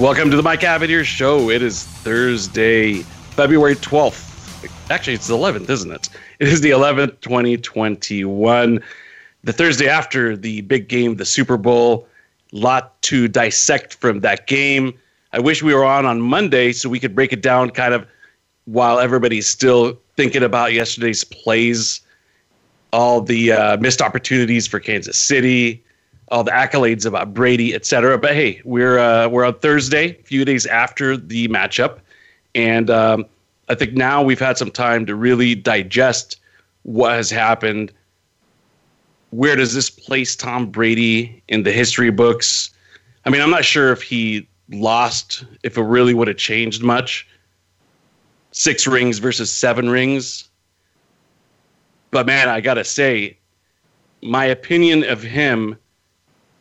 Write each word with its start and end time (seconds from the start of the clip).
Welcome 0.00 0.30
to 0.30 0.36
the 0.38 0.42
Mike 0.42 0.60
Abadir 0.60 1.04
Show. 1.04 1.50
It 1.50 1.60
is 1.60 1.84
Thursday, 1.84 3.02
February 3.02 3.74
12th. 3.74 4.90
Actually, 4.90 5.12
it's 5.12 5.26
the 5.26 5.36
11th, 5.36 5.68
isn't 5.68 5.92
it? 5.92 6.08
It 6.38 6.48
is 6.48 6.62
the 6.62 6.70
11th, 6.70 7.20
2021. 7.20 8.80
The 9.44 9.52
Thursday 9.52 9.90
after 9.90 10.38
the 10.38 10.62
big 10.62 10.88
game, 10.88 11.16
the 11.16 11.26
Super 11.26 11.58
Bowl. 11.58 12.08
Lot 12.50 13.00
to 13.02 13.28
dissect 13.28 13.92
from 13.92 14.20
that 14.20 14.46
game. 14.46 14.94
I 15.34 15.38
wish 15.38 15.62
we 15.62 15.74
were 15.74 15.84
on 15.84 16.06
on 16.06 16.22
Monday 16.22 16.72
so 16.72 16.88
we 16.88 16.98
could 16.98 17.14
break 17.14 17.34
it 17.34 17.42
down 17.42 17.68
kind 17.68 17.92
of 17.92 18.06
while 18.64 19.00
everybody's 19.00 19.46
still 19.46 20.00
thinking 20.16 20.42
about 20.42 20.72
yesterday's 20.72 21.24
plays, 21.24 22.00
all 22.94 23.20
the 23.20 23.52
uh, 23.52 23.76
missed 23.76 24.00
opportunities 24.00 24.66
for 24.66 24.80
Kansas 24.80 25.20
City, 25.20 25.84
all 26.30 26.44
the 26.44 26.50
accolades 26.50 27.04
about 27.04 27.34
Brady, 27.34 27.74
etc. 27.74 28.16
But 28.18 28.34
hey, 28.34 28.60
we're 28.64 28.98
uh, 28.98 29.28
we're 29.28 29.44
on 29.44 29.58
Thursday, 29.58 30.16
a 30.18 30.22
few 30.22 30.44
days 30.44 30.66
after 30.66 31.16
the 31.16 31.48
matchup, 31.48 31.98
and 32.54 32.90
um, 32.90 33.26
I 33.68 33.74
think 33.74 33.94
now 33.94 34.22
we've 34.22 34.40
had 34.40 34.56
some 34.56 34.70
time 34.70 35.06
to 35.06 35.14
really 35.14 35.54
digest 35.54 36.40
what 36.82 37.12
has 37.12 37.30
happened. 37.30 37.92
Where 39.30 39.56
does 39.56 39.74
this 39.74 39.90
place 39.90 40.34
Tom 40.34 40.66
Brady 40.66 41.42
in 41.48 41.62
the 41.62 41.72
history 41.72 42.10
books? 42.10 42.70
I 43.24 43.30
mean, 43.30 43.40
I'm 43.40 43.50
not 43.50 43.64
sure 43.64 43.92
if 43.92 44.02
he 44.02 44.48
lost, 44.70 45.44
if 45.62 45.76
it 45.76 45.82
really 45.82 46.14
would 46.14 46.28
have 46.28 46.36
changed 46.36 46.82
much. 46.82 47.28
Six 48.52 48.86
rings 48.86 49.18
versus 49.18 49.52
seven 49.52 49.88
rings. 49.88 50.48
But 52.10 52.26
man, 52.26 52.48
I 52.48 52.60
gotta 52.60 52.84
say, 52.84 53.36
my 54.22 54.44
opinion 54.44 55.04
of 55.04 55.22
him 55.22 55.76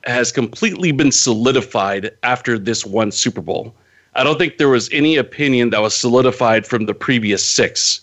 has 0.10 0.32
completely 0.32 0.92
been 0.92 1.12
solidified 1.12 2.12
after 2.24 2.58
this 2.58 2.86
one 2.86 3.12
Super 3.12 3.42
Bowl. 3.42 3.74
I 4.16 4.24
don't 4.24 4.38
think 4.38 4.58
there 4.58 4.70
was 4.70 4.90
any 4.92 5.16
opinion 5.16 5.70
that 5.70 5.82
was 5.82 5.96
solidified 5.96 6.66
from 6.66 6.86
the 6.86 6.94
previous 6.94 7.48
six, 7.48 8.02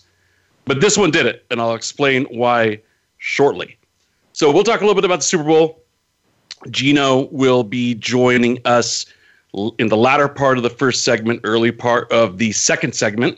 but 0.65 0.81
this 0.81 0.97
one 0.97 1.11
did 1.11 1.25
it, 1.25 1.45
and 1.51 1.61
I'll 1.61 1.75
explain 1.75 2.25
why 2.25 2.81
shortly. 3.17 3.77
So 4.33 4.51
we'll 4.51 4.63
talk 4.63 4.81
a 4.81 4.83
little 4.83 4.95
bit 4.95 5.05
about 5.05 5.17
the 5.17 5.25
Super 5.25 5.43
Bowl. 5.43 5.83
Gino 6.71 7.27
will 7.31 7.63
be 7.63 7.93
joining 7.95 8.59
us 8.65 9.05
in 9.77 9.87
the 9.87 9.97
latter 9.97 10.27
part 10.27 10.57
of 10.57 10.63
the 10.63 10.69
first 10.69 11.03
segment, 11.03 11.41
early 11.43 11.71
part 11.71 12.11
of 12.11 12.37
the 12.37 12.51
second 12.51 12.93
segment. 12.93 13.37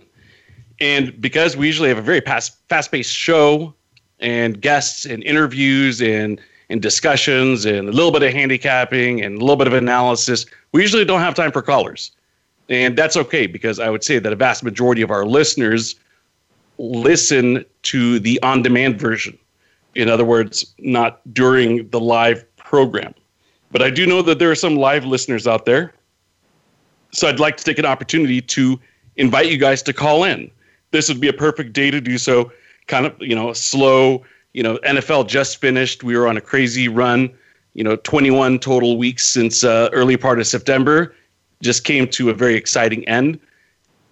And 0.80 1.20
because 1.22 1.58
we 1.58 1.68
usually 1.68 1.90
have 1.90 1.98
a 1.98 2.02
very 2.02 2.22
fast 2.22 2.92
paced 2.92 3.14
show 3.14 3.74
and 4.20 4.62
guests 4.62 5.06
and 5.06 5.24
interviews 5.24 6.02
and 6.02 6.40
and 6.70 6.82
discussions 6.82 7.66
and 7.66 7.90
a 7.90 7.92
little 7.92 8.12
bit 8.12 8.24
of 8.24 8.32
handicapping 8.32 9.22
and 9.22 9.38
a 9.38 9.40
little 9.40 9.56
bit 9.56 9.68
of 9.68 9.74
analysis. 9.74 10.46
We 10.72 10.82
usually 10.82 11.06
don't 11.06 11.22
have 11.22 11.34
time 11.34 11.52
for 11.52 11.62
callers. 11.62 12.12
And 12.70 12.96
that's 12.96 13.18
okay 13.18 13.48
because 13.48 13.80
I 13.80 13.90
would 13.90 14.04
say 14.04 14.20
that 14.20 14.32
a 14.32 14.36
vast 14.36 14.64
majority 14.64 15.02
of 15.02 15.10
our 15.10 15.26
listeners 15.26 15.96
listen 16.78 17.66
to 17.84 18.20
the 18.20 18.42
on 18.44 18.62
demand 18.62 19.00
version. 19.00 19.38
In 19.96 20.08
other 20.08 20.24
words, 20.24 20.74
not 20.78 21.22
during 21.34 21.90
the 21.90 22.00
live 22.00 22.46
program. 22.58 23.14
But 23.72 23.82
I 23.82 23.90
do 23.90 24.06
know 24.06 24.22
that 24.22 24.40
there 24.40 24.52
are 24.52 24.56
some 24.56 24.76
live 24.76 25.06
listeners 25.06 25.48
out 25.48 25.66
there. 25.66 25.94
So 27.12 27.28
I'd 27.28 27.40
like 27.40 27.58
to 27.58 27.64
take 27.64 27.80
an 27.80 27.86
opportunity 27.86 28.42
to 28.42 28.80
invite 29.18 29.48
you 29.48 29.58
guys 29.58 29.82
to 29.84 29.94
call 29.94 30.24
in. 30.24 30.50
This 30.92 31.10
would 31.10 31.20
be 31.20 31.28
a 31.28 31.34
perfect 31.34 31.74
day 31.74 31.90
to 31.92 32.00
do 32.00 32.18
so, 32.18 32.52
kind 32.88 33.06
of, 33.06 33.16
you 33.20 33.36
know, 33.36 33.52
slow, 33.54 34.24
you 34.54 34.64
know, 34.64 34.78
NFL 34.80 35.28
just 35.28 35.58
finished. 35.58 36.04
We 36.04 36.18
were 36.18 36.28
on 36.28 36.38
a 36.38 36.42
crazy 36.42 36.88
run. 36.88 37.30
You 37.74 37.84
know, 37.84 37.96
21 37.98 38.60
total 38.60 38.98
weeks 38.98 39.26
since 39.26 39.64
uh, 39.64 39.90
early 39.94 40.18
part 40.18 40.40
of 40.40 40.48
September. 40.48 41.16
Just 41.62 41.84
came 41.84 42.08
to 42.10 42.30
a 42.30 42.34
very 42.34 42.56
exciting 42.56 43.08
end. 43.08 43.40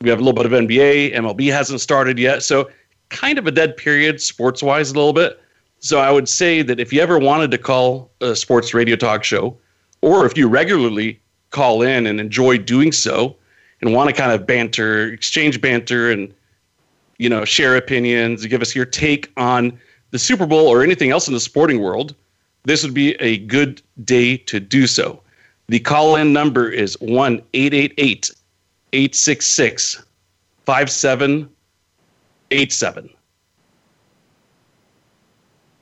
We 0.01 0.09
have 0.09 0.19
a 0.19 0.23
little 0.23 0.41
bit 0.41 0.45
of 0.45 0.51
NBA. 0.51 1.15
MLB 1.15 1.51
hasn't 1.51 1.81
started 1.81 2.19
yet, 2.19 2.43
so 2.43 2.69
kind 3.09 3.39
of 3.39 3.47
a 3.47 3.51
dead 3.51 3.75
period 3.75 4.21
sports 4.21 4.61
wise 4.61 4.91
a 4.91 4.93
little 4.93 5.13
bit. 5.13 5.41
So 5.79 5.99
I 5.99 6.11
would 6.11 6.29
say 6.29 6.61
that 6.61 6.79
if 6.79 6.93
you 6.93 7.01
ever 7.01 7.17
wanted 7.17 7.51
to 7.51 7.57
call 7.57 8.11
a 8.21 8.35
sports 8.35 8.73
radio 8.73 8.95
talk 8.95 9.23
show, 9.23 9.57
or 10.01 10.25
if 10.25 10.37
you 10.37 10.47
regularly 10.47 11.19
call 11.49 11.81
in 11.81 12.05
and 12.05 12.19
enjoy 12.19 12.57
doing 12.57 12.91
so, 12.91 13.35
and 13.81 13.93
want 13.93 14.09
to 14.09 14.15
kind 14.15 14.31
of 14.31 14.45
banter, 14.45 15.11
exchange 15.11 15.61
banter, 15.61 16.11
and 16.11 16.33
you 17.17 17.29
know 17.29 17.45
share 17.45 17.75
opinions, 17.75 18.45
give 18.45 18.61
us 18.61 18.75
your 18.75 18.85
take 18.85 19.31
on 19.37 19.79
the 20.12 20.19
Super 20.19 20.45
Bowl 20.45 20.68
or 20.68 20.84
anything 20.84 21.12
else 21.12 21.28
in 21.28 21.34
the 21.34 21.40
sporting 21.40 21.81
world, 21.81 22.16
this 22.63 22.84
would 22.84 22.94
be 22.94 23.16
a 23.16 23.40
good 23.40 23.81
day 24.03 24.38
to 24.38 24.59
do 24.59 24.85
so. 24.88 25.22
The 25.68 25.79
call 25.79 26.16
in 26.16 26.34
number 26.34 26.69
is 26.69 27.00
1 27.01 27.41
888 27.53 28.31
866 28.94 30.03
5787. 30.66 33.09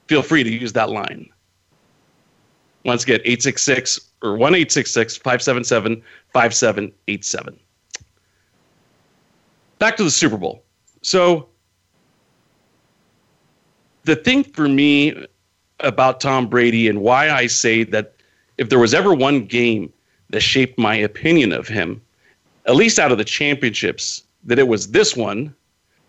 Feel 0.08 0.22
free 0.22 0.44
to 0.44 0.52
use 0.52 0.74
that 0.74 0.90
line. 0.90 1.30
Once 2.84 3.04
again, 3.04 3.22
866 3.26 4.12
or 4.22 4.38
1 4.38 4.54
577 4.54 6.04
5787. 6.34 7.60
Back 9.80 9.98
to 9.98 10.04
the 10.04 10.12
Super 10.12 10.38
Bowl. 10.38 10.64
So, 11.02 11.50
the 14.06 14.16
thing 14.16 14.44
for 14.44 14.68
me 14.68 15.26
about 15.82 16.22
Tom 16.22 16.48
Brady 16.48 16.88
and 16.88 17.02
why 17.02 17.30
I 17.30 17.48
say 17.48 17.84
that 17.84 18.14
if 18.58 18.70
there 18.70 18.80
was 18.80 18.94
ever 18.94 19.14
one 19.14 19.46
game 19.46 19.92
that 20.30 20.42
shaped 20.42 20.80
my 20.80 20.96
opinion 20.96 21.52
of 21.52 21.68
him, 21.68 22.02
at 22.66 22.76
least 22.76 23.00
out 23.00 23.12
of 23.12 23.18
the 23.18 23.26
championships, 23.26 24.24
that 24.46 24.60
it 24.60 24.68
was 24.68 24.92
this 24.92 25.16
one, 25.16 25.54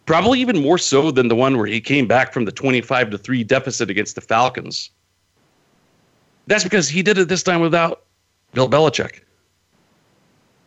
probably 0.05 0.41
even 0.41 0.63
more 0.63 0.79
so 0.79 1.11
than 1.11 1.29
the 1.29 1.35
one 1.35 1.57
where 1.57 1.67
he 1.67 1.81
came 1.81 2.07
back 2.07 2.33
from 2.33 2.45
the 2.45 2.53
25 2.53 3.11
to 3.11 3.19
3 3.19 3.45
deficit 3.45 3.91
against 3.91 4.15
the 4.15 4.21
Falcons. 4.21 4.91
That's 6.47 6.65
because 6.65 6.89
he 6.89 7.03
did 7.03 7.19
it 7.19 7.29
this 7.29 7.43
time 7.43 7.61
without 7.61 8.05
Bill 8.53 8.69
Belichick. 8.69 9.23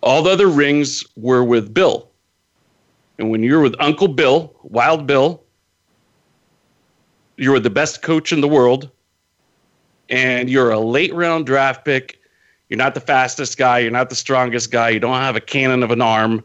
All 0.01 0.23
the 0.23 0.31
other 0.31 0.47
rings 0.47 1.05
were 1.15 1.43
with 1.43 1.73
Bill. 1.73 2.09
And 3.17 3.29
when 3.29 3.43
you're 3.43 3.61
with 3.61 3.75
Uncle 3.79 4.07
Bill, 4.07 4.55
Wild 4.63 5.07
Bill, 5.07 5.43
you're 7.39 7.59
the 7.59 7.69
best 7.69 8.01
coach 8.01 8.31
in 8.33 8.41
the 8.41 8.47
world, 8.47 8.89
and 10.09 10.49
you're 10.49 10.71
a 10.71 10.79
late 10.79 11.13
round 11.13 11.45
draft 11.45 11.85
pick. 11.85 12.19
You're 12.67 12.77
not 12.77 12.93
the 12.93 12.99
fastest 12.99 13.57
guy. 13.57 13.79
You're 13.79 13.91
not 13.91 14.09
the 14.09 14.15
strongest 14.15 14.71
guy. 14.71 14.89
You 14.89 14.99
don't 14.99 15.15
have 15.15 15.35
a 15.35 15.41
cannon 15.41 15.81
of 15.81 15.89
an 15.89 16.01
arm, 16.01 16.43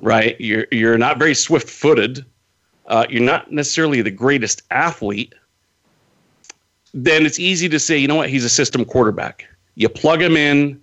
right? 0.00 0.40
You're 0.40 0.66
you're 0.72 0.98
not 0.98 1.18
very 1.18 1.34
swift 1.34 1.68
footed. 1.68 2.24
Uh, 2.86 3.06
you're 3.10 3.22
not 3.22 3.52
necessarily 3.52 4.00
the 4.00 4.10
greatest 4.10 4.62
athlete. 4.70 5.34
Then 6.94 7.26
it's 7.26 7.38
easy 7.38 7.68
to 7.68 7.78
say, 7.78 7.98
you 7.98 8.08
know 8.08 8.16
what? 8.16 8.30
He's 8.30 8.44
a 8.44 8.48
system 8.48 8.84
quarterback. 8.84 9.44
You 9.74 9.90
plug 9.90 10.22
him 10.22 10.36
in, 10.36 10.80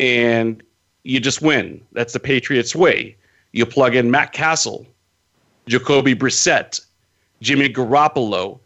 and 0.00 0.62
you 1.04 1.20
just 1.20 1.40
win. 1.40 1.80
That's 1.92 2.12
the 2.12 2.20
Patriots 2.20 2.74
way. 2.74 3.16
You 3.52 3.64
plug 3.64 3.94
in 3.94 4.10
Matt 4.10 4.32
Cassel, 4.32 4.84
Jacoby 5.68 6.14
Brissett, 6.14 6.80
Jimmy 7.40 7.68
Garoppolo, 7.68 8.58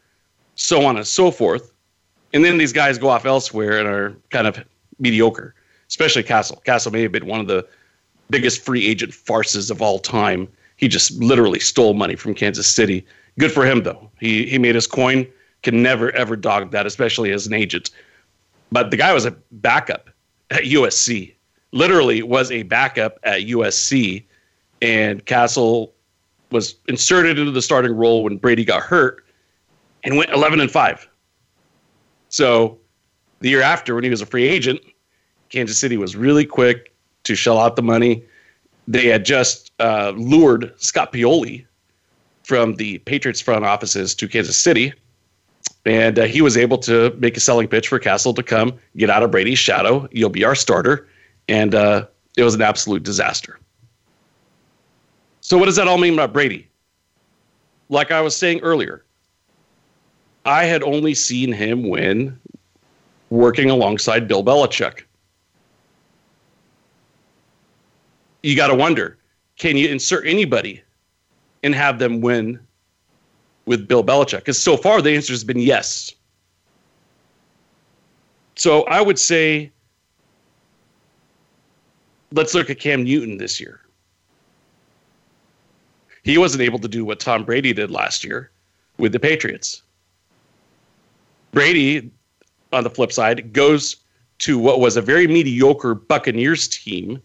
so 0.54 0.84
on 0.84 0.96
and 0.96 1.06
so 1.06 1.30
forth. 1.30 1.72
And 2.32 2.44
then 2.44 2.58
these 2.58 2.72
guys 2.72 2.98
go 2.98 3.08
off 3.08 3.26
elsewhere 3.26 3.78
and 3.78 3.88
are 3.88 4.16
kind 4.30 4.46
of 4.46 4.64
mediocre, 4.98 5.54
especially 5.88 6.22
Cassel. 6.22 6.62
Cassel 6.64 6.92
may 6.92 7.02
have 7.02 7.12
been 7.12 7.26
one 7.26 7.40
of 7.40 7.46
the 7.46 7.66
biggest 8.30 8.64
free 8.64 8.86
agent 8.86 9.12
farces 9.12 9.70
of 9.70 9.82
all 9.82 9.98
time. 9.98 10.48
He 10.76 10.88
just 10.88 11.12
literally 11.22 11.60
stole 11.60 11.94
money 11.94 12.16
from 12.16 12.34
Kansas 12.34 12.66
City. 12.66 13.04
Good 13.38 13.52
for 13.52 13.66
him, 13.66 13.82
though. 13.82 14.10
He, 14.18 14.46
he 14.46 14.58
made 14.58 14.74
his 14.74 14.86
coin. 14.86 15.26
Can 15.62 15.82
never, 15.82 16.10
ever 16.12 16.34
dog 16.34 16.72
that, 16.72 16.86
especially 16.86 17.30
as 17.30 17.46
an 17.46 17.52
agent. 17.52 17.90
But 18.72 18.90
the 18.90 18.96
guy 18.96 19.12
was 19.12 19.26
a 19.26 19.30
backup 19.52 20.10
at 20.50 20.64
USC, 20.64 21.34
literally 21.72 22.22
was 22.22 22.50
a 22.50 22.62
backup 22.64 23.18
at 23.22 23.42
USC. 23.42 24.24
And 24.80 25.24
Cassel 25.24 25.94
was 26.52 26.76
inserted 26.88 27.38
into 27.38 27.50
the 27.50 27.62
starting 27.62 27.92
role 27.92 28.22
when 28.22 28.36
Brady 28.36 28.64
got 28.64 28.82
hurt 28.82 29.24
and 30.04 30.16
went 30.16 30.30
11 30.30 30.60
and 30.60 30.70
5. 30.70 31.08
So 32.28 32.78
the 33.40 33.50
year 33.50 33.62
after, 33.62 33.94
when 33.94 34.04
he 34.04 34.10
was 34.10 34.20
a 34.20 34.26
free 34.26 34.48
agent, 34.48 34.80
Kansas 35.48 35.78
City 35.78 35.96
was 35.96 36.16
really 36.16 36.46
quick 36.46 36.92
to 37.24 37.34
shell 37.34 37.58
out 37.58 37.76
the 37.76 37.82
money. 37.82 38.24
they 38.88 39.06
had 39.06 39.24
just 39.24 39.70
uh, 39.78 40.12
lured 40.16 40.72
Scott 40.76 41.12
Pioli 41.12 41.64
from 42.42 42.74
the 42.76 42.98
Patriots 42.98 43.40
front 43.40 43.64
offices 43.64 44.14
to 44.16 44.26
Kansas 44.26 44.56
City. 44.56 44.92
And 45.84 46.18
uh, 46.18 46.24
he 46.24 46.40
was 46.40 46.56
able 46.56 46.78
to 46.78 47.14
make 47.18 47.36
a 47.36 47.40
selling 47.40 47.68
pitch 47.68 47.88
for 47.88 47.98
Cassel 47.98 48.34
to 48.34 48.42
come 48.42 48.78
get 48.96 49.10
out 49.10 49.22
of 49.22 49.30
Brady's 49.30 49.58
shadow. 49.58 50.08
You'll 50.10 50.30
be 50.30 50.44
our 50.44 50.54
starter. 50.54 51.08
And 51.48 51.74
uh, 51.74 52.06
it 52.36 52.42
was 52.42 52.54
an 52.54 52.62
absolute 52.62 53.02
disaster. 53.02 53.58
So, 55.42 55.58
what 55.58 55.66
does 55.66 55.76
that 55.76 55.88
all 55.88 55.98
mean 55.98 56.14
about 56.14 56.32
Brady? 56.32 56.68
Like 57.88 58.12
I 58.12 58.20
was 58.20 58.34
saying 58.34 58.60
earlier, 58.60 59.04
I 60.46 60.64
had 60.64 60.84
only 60.84 61.14
seen 61.14 61.52
him 61.52 61.88
win 61.88 62.38
working 63.28 63.68
alongside 63.68 64.28
Bill 64.28 64.44
Belichick. 64.44 65.02
You 68.42 68.56
got 68.56 68.68
to 68.68 68.74
wonder 68.74 69.18
can 69.58 69.76
you 69.76 69.88
insert 69.88 70.26
anybody 70.26 70.82
and 71.62 71.74
have 71.74 71.98
them 71.98 72.20
win 72.20 72.58
with 73.66 73.86
Bill 73.86 74.02
Belichick? 74.02 74.38
Because 74.38 74.60
so 74.62 74.76
far 74.76 75.02
the 75.02 75.14
answer 75.14 75.32
has 75.32 75.44
been 75.44 75.58
yes. 75.58 76.12
So 78.54 78.84
I 78.84 79.00
would 79.00 79.18
say 79.18 79.72
let's 82.30 82.54
look 82.54 82.70
at 82.70 82.78
Cam 82.78 83.02
Newton 83.02 83.38
this 83.38 83.60
year. 83.60 83.81
He 86.22 86.38
wasn't 86.38 86.62
able 86.62 86.78
to 86.78 86.88
do 86.88 87.04
what 87.04 87.20
Tom 87.20 87.44
Brady 87.44 87.72
did 87.72 87.90
last 87.90 88.24
year 88.24 88.50
with 88.98 89.12
the 89.12 89.20
Patriots. 89.20 89.82
Brady, 91.50 92.10
on 92.72 92.84
the 92.84 92.90
flip 92.90 93.12
side, 93.12 93.52
goes 93.52 93.96
to 94.38 94.58
what 94.58 94.80
was 94.80 94.96
a 94.96 95.02
very 95.02 95.26
mediocre 95.26 95.94
Buccaneers 95.94 96.68
team 96.68 97.20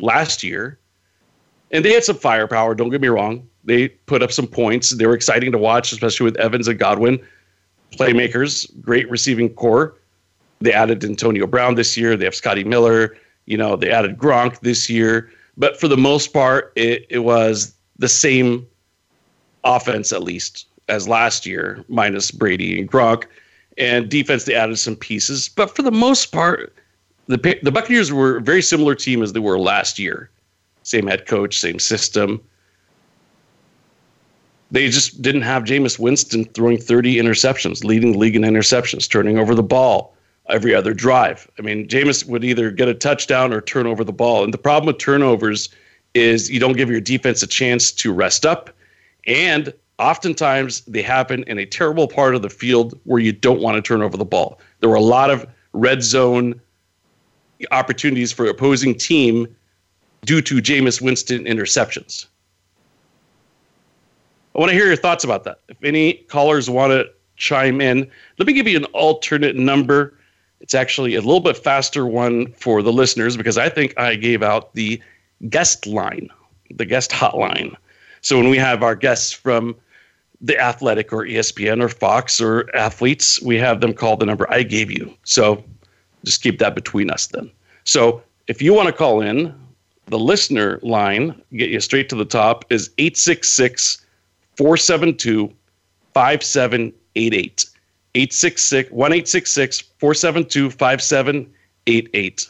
last 0.00 0.42
year. 0.42 0.78
And 1.70 1.84
they 1.84 1.92
had 1.92 2.04
some 2.04 2.16
firepower, 2.16 2.74
don't 2.74 2.90
get 2.90 3.00
me 3.00 3.08
wrong. 3.08 3.48
They 3.64 3.88
put 3.88 4.22
up 4.22 4.32
some 4.32 4.46
points. 4.46 4.90
They 4.90 5.06
were 5.06 5.14
exciting 5.14 5.52
to 5.52 5.58
watch, 5.58 5.92
especially 5.92 6.24
with 6.24 6.36
Evans 6.36 6.68
and 6.68 6.78
Godwin. 6.78 7.18
Playmakers, 7.92 8.68
great 8.80 9.08
receiving 9.10 9.48
core. 9.50 9.96
They 10.60 10.72
added 10.72 11.04
Antonio 11.04 11.46
Brown 11.46 11.76
this 11.76 11.96
year. 11.96 12.16
They 12.16 12.24
have 12.24 12.34
Scotty 12.34 12.64
Miller. 12.64 13.16
You 13.46 13.56
know, 13.56 13.76
they 13.76 13.90
added 13.90 14.18
Gronk 14.18 14.60
this 14.60 14.90
year. 14.90 15.30
But 15.56 15.78
for 15.78 15.88
the 15.88 15.96
most 15.96 16.32
part, 16.32 16.72
it, 16.76 17.06
it 17.08 17.20
was 17.20 17.74
the 18.02 18.08
same 18.08 18.66
offense, 19.62 20.12
at 20.12 20.24
least, 20.24 20.66
as 20.88 21.06
last 21.06 21.46
year, 21.46 21.84
minus 21.86 22.32
Brady 22.32 22.80
and 22.80 22.90
Gronk. 22.90 23.26
And 23.78 24.10
defense, 24.10 24.44
they 24.44 24.56
added 24.56 24.76
some 24.76 24.96
pieces. 24.96 25.48
But 25.48 25.74
for 25.74 25.82
the 25.82 25.92
most 25.92 26.32
part, 26.32 26.74
the, 27.28 27.58
the 27.62 27.70
Buccaneers 27.70 28.12
were 28.12 28.38
a 28.38 28.40
very 28.40 28.60
similar 28.60 28.96
team 28.96 29.22
as 29.22 29.32
they 29.32 29.38
were 29.38 29.56
last 29.56 30.00
year. 30.00 30.30
Same 30.82 31.06
head 31.06 31.26
coach, 31.26 31.60
same 31.60 31.78
system. 31.78 32.42
They 34.72 34.88
just 34.88 35.22
didn't 35.22 35.42
have 35.42 35.62
Jameis 35.62 35.96
Winston 35.96 36.44
throwing 36.46 36.78
30 36.78 37.16
interceptions, 37.16 37.84
leading 37.84 38.12
the 38.12 38.18
league 38.18 38.34
in 38.34 38.42
interceptions, 38.42 39.08
turning 39.08 39.38
over 39.38 39.54
the 39.54 39.62
ball 39.62 40.16
every 40.48 40.74
other 40.74 40.92
drive. 40.92 41.48
I 41.56 41.62
mean, 41.62 41.86
Jameis 41.86 42.26
would 42.26 42.42
either 42.42 42.72
get 42.72 42.88
a 42.88 42.94
touchdown 42.94 43.52
or 43.52 43.60
turn 43.60 43.86
over 43.86 44.02
the 44.02 44.12
ball. 44.12 44.42
And 44.42 44.52
the 44.52 44.58
problem 44.58 44.88
with 44.88 44.98
turnovers 44.98 45.68
is 46.14 46.50
you 46.50 46.60
don't 46.60 46.76
give 46.76 46.90
your 46.90 47.00
defense 47.00 47.42
a 47.42 47.46
chance 47.46 47.90
to 47.92 48.12
rest 48.12 48.44
up. 48.44 48.70
And 49.26 49.72
oftentimes 49.98 50.82
they 50.82 51.02
happen 51.02 51.44
in 51.44 51.58
a 51.58 51.66
terrible 51.66 52.08
part 52.08 52.34
of 52.34 52.42
the 52.42 52.50
field 52.50 52.98
where 53.04 53.20
you 53.20 53.32
don't 53.32 53.60
want 53.60 53.76
to 53.76 53.82
turn 53.82 54.02
over 54.02 54.16
the 54.16 54.24
ball. 54.24 54.58
There 54.80 54.88
were 54.88 54.96
a 54.96 55.00
lot 55.00 55.30
of 55.30 55.46
red 55.72 56.02
zone 56.02 56.60
opportunities 57.70 58.32
for 58.32 58.46
opposing 58.46 58.96
team 58.96 59.46
due 60.24 60.42
to 60.42 60.56
Jameis 60.56 61.00
Winston 61.00 61.44
interceptions. 61.44 62.26
I 64.54 64.58
want 64.58 64.70
to 64.70 64.74
hear 64.74 64.86
your 64.86 64.96
thoughts 64.96 65.24
about 65.24 65.44
that. 65.44 65.60
If 65.68 65.82
any 65.82 66.14
callers 66.14 66.68
want 66.68 66.90
to 66.90 67.10
chime 67.36 67.80
in, 67.80 68.10
let 68.38 68.46
me 68.46 68.52
give 68.52 68.68
you 68.68 68.76
an 68.76 68.84
alternate 68.86 69.56
number. 69.56 70.18
It's 70.60 70.74
actually 70.74 71.14
a 71.14 71.20
little 71.20 71.40
bit 71.40 71.56
faster 71.56 72.06
one 72.06 72.52
for 72.52 72.82
the 72.82 72.92
listeners 72.92 73.36
because 73.36 73.56
I 73.56 73.68
think 73.68 73.98
I 73.98 74.14
gave 74.14 74.42
out 74.42 74.74
the 74.74 75.00
guest 75.48 75.86
line, 75.86 76.28
the 76.74 76.84
guest 76.84 77.10
hotline. 77.10 77.76
So 78.20 78.36
when 78.36 78.48
we 78.48 78.58
have 78.58 78.82
our 78.82 78.94
guests 78.94 79.32
from 79.32 79.76
the 80.40 80.58
Athletic 80.58 81.12
or 81.12 81.24
ESPN 81.24 81.82
or 81.82 81.88
Fox 81.88 82.40
or 82.40 82.74
athletes, 82.74 83.40
we 83.42 83.56
have 83.58 83.80
them 83.80 83.94
call 83.94 84.16
the 84.16 84.26
number 84.26 84.50
I 84.52 84.62
gave 84.62 84.90
you. 84.90 85.12
So 85.24 85.62
just 86.24 86.42
keep 86.42 86.58
that 86.58 86.74
between 86.74 87.10
us 87.10 87.26
then. 87.26 87.50
So 87.84 88.22
if 88.48 88.60
you 88.60 88.74
want 88.74 88.88
to 88.88 88.92
call 88.92 89.20
in, 89.20 89.54
the 90.06 90.18
listener 90.18 90.78
line, 90.82 91.40
get 91.54 91.70
you 91.70 91.80
straight 91.80 92.08
to 92.10 92.16
the 92.16 92.24
top, 92.24 92.64
is 92.70 92.90
866 92.98 94.04
472 94.56 95.52
5788. 96.14 97.66
866 98.14 98.90
1866 98.90 99.80
472 99.98 100.70
5788. 100.70 102.48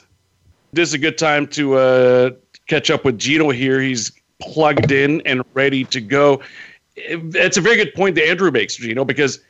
This 0.73 0.89
is 0.89 0.95
a 0.95 0.99
good 0.99 1.19
time 1.19 1.47
to 1.49 1.75
uh, 1.75 2.31
catch 2.73 2.91
up 2.91 3.05
with 3.05 3.19
Gino 3.19 3.51
here. 3.51 3.81
He's 3.81 4.11
plugged 4.41 4.91
in 4.91 5.21
and 5.27 5.43
ready 5.53 5.85
to 5.85 6.01
go. 6.01 6.41
It's 6.97 7.59
a 7.59 7.61
very 7.61 7.77
good 7.77 7.93
point 7.93 8.15
that 8.15 8.27
Andrew 8.27 8.51
makes, 8.51 8.77
Gino, 8.77 9.05
because 9.05 9.41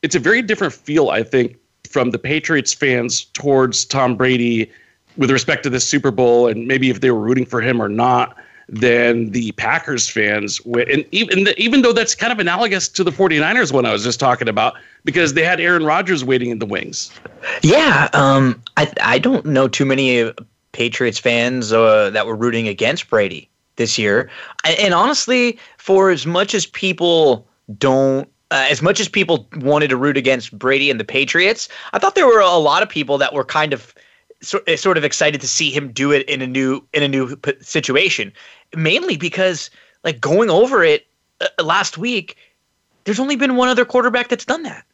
it's 0.00 0.14
a 0.14 0.18
very 0.18 0.40
different 0.40 0.72
feel, 0.72 1.10
I 1.10 1.22
think, 1.22 1.56
from 1.88 2.10
the 2.10 2.18
Patriots 2.18 2.72
fans 2.72 3.24
towards 3.34 3.84
Tom 3.84 4.16
Brady 4.16 4.70
with 5.18 5.30
respect 5.30 5.62
to 5.64 5.70
the 5.70 5.80
Super 5.80 6.10
Bowl 6.10 6.46
and 6.46 6.66
maybe 6.66 6.88
if 6.88 7.00
they 7.02 7.10
were 7.10 7.20
rooting 7.20 7.44
for 7.44 7.60
him 7.60 7.82
or 7.82 7.88
not 7.88 8.34
than 8.70 9.30
the 9.30 9.52
Packers 9.52 10.08
fans. 10.08 10.60
And 10.64 11.04
even, 11.10 11.48
even 11.58 11.82
though 11.82 11.92
that's 11.92 12.14
kind 12.14 12.32
of 12.32 12.38
analogous 12.38 12.88
to 12.88 13.04
the 13.04 13.10
49ers 13.10 13.72
one 13.72 13.84
I 13.84 13.92
was 13.92 14.04
just 14.04 14.20
talking 14.20 14.48
about, 14.48 14.74
because 15.04 15.34
they 15.34 15.44
had 15.44 15.60
Aaron 15.60 15.84
Rodgers 15.84 16.24
waiting 16.24 16.48
in 16.48 16.60
the 16.60 16.66
wings. 16.66 17.10
Yeah. 17.62 18.08
Um, 18.14 18.62
I, 18.78 18.90
I 19.02 19.18
don't 19.18 19.44
know 19.44 19.68
too 19.68 19.84
many 19.84 20.32
Patriots 20.72 21.18
fans 21.18 21.72
uh, 21.72 22.10
that 22.10 22.26
were 22.26 22.36
rooting 22.36 22.68
against 22.68 23.08
Brady 23.08 23.48
this 23.76 23.98
year. 23.98 24.30
And 24.64 24.94
honestly, 24.94 25.58
for 25.78 26.10
as 26.10 26.26
much 26.26 26.54
as 26.54 26.66
people 26.66 27.46
don't 27.78 28.28
uh, 28.52 28.66
as 28.68 28.82
much 28.82 28.98
as 28.98 29.08
people 29.08 29.48
wanted 29.58 29.88
to 29.90 29.96
root 29.96 30.16
against 30.16 30.58
Brady 30.58 30.90
and 30.90 30.98
the 30.98 31.04
Patriots, 31.04 31.68
I 31.92 32.00
thought 32.00 32.16
there 32.16 32.26
were 32.26 32.40
a 32.40 32.56
lot 32.56 32.82
of 32.82 32.88
people 32.88 33.16
that 33.18 33.32
were 33.32 33.44
kind 33.44 33.72
of 33.72 33.94
Eh, 34.66 34.76
sort 34.76 34.96
of 34.96 35.04
excited 35.04 35.40
to 35.42 35.48
see 35.48 35.70
him 35.70 35.92
do 35.92 36.12
it 36.12 36.26
in 36.26 36.40
a 36.40 36.46
new 36.46 36.82
in 36.94 37.02
a 37.02 37.08
new 37.08 37.38
situation. 37.60 38.32
Mainly 38.74 39.18
because 39.18 39.68
like 40.02 40.18
going 40.18 40.48
over 40.48 40.82
it 40.82 41.06
uh, 41.42 41.62
last 41.62 41.98
week 41.98 42.36
there's 43.04 43.20
only 43.20 43.36
been 43.36 43.56
one 43.56 43.68
other 43.68 43.84
quarterback 43.84 44.28
that's 44.28 44.46
done 44.46 44.62
that. 44.62 44.84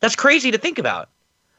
That's 0.00 0.16
crazy 0.16 0.50
to 0.50 0.58
think 0.58 0.78
about. 0.78 1.08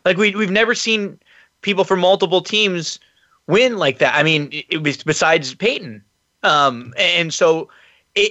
Like 0.06 0.18
we 0.18 0.36
we've 0.36 0.52
never 0.52 0.76
seen 0.76 1.20
people 1.62 1.84
from 1.84 2.00
multiple 2.00 2.42
teams 2.42 3.00
win 3.48 3.78
like 3.78 4.00
that. 4.00 4.16
I 4.16 4.24
mean 4.24 4.50
it 4.70 4.84
was 4.84 5.04
besides 5.04 5.54
Peyton. 5.56 6.04
Um 6.44 6.94
and 6.98 7.34
so 7.34 7.70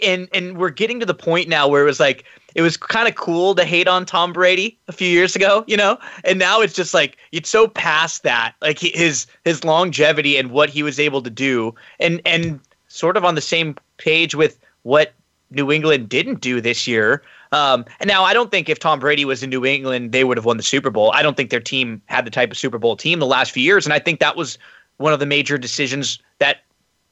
and 0.03 0.29
and 0.33 0.57
we're 0.57 0.71
getting 0.71 1.01
to 1.01 1.07
the 1.07 1.15
point 1.15 1.49
now 1.49 1.69
where 1.69 1.83
it 1.83 1.87
was 1.87 2.01
like 2.01 2.25
it 2.57 2.63
was 2.63 2.79
kind 2.79 3.07
of 3.07 3.15
cool 3.15 3.55
to 3.55 3.65
hate 3.65 3.87
on 3.87 4.07
Tom 4.07 4.33
Brady 4.33 4.79
a 4.89 4.93
few 4.93 5.09
years 5.09 5.37
ago, 5.37 5.63
you 5.67 5.77
know, 5.77 5.99
and 6.25 6.39
now 6.39 6.63
it's 6.63 6.73
just 6.73 6.95
like 6.95 7.19
it's 7.31 7.51
so 7.51 7.69
past 7.69 8.23
that, 8.23 8.55
like 8.63 8.79
his 8.79 9.27
his 9.45 9.63
longevity 9.63 10.39
and 10.39 10.51
what 10.51 10.71
he 10.71 10.83
was 10.83 10.99
able 10.99 11.23
to 11.23 11.31
do, 11.31 11.75
and 12.01 12.23
and 12.25 12.59
sort 12.89 13.19
of 13.19 13.27
on 13.27 13.35
the 13.35 13.43
same 13.43 13.77
page 13.99 14.35
with 14.35 14.59
what 14.85 15.13
New 15.51 15.71
England 15.71 16.09
didn't 16.09 16.41
do 16.41 16.63
this 16.63 16.87
year. 16.87 17.23
Um, 17.53 17.85
and 18.01 18.09
now 18.09 18.25
I 18.25 18.33
don't 18.33 18.51
think 18.51 18.71
if 18.71 18.79
Tom 18.79 19.01
Brady 19.01 19.27
was 19.27 19.43
in 19.43 19.51
New 19.51 19.67
England, 19.67 20.13
they 20.13 20.25
would 20.25 20.39
have 20.39 20.47
won 20.47 20.57
the 20.57 20.63
Super 20.63 20.91
Bowl. 20.91 21.13
I 21.13 21.23
don't 21.23 21.37
think 21.37 21.51
their 21.51 21.61
team 21.61 22.01
had 22.07 22.25
the 22.25 22.31
type 22.31 22.51
of 22.51 22.57
Super 22.57 22.79
Bowl 22.79 22.97
team 22.97 23.19
the 23.19 23.27
last 23.27 23.53
few 23.53 23.63
years, 23.63 23.85
and 23.85 23.93
I 23.93 23.99
think 23.99 24.19
that 24.21 24.35
was 24.35 24.57
one 24.99 25.12
of 25.12 25.21
the 25.21 25.26
major 25.26 25.59
decisions 25.59 26.19
that 26.38 26.59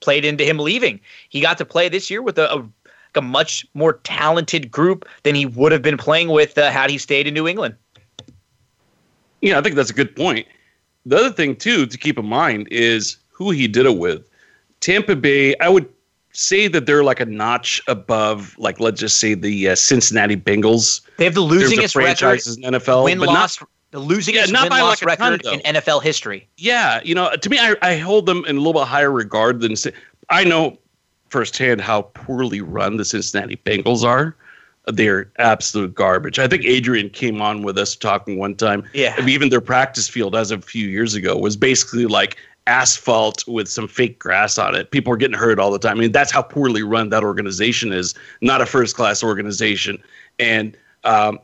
played 0.01 0.25
into 0.25 0.45
him 0.45 0.59
leaving. 0.59 1.01
He 1.29 1.41
got 1.41 1.59
to 1.59 1.65
play 1.65 1.89
this 1.89 2.11
year 2.11 2.23
with 2.23 2.39
a, 2.39 2.53
a 2.55 2.69
a 3.17 3.23
much 3.23 3.67
more 3.75 3.95
talented 4.05 4.71
group 4.71 5.09
than 5.23 5.35
he 5.35 5.47
would 5.47 5.73
have 5.73 5.83
been 5.83 5.97
playing 5.97 6.31
with 6.31 6.59
uh, 6.59 6.71
had 6.71 6.91
he 6.91 6.99
stayed 6.99 7.27
in 7.27 7.35
New 7.35 7.47
England. 7.47 7.75
Yeah, 9.41 9.59
I 9.59 9.63
think 9.63 9.77
that's 9.77 9.91
a 9.91 9.95
good 9.95 10.17
point. 10.17 10.47
The 11.07 11.17
other 11.17 11.31
thing 11.31 11.57
too 11.57 11.87
to 11.87 11.99
keep 11.99 12.19
in 12.19 12.27
mind 12.27 12.67
is 12.71 13.19
who 13.31 13.51
he 13.51 13.69
did 13.69 13.87
it 13.87 13.99
with. 13.99 14.29
Tampa 14.81 15.17
Bay, 15.17 15.55
I 15.61 15.69
would 15.69 15.89
say 16.33 16.67
that 16.69 16.87
they're 16.87 17.05
like 17.05 17.21
a 17.21 17.27
notch 17.27 17.81
above, 17.87 18.57
like 18.59 18.81
let's 18.81 19.01
just 19.01 19.19
say 19.19 19.35
the 19.35 19.71
uh, 19.71 19.75
Cincinnati 19.75 20.37
Bengals. 20.37 21.03
They 21.19 21.25
have 21.25 21.35
the 21.35 21.43
losingest 21.43 21.95
record 21.95 22.41
in 22.47 22.73
NFL, 22.73 23.05
win 23.05 23.21
loss, 23.21 23.61
not, 23.61 23.69
the 23.95 24.01
losingest 24.01 24.47
yeah, 24.47 24.53
not 24.53 24.71
win 24.71 24.81
loss 24.81 25.01
like 25.01 25.21
record 25.21 25.45
ton, 25.45 25.61
in 25.61 25.77
NFL 25.77 26.03
history. 26.03 26.49
Yeah, 26.57 27.01
you 27.05 27.15
know, 27.15 27.31
to 27.37 27.49
me, 27.49 27.61
I, 27.61 27.77
I 27.81 27.97
hold 27.97 28.27
them 28.27 28.45
in 28.47 28.57
a 28.57 28.59
little 28.59 28.73
bit 28.73 28.89
higher 28.89 29.13
regard 29.13 29.61
than 29.61 29.77
I 30.31 30.43
know 30.43 30.77
firsthand 31.29 31.81
how 31.81 32.03
poorly 32.03 32.61
run 32.61 32.97
the 32.97 33.05
Cincinnati 33.05 33.57
Bengals 33.57 34.03
are. 34.03 34.35
they're 34.89 35.31
absolute 35.39 35.95
garbage. 35.95 36.41
I 36.41 36.49
think 36.49 36.65
Adrian 36.65 37.09
came 37.09 37.41
on 37.41 37.63
with 37.63 37.79
us 37.79 37.95
talking 37.95 38.37
one 38.37 38.57
time. 38.57 38.83
Yeah. 38.95 39.15
Even 39.29 39.49
their 39.51 39.61
practice 39.61 40.09
field 40.09 40.35
as 40.35 40.51
of 40.51 40.65
a 40.65 40.67
few 40.67 40.89
years 40.89 41.15
ago 41.15 41.39
was 41.39 41.57
basically 41.57 42.07
like 42.07 42.37
asphalt 42.67 43.47
with 43.47 43.69
some 43.69 43.87
fake 43.87 44.19
grass 44.19 44.59
on 44.59 44.75
it. 44.75 44.91
People 44.91 45.13
are 45.13 45.17
getting 45.17 45.39
hurt 45.39 45.61
all 45.61 45.71
the 45.71 45.79
time. 45.79 45.99
I 45.99 46.01
mean, 46.01 46.13
that's 46.13 46.33
how 46.33 46.43
poorly 46.43 46.83
run 46.83 47.11
that 47.11 47.23
organization 47.23 47.93
is. 47.93 48.13
Not 48.41 48.61
a 48.61 48.67
first 48.67 48.97
class 48.97 49.23
organization. 49.23 50.03
And, 50.41 50.77
um, 51.05 51.39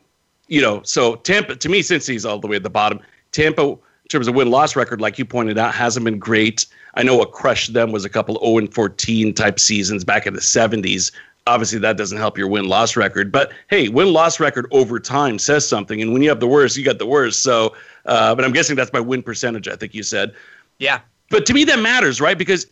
you 0.50 0.60
know, 0.60 0.82
so 0.82 1.14
Tampa, 1.16 1.56
to 1.56 1.68
me, 1.68 1.80
since 1.80 2.06
he's 2.06 2.26
all 2.26 2.38
the 2.38 2.48
way 2.48 2.56
at 2.56 2.64
the 2.64 2.70
bottom, 2.70 3.00
Tampa, 3.32 3.62
in 3.62 3.78
terms 4.08 4.28
of 4.28 4.34
win 4.34 4.50
loss 4.50 4.76
record, 4.76 5.00
like 5.00 5.18
you 5.18 5.24
pointed 5.24 5.56
out, 5.56 5.72
hasn't 5.72 6.04
been 6.04 6.18
great. 6.18 6.66
I 6.94 7.04
know 7.04 7.16
what 7.16 7.30
crushed 7.30 7.72
them 7.72 7.92
was 7.92 8.04
a 8.04 8.08
couple 8.08 8.38
0 8.44 8.66
14 8.66 9.32
type 9.32 9.60
seasons 9.60 10.04
back 10.04 10.26
in 10.26 10.34
the 10.34 10.40
70s. 10.40 11.12
Obviously, 11.46 11.78
that 11.78 11.96
doesn't 11.96 12.18
help 12.18 12.36
your 12.36 12.48
win 12.48 12.64
loss 12.64 12.96
record. 12.96 13.30
But 13.30 13.52
hey, 13.70 13.88
win 13.88 14.12
loss 14.12 14.40
record 14.40 14.66
over 14.72 14.98
time 14.98 15.38
says 15.38 15.66
something. 15.66 16.02
And 16.02 16.12
when 16.12 16.20
you 16.20 16.28
have 16.28 16.40
the 16.40 16.48
worst, 16.48 16.76
you 16.76 16.84
got 16.84 16.98
the 16.98 17.06
worst. 17.06 17.44
So, 17.44 17.74
uh, 18.06 18.34
but 18.34 18.44
I'm 18.44 18.52
guessing 18.52 18.74
that's 18.74 18.90
by 18.90 19.00
win 19.00 19.22
percentage, 19.22 19.68
I 19.68 19.76
think 19.76 19.94
you 19.94 20.02
said. 20.02 20.34
Yeah. 20.80 21.00
But 21.30 21.46
to 21.46 21.54
me, 21.54 21.62
that 21.64 21.78
matters, 21.78 22.20
right? 22.20 22.36
Because 22.36 22.66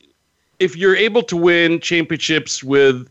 if 0.59 0.77
you're 0.77 0.97
able 0.97 1.23
to 1.23 1.37
win 1.37 1.79
championships 1.79 2.65
with 2.65 3.09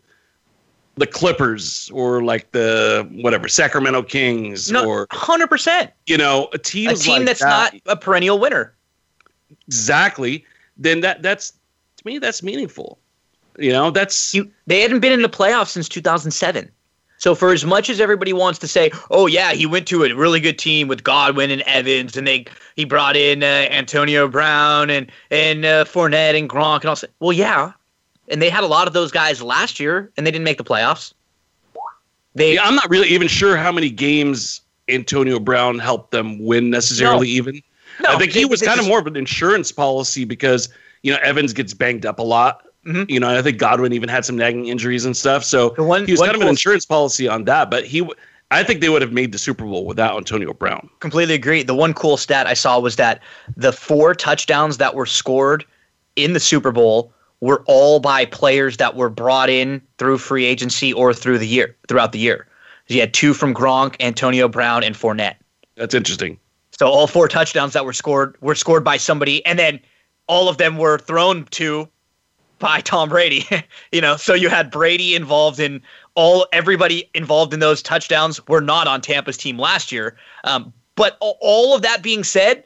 the 0.97 1.07
Clippers 1.07 1.89
or 1.93 2.23
like 2.23 2.51
the 2.51 3.07
whatever 3.21 3.47
Sacramento 3.47 4.03
Kings 4.03 4.71
No, 4.71 4.85
or 4.85 5.07
hundred 5.11 5.47
percent. 5.47 5.91
you 6.07 6.17
know 6.17 6.49
a 6.53 6.57
team 6.57 6.89
A 6.89 6.95
team 6.95 7.17
like 7.17 7.25
that's 7.25 7.39
that, 7.41 7.73
not 7.73 7.81
a 7.85 7.95
perennial 7.95 8.39
winner. 8.39 8.73
exactly, 9.67 10.45
then 10.77 11.01
that 11.01 11.21
that's 11.21 11.51
to 11.51 12.03
me 12.05 12.17
that's 12.19 12.43
meaningful. 12.43 12.99
You 13.59 13.71
know, 13.71 13.89
that's 13.89 14.33
You, 14.35 14.51
they 14.67 14.81
hadn't 14.81 14.99
been 14.99 15.13
in 15.13 15.23
the 15.23 15.29
playoffs 15.29 15.69
since 15.69 15.89
2007. 15.89 16.69
So 17.19 17.33
for 17.33 17.51
as 17.51 17.65
much 17.65 17.89
as 17.89 17.99
everybody 17.99 18.31
wants 18.31 18.59
to 18.59 18.67
say, 18.67 18.91
"Oh 19.09 19.25
yeah, 19.25 19.53
he 19.53 19.65
went 19.65 19.87
to 19.87 20.03
a 20.03 20.13
really 20.13 20.39
good 20.39 20.59
team 20.59 20.87
with 20.87 21.03
Godwin 21.03 21.49
and 21.49 21.63
Evans, 21.63 22.15
and 22.15 22.27
they 22.27 22.45
he 22.75 22.85
brought 22.85 23.15
in 23.15 23.41
uh, 23.41 23.45
Antonio 23.71 24.27
Brown 24.27 24.91
and 24.91 25.11
and 25.31 25.65
uh, 25.65 25.85
Fournette 25.85 26.37
and 26.37 26.47
Gronk 26.47 26.81
and 26.81 26.85
all," 26.89 26.95
that," 26.95 27.09
well, 27.19 27.33
yeah, 27.33 27.71
and 28.27 28.41
they 28.41 28.49
had 28.49 28.63
a 28.63 28.67
lot 28.67 28.87
of 28.87 28.93
those 28.93 29.11
guys 29.11 29.41
last 29.41 29.79
year, 29.79 30.11
and 30.17 30.25
they 30.25 30.31
didn't 30.31 30.45
make 30.45 30.57
the 30.57 30.63
playoffs. 30.63 31.13
They 32.35 32.55
yeah, 32.55 32.63
I'm 32.63 32.75
not 32.75 32.89
really 32.89 33.07
even 33.09 33.27
sure 33.27 33.57
how 33.57 33.71
many 33.71 33.89
games 33.89 34.61
Antonio 34.89 35.39
Brown 35.39 35.79
helped 35.79 36.11
them 36.11 36.39
win 36.43 36.69
necessarily. 36.69 37.27
No. 37.27 37.33
Even 37.33 37.61
No, 38.01 38.09
I 38.13 38.17
think 38.17 38.31
he 38.31 38.45
was 38.45 38.59
they 38.59 38.67
kind 38.67 38.79
of 38.79 38.87
more 38.87 38.99
of 38.99 39.07
an 39.07 39.15
insurance 39.15 39.71
policy 39.71 40.23
because 40.23 40.69
you 41.03 41.11
know 41.11 41.19
Evans 41.23 41.53
gets 41.53 41.73
banged 41.73 42.05
up 42.05 42.19
a 42.19 42.23
lot. 42.23 42.63
Mhm. 42.85 43.09
You 43.09 43.19
know, 43.19 43.35
I 43.35 43.41
think 43.41 43.57
Godwin 43.57 43.91
even 43.91 44.07
had 44.07 44.23
some 44.23 44.37
nagging 44.37 44.67
injuries 44.67 45.03
and 45.03 45.17
stuff. 45.17 45.43
So 45.43 45.73
one- 45.83 46.05
he 46.05 46.13
was 46.13 46.19
one 46.19 46.27
kind 46.29 46.35
of 46.37 46.41
an 46.43 46.47
insurance 46.47 46.85
policy 46.85 47.27
on 47.27 47.43
that. 47.45 47.69
But 47.69 47.85
he, 47.85 48.07
I 48.51 48.63
think 48.63 48.79
they 48.79 48.87
would 48.89 49.01
have 49.01 49.11
made 49.11 49.31
the 49.33 49.37
Super 49.37 49.65
Bowl 49.65 49.85
without 49.85 50.15
Antonio 50.15 50.53
Brown. 50.53 50.89
completely 50.99 51.33
agree. 51.33 51.63
The 51.63 51.75
one 51.75 51.93
cool 51.93 52.15
stat 52.17 52.47
I 52.47 52.53
saw 52.53 52.79
was 52.79 52.95
that 52.95 53.21
the 53.57 53.73
four 53.73 54.13
touchdowns 54.15 54.77
that 54.77 54.95
were 54.95 55.05
scored 55.05 55.65
in 56.15 56.31
the 56.33 56.39
Super 56.39 56.71
Bowl 56.71 57.11
were 57.41 57.63
all 57.67 57.99
by 57.99 58.25
players 58.25 58.77
that 58.77 58.95
were 58.95 59.09
brought 59.09 59.49
in 59.49 59.81
through 59.97 60.17
free 60.17 60.45
agency 60.45 60.91
or 60.91 61.13
through 61.13 61.37
the 61.37 61.47
year 61.47 61.75
throughout 61.87 62.11
the 62.11 62.19
year. 62.19 62.47
You 62.87 62.99
had 62.99 63.13
two 63.13 63.33
from 63.33 63.53
Gronk, 63.53 63.95
Antonio 63.99 64.47
Brown, 64.47 64.83
and 64.83 64.95
Fournette. 64.95 65.35
That's 65.75 65.93
interesting. 65.93 66.39
So 66.79 66.87
all 66.87 67.07
four 67.07 67.27
touchdowns 67.27 67.73
that 67.73 67.85
were 67.85 67.93
scored 67.93 68.35
were 68.41 68.55
scored 68.55 68.83
by 68.83 68.97
somebody, 68.97 69.45
and 69.45 69.59
then 69.59 69.79
all 70.27 70.49
of 70.49 70.57
them 70.57 70.77
were 70.77 70.97
thrown 70.97 71.45
to 71.51 71.89
by 72.59 72.81
Tom 72.81 73.09
Brady. 73.09 73.45
you 73.91 74.01
know, 74.01 74.15
so 74.15 74.33
you 74.33 74.49
had 74.49 74.71
Brady 74.71 75.15
involved 75.15 75.59
in 75.59 75.81
all 76.15 76.47
everybody 76.53 77.09
involved 77.13 77.53
in 77.53 77.59
those 77.59 77.81
touchdowns 77.81 78.45
were 78.47 78.61
not 78.61 78.87
on 78.87 79.01
Tampa's 79.01 79.37
team 79.37 79.57
last 79.57 79.91
year. 79.91 80.17
Um, 80.43 80.73
but 80.95 81.17
all 81.19 81.75
of 81.75 81.83
that 81.83 82.01
being 82.01 82.23
said, 82.23 82.63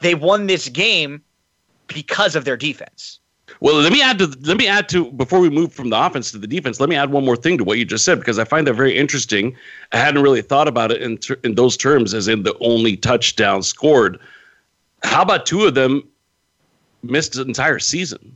they 0.00 0.14
won 0.14 0.46
this 0.46 0.68
game 0.68 1.22
because 1.88 2.36
of 2.36 2.44
their 2.44 2.56
defense. 2.56 3.19
Well, 3.62 3.76
let 3.76 3.92
me 3.92 4.00
add 4.00 4.18
to 4.18 4.26
let 4.40 4.56
me 4.56 4.66
add 4.66 4.88
to 4.88 5.12
before 5.12 5.38
we 5.38 5.50
move 5.50 5.72
from 5.72 5.90
the 5.90 6.02
offense 6.02 6.30
to 6.32 6.38
the 6.38 6.46
defense. 6.46 6.80
Let 6.80 6.88
me 6.88 6.96
add 6.96 7.10
one 7.10 7.26
more 7.26 7.36
thing 7.36 7.58
to 7.58 7.64
what 7.64 7.76
you 7.76 7.84
just 7.84 8.06
said 8.06 8.18
because 8.18 8.38
I 8.38 8.44
find 8.44 8.66
that 8.66 8.72
very 8.72 8.96
interesting. 8.96 9.54
I 9.92 9.98
hadn't 9.98 10.22
really 10.22 10.40
thought 10.40 10.66
about 10.66 10.90
it 10.90 11.02
in 11.02 11.18
ter- 11.18 11.38
in 11.44 11.54
those 11.56 11.76
terms 11.76 12.14
as 12.14 12.26
in 12.26 12.42
the 12.42 12.56
only 12.60 12.96
touchdown 12.96 13.62
scored. 13.62 14.18
How 15.02 15.20
about 15.22 15.44
two 15.44 15.66
of 15.66 15.74
them 15.74 16.02
missed 17.02 17.34
the 17.34 17.42
entire 17.42 17.78
season? 17.78 18.34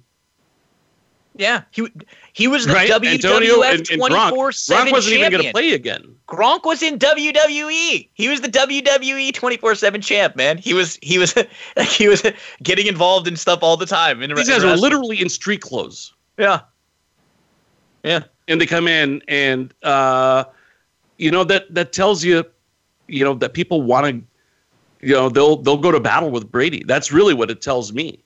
Yeah, 1.36 1.62
he 1.70 1.88
he 2.34 2.46
was 2.46 2.66
the 2.66 2.74
Right, 2.74 2.90
WWF 2.90 3.14
Antonio 3.14 3.62
and, 3.62 3.78
and 3.78 3.86
twenty 4.00 4.14
Gronk. 4.14 4.30
four 4.30 4.50
Gronk 4.50 4.54
seven 4.54 4.92
wasn't 4.92 5.16
even 5.16 5.32
going 5.32 5.44
to 5.44 5.52
play 5.52 5.72
again. 5.72 6.13
Gronk 6.26 6.64
was 6.64 6.82
in 6.82 6.98
WWE. 6.98 8.08
He 8.14 8.28
was 8.28 8.40
the 8.40 8.48
WWE 8.48 9.32
24/7 9.32 10.02
champ, 10.02 10.36
man. 10.36 10.56
He 10.56 10.72
was 10.72 10.98
he 11.02 11.18
was 11.18 11.36
like 11.76 11.88
he 11.88 12.08
was 12.08 12.22
getting 12.62 12.86
involved 12.86 13.28
in 13.28 13.36
stuff 13.36 13.58
all 13.62 13.76
the 13.76 13.86
time. 13.86 14.22
In 14.22 14.34
These 14.34 14.48
guys 14.48 14.64
are 14.64 14.76
literally 14.76 15.20
in 15.20 15.28
street 15.28 15.60
clothes, 15.60 16.14
yeah. 16.38 16.60
Yeah. 18.02 18.24
and 18.48 18.60
they 18.60 18.66
come 18.66 18.86
in, 18.88 19.22
and 19.28 19.72
uh, 19.82 20.44
you 21.18 21.30
know 21.30 21.44
that 21.44 21.72
that 21.74 21.92
tells 21.92 22.24
you, 22.24 22.44
you 23.06 23.24
know, 23.24 23.34
that 23.34 23.52
people 23.54 23.82
want 23.82 24.06
to, 24.06 25.06
you 25.06 25.14
know, 25.14 25.28
they'll 25.28 25.56
they'll 25.56 25.76
go 25.76 25.92
to 25.92 26.00
battle 26.00 26.30
with 26.30 26.50
Brady. 26.50 26.84
That's 26.86 27.12
really 27.12 27.34
what 27.34 27.50
it 27.50 27.60
tells 27.60 27.92
me. 27.92 28.20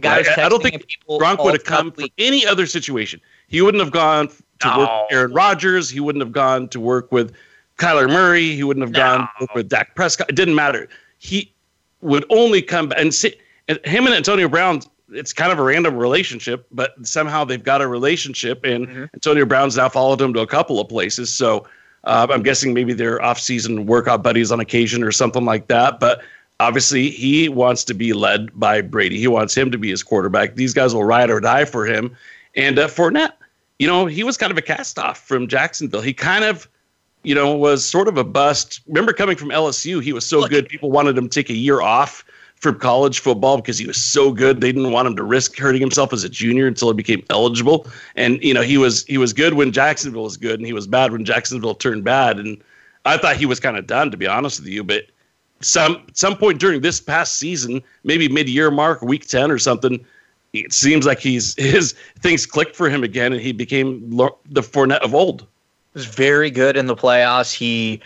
Guys 0.00 0.26
I, 0.38 0.46
I 0.46 0.48
don't 0.48 0.62
think 0.62 0.86
people 0.86 1.20
Gronk 1.20 1.44
would 1.44 1.52
have 1.52 1.64
come 1.64 1.92
for 1.92 2.04
any 2.16 2.46
other 2.46 2.64
situation. 2.64 3.20
He 3.48 3.60
wouldn't 3.60 3.82
have 3.82 3.92
gone 3.92 4.30
to 4.62 4.78
work 4.78 4.90
with 4.90 5.12
Aaron 5.12 5.32
Rodgers. 5.32 5.90
He 5.90 6.00
wouldn't 6.00 6.22
have 6.22 6.32
gone 6.32 6.68
to 6.68 6.80
work 6.80 7.12
with 7.12 7.34
Kyler 7.78 8.08
Murray. 8.08 8.54
He 8.54 8.62
wouldn't 8.62 8.84
have 8.84 8.92
gone 8.92 9.20
to 9.20 9.28
work 9.40 9.54
with 9.54 9.68
Dak 9.68 9.94
Prescott. 9.94 10.28
It 10.30 10.36
didn't 10.36 10.54
matter. 10.54 10.88
He 11.18 11.52
would 12.00 12.24
only 12.30 12.62
come 12.62 12.88
back 12.88 12.98
and 13.00 13.14
see 13.14 13.34
and 13.68 13.78
him 13.84 14.06
and 14.06 14.14
Antonio 14.14 14.48
Brown. 14.48 14.80
It's 15.10 15.32
kind 15.32 15.52
of 15.52 15.58
a 15.58 15.62
random 15.62 15.96
relationship, 15.96 16.66
but 16.72 16.94
somehow 17.06 17.44
they've 17.44 17.62
got 17.62 17.82
a 17.82 17.86
relationship, 17.86 18.64
and 18.64 18.86
Mm-hmm. 18.86 19.04
Antonio 19.14 19.44
Brown's 19.44 19.76
now 19.76 19.88
followed 19.88 20.20
him 20.20 20.32
to 20.34 20.40
a 20.40 20.46
couple 20.46 20.80
of 20.80 20.88
places. 20.88 21.32
So 21.32 21.66
uh, 22.04 22.26
I'm 22.30 22.42
guessing 22.42 22.72
maybe 22.72 22.94
they're 22.94 23.22
off-season 23.22 23.86
workout 23.86 24.22
buddies 24.22 24.50
on 24.50 24.58
occasion 24.58 25.02
or 25.02 25.12
something 25.12 25.44
like 25.44 25.68
that. 25.68 26.00
But 26.00 26.22
obviously, 26.60 27.10
he 27.10 27.48
wants 27.48 27.84
to 27.84 27.94
be 27.94 28.12
led 28.12 28.58
by 28.58 28.80
Brady. 28.80 29.18
He 29.18 29.28
wants 29.28 29.54
him 29.54 29.70
to 29.70 29.78
be 29.78 29.90
his 29.90 30.02
quarterback. 30.02 30.54
These 30.54 30.72
guys 30.72 30.94
will 30.94 31.04
ride 31.04 31.30
or 31.30 31.40
die 31.40 31.66
for 31.66 31.84
him. 31.84 32.16
And 32.56 32.78
uh, 32.78 32.88
Fournette, 32.88 33.32
you 33.82 33.88
know, 33.88 34.06
he 34.06 34.22
was 34.22 34.36
kind 34.36 34.52
of 34.52 34.56
a 34.56 34.62
cast-off 34.62 35.18
from 35.18 35.48
Jacksonville. 35.48 36.02
He 36.02 36.12
kind 36.12 36.44
of, 36.44 36.68
you 37.24 37.34
know, 37.34 37.52
was 37.56 37.84
sort 37.84 38.06
of 38.06 38.16
a 38.16 38.22
bust. 38.22 38.80
Remember 38.86 39.12
coming 39.12 39.34
from 39.36 39.48
LSU, 39.48 40.00
he 40.00 40.12
was 40.12 40.24
so 40.24 40.38
Look- 40.38 40.50
good. 40.50 40.68
People 40.68 40.92
wanted 40.92 41.18
him 41.18 41.28
to 41.28 41.34
take 41.34 41.50
a 41.50 41.56
year 41.56 41.80
off 41.80 42.24
from 42.54 42.78
college 42.78 43.18
football 43.18 43.56
because 43.56 43.78
he 43.78 43.86
was 43.88 43.96
so 43.96 44.30
good. 44.30 44.60
They 44.60 44.70
didn't 44.70 44.92
want 44.92 45.08
him 45.08 45.16
to 45.16 45.24
risk 45.24 45.58
hurting 45.58 45.80
himself 45.80 46.12
as 46.12 46.22
a 46.22 46.28
junior 46.28 46.68
until 46.68 46.90
he 46.90 46.94
became 46.94 47.24
eligible. 47.28 47.88
And 48.14 48.40
you 48.40 48.54
know, 48.54 48.62
he 48.62 48.78
was 48.78 49.04
he 49.06 49.18
was 49.18 49.32
good 49.32 49.54
when 49.54 49.72
Jacksonville 49.72 50.22
was 50.22 50.36
good, 50.36 50.60
and 50.60 50.66
he 50.66 50.72
was 50.72 50.86
bad 50.86 51.10
when 51.10 51.24
Jacksonville 51.24 51.74
turned 51.74 52.04
bad. 52.04 52.38
And 52.38 52.62
I 53.04 53.16
thought 53.16 53.34
he 53.34 53.46
was 53.46 53.58
kind 53.58 53.76
of 53.76 53.88
done, 53.88 54.12
to 54.12 54.16
be 54.16 54.28
honest 54.28 54.60
with 54.60 54.68
you. 54.68 54.84
But 54.84 55.06
some 55.60 56.06
some 56.12 56.36
point 56.36 56.60
during 56.60 56.82
this 56.82 57.00
past 57.00 57.34
season, 57.40 57.82
maybe 58.04 58.28
mid 58.28 58.48
year 58.48 58.70
mark, 58.70 59.02
week 59.02 59.26
ten 59.26 59.50
or 59.50 59.58
something, 59.58 60.06
it 60.52 60.72
seems 60.72 61.06
like 61.06 61.18
he's 61.18 61.54
his 61.58 61.94
things 62.20 62.46
clicked 62.46 62.76
for 62.76 62.88
him 62.88 63.04
again, 63.04 63.32
and 63.32 63.40
he 63.40 63.52
became 63.52 64.10
the 64.10 64.62
Fournette 64.62 65.00
of 65.02 65.14
old. 65.14 65.46
was 65.94 66.06
very 66.06 66.50
good 66.50 66.76
in 66.76 66.86
the 66.86 66.96
playoffs. 66.96 67.52
He 67.52 68.00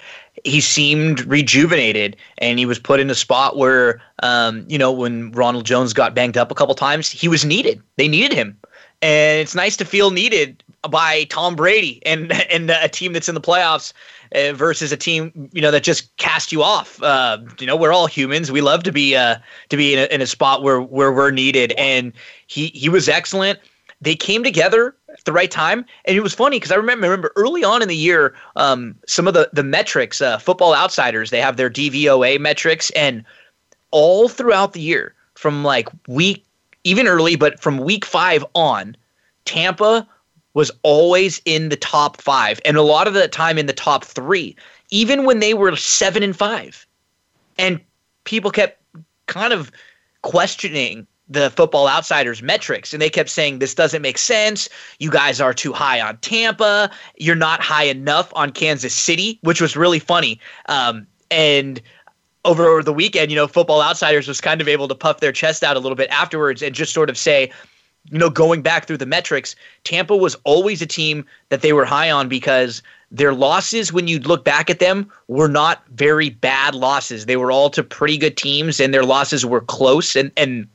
he 0.44 0.60
seemed 0.60 1.24
rejuvenated, 1.26 2.16
and 2.38 2.58
he 2.58 2.66
was 2.66 2.78
put 2.78 3.00
in 3.00 3.08
a 3.10 3.14
spot 3.14 3.56
where, 3.56 4.02
um, 4.22 4.64
you 4.68 4.78
know, 4.78 4.92
when 4.92 5.32
Ronald 5.32 5.64
Jones 5.64 5.92
got 5.92 6.14
banged 6.14 6.36
up 6.36 6.50
a 6.50 6.54
couple 6.54 6.74
times, 6.74 7.10
he 7.10 7.26
was 7.26 7.44
needed. 7.44 7.82
They 7.96 8.08
needed 8.08 8.32
him, 8.32 8.56
and 9.02 9.40
it's 9.40 9.54
nice 9.54 9.76
to 9.78 9.84
feel 9.84 10.10
needed 10.10 10.62
by 10.90 11.24
Tom 11.24 11.56
Brady 11.56 12.00
and 12.06 12.32
and 12.50 12.70
a 12.70 12.88
team 12.88 13.12
that's 13.12 13.28
in 13.28 13.34
the 13.34 13.40
playoffs. 13.40 13.92
Uh, 14.34 14.52
versus 14.52 14.90
a 14.90 14.96
team, 14.96 15.48
you 15.52 15.62
know, 15.62 15.70
that 15.70 15.84
just 15.84 16.14
cast 16.16 16.50
you 16.50 16.60
off. 16.60 17.00
Uh, 17.00 17.38
you 17.60 17.66
know, 17.66 17.76
we're 17.76 17.92
all 17.92 18.08
humans. 18.08 18.50
We 18.50 18.60
love 18.60 18.82
to 18.82 18.90
be 18.90 19.14
uh, 19.14 19.36
to 19.68 19.76
be 19.76 19.94
in 19.94 20.00
a, 20.00 20.12
in 20.12 20.20
a 20.20 20.26
spot 20.26 20.64
where 20.64 20.82
where 20.82 21.12
we're 21.12 21.30
needed, 21.30 21.70
and 21.78 22.12
he 22.48 22.66
he 22.68 22.88
was 22.88 23.08
excellent. 23.08 23.60
They 24.00 24.16
came 24.16 24.42
together 24.42 24.96
at 25.08 25.24
the 25.24 25.32
right 25.32 25.50
time, 25.50 25.84
and 26.06 26.16
it 26.16 26.20
was 26.20 26.34
funny 26.34 26.56
because 26.56 26.72
I 26.72 26.74
remember 26.74 27.06
remember 27.06 27.32
early 27.36 27.62
on 27.62 27.82
in 27.82 27.88
the 27.88 27.96
year, 27.96 28.34
um, 28.56 28.96
some 29.06 29.28
of 29.28 29.34
the 29.34 29.48
the 29.52 29.62
metrics, 29.62 30.20
uh, 30.20 30.38
Football 30.38 30.74
Outsiders, 30.74 31.30
they 31.30 31.40
have 31.40 31.56
their 31.56 31.70
DVOA 31.70 32.40
metrics, 32.40 32.90
and 32.90 33.24
all 33.92 34.28
throughout 34.28 34.72
the 34.72 34.80
year, 34.80 35.14
from 35.34 35.62
like 35.62 35.88
week 36.08 36.44
even 36.82 37.06
early, 37.06 37.36
but 37.36 37.60
from 37.60 37.78
week 37.78 38.04
five 38.04 38.44
on, 38.54 38.96
Tampa 39.44 40.06
was 40.56 40.70
always 40.82 41.42
in 41.44 41.68
the 41.68 41.76
top 41.76 42.18
five, 42.22 42.58
and 42.64 42.78
a 42.78 42.82
lot 42.82 43.06
of 43.06 43.12
the 43.12 43.28
time 43.28 43.58
in 43.58 43.66
the 43.66 43.74
top 43.74 44.06
three, 44.06 44.56
even 44.88 45.26
when 45.26 45.38
they 45.38 45.52
were 45.52 45.76
seven 45.76 46.22
and 46.22 46.34
five, 46.34 46.86
and 47.58 47.78
people 48.24 48.50
kept 48.50 48.80
kind 49.26 49.52
of 49.52 49.70
questioning 50.22 51.06
the 51.28 51.50
football 51.50 51.86
outsiders 51.86 52.40
metrics 52.40 52.94
and 52.94 53.02
they 53.02 53.10
kept 53.10 53.28
saying 53.28 53.58
this 53.58 53.74
doesn't 53.74 54.00
make 54.00 54.16
sense. 54.16 54.68
You 54.98 55.10
guys 55.10 55.42
are 55.42 55.52
too 55.52 55.74
high 55.74 56.00
on 56.00 56.16
tampa. 56.18 56.90
You're 57.16 57.34
not 57.34 57.60
high 57.60 57.84
enough 57.84 58.32
on 58.34 58.50
kansas 58.50 58.94
city 58.94 59.38
which 59.42 59.60
was 59.60 59.76
really 59.76 59.98
funny. 59.98 60.40
Um, 60.68 61.06
and 61.30 61.82
over 62.44 62.80
the 62.82 62.92
weekend 62.92 63.32
you 63.32 63.36
know 63.36 63.48
football 63.48 63.82
outsiders 63.82 64.28
was 64.28 64.40
kind 64.40 64.60
of 64.60 64.68
able 64.68 64.86
to 64.86 64.94
puff 64.94 65.18
their 65.18 65.32
chest 65.32 65.64
out 65.64 65.76
a 65.76 65.80
little 65.80 65.96
bit 65.96 66.08
afterwards 66.10 66.62
and 66.62 66.76
just 66.76 66.94
sort 66.94 67.10
of 67.10 67.18
say 67.18 67.50
you 68.10 68.18
know 68.18 68.30
going 68.30 68.62
back 68.62 68.86
through 68.86 68.96
the 68.96 69.06
metrics 69.06 69.56
tampa 69.84 70.16
was 70.16 70.36
always 70.44 70.80
a 70.82 70.86
team 70.86 71.24
that 71.48 71.62
they 71.62 71.72
were 71.72 71.84
high 71.84 72.10
on 72.10 72.28
because 72.28 72.82
their 73.10 73.34
losses, 73.34 73.92
when 73.92 74.08
you 74.08 74.18
look 74.18 74.44
back 74.44 74.68
at 74.68 74.80
them, 74.80 75.10
were 75.28 75.48
not 75.48 75.84
very 75.94 76.30
bad 76.30 76.74
losses. 76.74 77.26
They 77.26 77.36
were 77.36 77.52
all 77.52 77.70
to 77.70 77.84
pretty 77.84 78.18
good 78.18 78.36
teams, 78.36 78.80
and 78.80 78.92
their 78.92 79.04
losses 79.04 79.46
were 79.46 79.60
close 79.60 80.16
and 80.16 80.30
and 80.36 80.66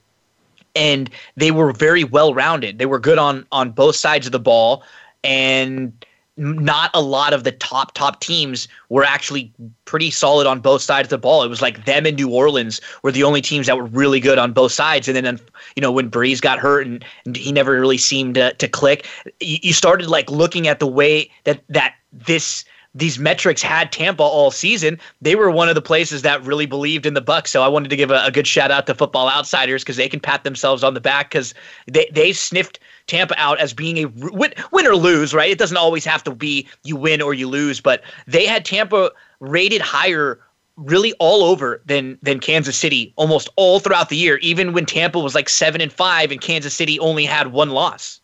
and 0.73 1.09
they 1.35 1.51
were 1.51 1.73
very 1.73 2.05
well 2.05 2.33
rounded. 2.33 2.77
They 2.77 2.85
were 2.85 2.99
good 2.99 3.17
on 3.17 3.45
on 3.51 3.71
both 3.71 3.95
sides 3.95 4.25
of 4.25 4.31
the 4.31 4.39
ball, 4.39 4.83
and 5.23 5.93
not 6.37 6.89
a 6.93 7.01
lot 7.01 7.33
of 7.33 7.43
the 7.43 7.51
top 7.51 7.93
top 7.93 8.19
teams 8.21 8.67
were 8.89 9.03
actually 9.03 9.51
pretty 9.85 10.09
solid 10.09 10.47
on 10.47 10.59
both 10.59 10.81
sides 10.81 11.07
of 11.07 11.09
the 11.09 11.17
ball. 11.17 11.43
It 11.43 11.49
was 11.49 11.61
like 11.61 11.85
them 11.85 12.05
and 12.05 12.15
New 12.15 12.29
Orleans 12.29 12.79
were 13.03 13.11
the 13.11 13.23
only 13.23 13.41
teams 13.41 13.67
that 13.67 13.77
were 13.77 13.85
really 13.85 14.19
good 14.19 14.37
on 14.37 14.53
both 14.53 14.71
sides. 14.71 15.07
And 15.07 15.15
then 15.17 15.39
you 15.75 15.81
know 15.81 15.91
when 15.91 16.09
Brees 16.09 16.41
got 16.41 16.59
hurt 16.59 16.87
and, 16.87 17.03
and 17.25 17.35
he 17.35 17.51
never 17.51 17.73
really 17.79 17.97
seemed 17.97 18.35
to, 18.35 18.53
to 18.53 18.67
click, 18.67 19.07
you, 19.39 19.57
you 19.61 19.73
started 19.73 20.07
like 20.07 20.29
looking 20.31 20.67
at 20.67 20.79
the 20.79 20.87
way 20.87 21.29
that 21.43 21.61
that 21.69 21.95
this 22.11 22.63
these 22.93 23.17
metrics 23.17 23.61
had 23.61 23.91
Tampa 23.91 24.23
all 24.23 24.51
season. 24.51 24.99
They 25.21 25.35
were 25.35 25.49
one 25.49 25.69
of 25.69 25.75
the 25.75 25.81
places 25.81 26.23
that 26.23 26.43
really 26.43 26.65
believed 26.65 27.05
in 27.05 27.13
the 27.13 27.21
Bucs. 27.21 27.47
So 27.47 27.63
I 27.63 27.67
wanted 27.67 27.89
to 27.89 27.95
give 27.95 28.11
a, 28.11 28.25
a 28.25 28.31
good 28.31 28.47
shout 28.47 28.71
out 28.71 28.85
to 28.87 28.95
Football 28.95 29.29
Outsiders 29.29 29.83
because 29.83 29.97
they 29.97 30.09
can 30.09 30.19
pat 30.19 30.43
themselves 30.43 30.83
on 30.83 30.93
the 30.93 31.01
back 31.01 31.29
because 31.29 31.53
they 31.87 32.09
they 32.11 32.33
sniffed 32.33 32.79
Tampa 33.07 33.33
out 33.37 33.59
as 33.59 33.73
being 33.73 33.97
a 33.97 34.05
win, 34.05 34.53
win 34.71 34.87
or 34.87 34.95
lose. 34.95 35.33
Right? 35.33 35.49
It 35.49 35.57
doesn't 35.57 35.77
always 35.77 36.03
have 36.05 36.23
to 36.25 36.35
be 36.35 36.67
you 36.83 36.95
win 36.95 37.21
or 37.21 37.33
you 37.33 37.47
lose, 37.47 37.79
but 37.79 38.01
they 38.27 38.45
had 38.45 38.65
Tampa 38.65 39.11
rated 39.39 39.81
higher 39.81 40.39
really 40.75 41.13
all 41.19 41.43
over 41.43 41.81
than 41.85 42.17
than 42.21 42.39
Kansas 42.39 42.77
City 42.77 43.13
almost 43.15 43.49
all 43.55 43.79
throughout 43.79 44.09
the 44.09 44.17
year 44.17 44.37
even 44.37 44.73
when 44.73 44.85
Tampa 44.85 45.19
was 45.19 45.35
like 45.35 45.49
7 45.49 45.79
and 45.81 45.91
5 45.91 46.31
and 46.31 46.41
Kansas 46.41 46.73
City 46.73 46.99
only 46.99 47.25
had 47.25 47.51
one 47.51 47.69
loss. 47.69 48.19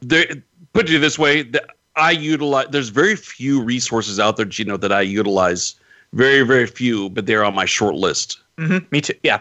There 0.00 0.26
put 0.72 0.90
it 0.90 0.98
this 1.00 1.18
way 1.18 1.42
that 1.42 1.64
I 1.96 2.12
utilize 2.12 2.66
there's 2.70 2.88
very 2.88 3.16
few 3.16 3.62
resources 3.62 4.18
out 4.18 4.36
there, 4.36 4.46
you 4.46 4.64
know, 4.64 4.76
that 4.76 4.92
I 4.92 5.02
utilize. 5.02 5.74
Very, 6.12 6.42
very 6.42 6.66
few, 6.66 7.08
but 7.10 7.26
they're 7.26 7.44
on 7.44 7.54
my 7.54 7.66
short 7.66 7.94
list. 7.94 8.40
Mm-hmm. 8.58 8.84
Me 8.90 9.00
too. 9.00 9.14
Yeah. 9.22 9.40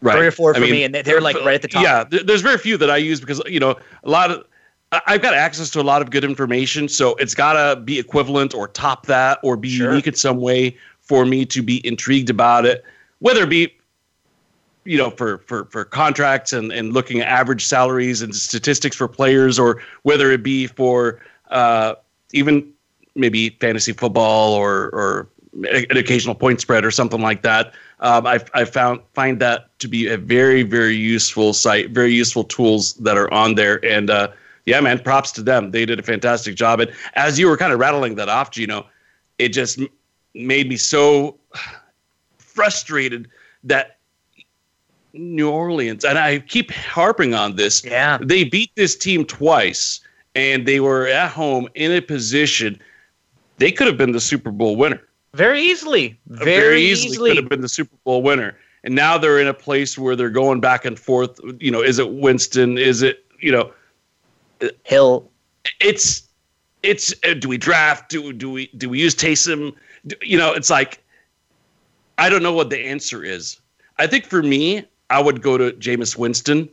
Right. 0.00 0.16
Three 0.16 0.26
or 0.26 0.30
four 0.30 0.54
for 0.54 0.58
I 0.58 0.60
mean, 0.60 0.70
me, 0.70 0.84
and 0.84 0.94
they're 0.94 1.20
like 1.20 1.36
right 1.36 1.54
at 1.54 1.62
the 1.62 1.68
top. 1.68 1.82
Yeah, 1.82 2.04
there's 2.04 2.42
very 2.42 2.58
few 2.58 2.76
that 2.76 2.90
I 2.90 2.96
use 2.96 3.18
because 3.18 3.42
you 3.46 3.58
know 3.58 3.76
a 4.04 4.08
lot 4.08 4.30
of 4.30 4.44
I've 4.92 5.22
got 5.22 5.34
access 5.34 5.70
to 5.70 5.80
a 5.80 5.82
lot 5.82 6.00
of 6.00 6.10
good 6.10 6.22
information, 6.22 6.88
so 6.88 7.16
it's 7.16 7.34
got 7.34 7.54
to 7.54 7.80
be 7.80 7.98
equivalent 7.98 8.54
or 8.54 8.68
top 8.68 9.06
that 9.06 9.38
or 9.42 9.56
be 9.56 9.70
sure. 9.70 9.90
unique 9.90 10.06
in 10.06 10.14
some 10.14 10.36
way 10.36 10.76
for 11.00 11.24
me 11.24 11.44
to 11.46 11.62
be 11.62 11.84
intrigued 11.86 12.30
about 12.30 12.66
it. 12.66 12.84
Whether 13.18 13.42
it 13.42 13.50
be 13.50 13.75
you 14.86 14.96
know 14.96 15.10
for 15.10 15.38
for 15.38 15.66
for 15.66 15.84
contracts 15.84 16.52
and 16.52 16.72
and 16.72 16.92
looking 16.92 17.20
at 17.20 17.28
average 17.28 17.66
salaries 17.66 18.22
and 18.22 18.34
statistics 18.34 18.96
for 18.96 19.08
players 19.08 19.58
or 19.58 19.82
whether 20.02 20.30
it 20.30 20.42
be 20.42 20.66
for 20.66 21.20
uh, 21.50 21.94
even 22.32 22.72
maybe 23.14 23.50
fantasy 23.60 23.92
football 23.92 24.54
or 24.54 24.90
or 24.90 25.28
an 25.52 25.96
occasional 25.96 26.34
point 26.34 26.60
spread 26.60 26.84
or 26.84 26.90
something 26.90 27.20
like 27.20 27.42
that 27.42 27.72
um, 28.00 28.26
I, 28.26 28.40
I 28.52 28.64
found 28.64 29.00
find 29.14 29.40
that 29.40 29.76
to 29.78 29.88
be 29.88 30.06
a 30.06 30.18
very 30.18 30.62
very 30.62 30.96
useful 30.96 31.52
site 31.52 31.90
very 31.90 32.12
useful 32.12 32.44
tools 32.44 32.94
that 32.94 33.16
are 33.16 33.32
on 33.32 33.54
there. 33.54 33.84
And 33.84 34.10
uh, 34.10 34.28
yeah 34.66 34.80
man 34.80 34.98
props 34.98 35.32
to 35.32 35.42
them. 35.42 35.70
They 35.70 35.86
did 35.86 35.98
a 35.98 36.02
fantastic 36.02 36.56
job. 36.56 36.80
And 36.80 36.92
as 37.14 37.38
you 37.38 37.48
were 37.48 37.56
kind 37.56 37.72
of 37.72 37.78
rattling 37.78 38.16
that 38.16 38.28
off 38.28 38.50
Gino 38.50 38.86
it 39.38 39.48
just 39.48 39.80
made 40.34 40.68
me 40.68 40.76
so 40.76 41.38
frustrated 42.38 43.28
that 43.64 43.95
New 45.18 45.50
Orleans, 45.50 46.04
and 46.04 46.18
I 46.18 46.40
keep 46.40 46.70
harping 46.70 47.34
on 47.34 47.56
this. 47.56 47.84
Yeah, 47.84 48.18
they 48.20 48.44
beat 48.44 48.70
this 48.76 48.96
team 48.96 49.24
twice, 49.24 50.00
and 50.34 50.66
they 50.66 50.80
were 50.80 51.06
at 51.06 51.30
home 51.30 51.68
in 51.74 51.92
a 51.92 52.00
position 52.00 52.80
they 53.58 53.72
could 53.72 53.86
have 53.86 53.96
been 53.96 54.12
the 54.12 54.20
Super 54.20 54.50
Bowl 54.50 54.76
winner 54.76 55.02
very 55.36 55.60
easily. 55.62 56.18
Very, 56.26 56.60
very 56.60 56.82
easily, 56.82 57.12
easily 57.12 57.30
could 57.30 57.36
have 57.36 57.48
been 57.48 57.60
the 57.60 57.68
Super 57.68 57.96
Bowl 58.04 58.22
winner, 58.22 58.56
and 58.84 58.94
now 58.94 59.18
they're 59.18 59.38
in 59.38 59.46
a 59.46 59.54
place 59.54 59.98
where 59.98 60.16
they're 60.16 60.30
going 60.30 60.60
back 60.60 60.84
and 60.84 60.98
forth. 60.98 61.38
You 61.60 61.70
know, 61.70 61.82
is 61.82 61.98
it 61.98 62.10
Winston? 62.10 62.78
Is 62.78 63.02
it 63.02 63.24
you 63.40 63.52
know 63.52 63.72
Hill? 64.84 65.30
It's 65.80 66.28
it's. 66.82 67.14
Uh, 67.24 67.34
do 67.34 67.48
we 67.48 67.58
draft? 67.58 68.10
Do 68.10 68.32
do 68.32 68.50
we 68.50 68.68
do 68.78 68.88
we 68.88 69.00
use 69.00 69.14
Taysom? 69.14 69.74
Do, 70.06 70.16
you 70.22 70.38
know, 70.38 70.52
it's 70.52 70.70
like 70.70 71.02
I 72.18 72.28
don't 72.28 72.42
know 72.42 72.52
what 72.52 72.70
the 72.70 72.78
answer 72.78 73.22
is. 73.22 73.60
I 73.98 74.06
think 74.06 74.26
for 74.26 74.42
me, 74.42 74.84
I 75.10 75.20
would 75.20 75.42
go 75.42 75.56
to 75.56 75.72
Jameis 75.72 76.16
Winston, 76.16 76.68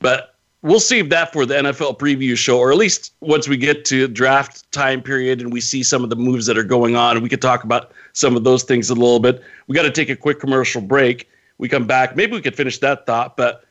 but 0.00 0.34
we'll 0.62 0.80
save 0.80 1.10
that 1.10 1.32
for 1.32 1.46
the 1.46 1.54
NFL 1.54 1.98
preview 1.98 2.36
show, 2.36 2.58
or 2.58 2.70
at 2.70 2.76
least 2.76 3.12
once 3.20 3.48
we 3.48 3.56
get 3.56 3.84
to 3.86 4.08
draft 4.08 4.70
time 4.72 5.02
period 5.02 5.40
and 5.40 5.52
we 5.52 5.60
see 5.60 5.82
some 5.82 6.04
of 6.04 6.10
the 6.10 6.16
moves 6.16 6.46
that 6.46 6.58
are 6.58 6.64
going 6.64 6.96
on, 6.96 7.16
and 7.16 7.22
we 7.22 7.28
could 7.28 7.42
talk 7.42 7.64
about 7.64 7.92
some 8.12 8.36
of 8.36 8.44
those 8.44 8.62
things 8.62 8.90
a 8.90 8.94
little 8.94 9.20
bit. 9.20 9.42
We 9.66 9.74
got 9.74 9.82
to 9.82 9.90
take 9.90 10.10
a 10.10 10.16
quick 10.16 10.40
commercial 10.40 10.80
break. 10.80 11.28
We 11.58 11.68
come 11.68 11.86
back, 11.86 12.14
maybe 12.14 12.32
we 12.32 12.40
could 12.40 12.56
finish 12.56 12.78
that 12.78 13.06
thought, 13.06 13.36
but 13.36 13.64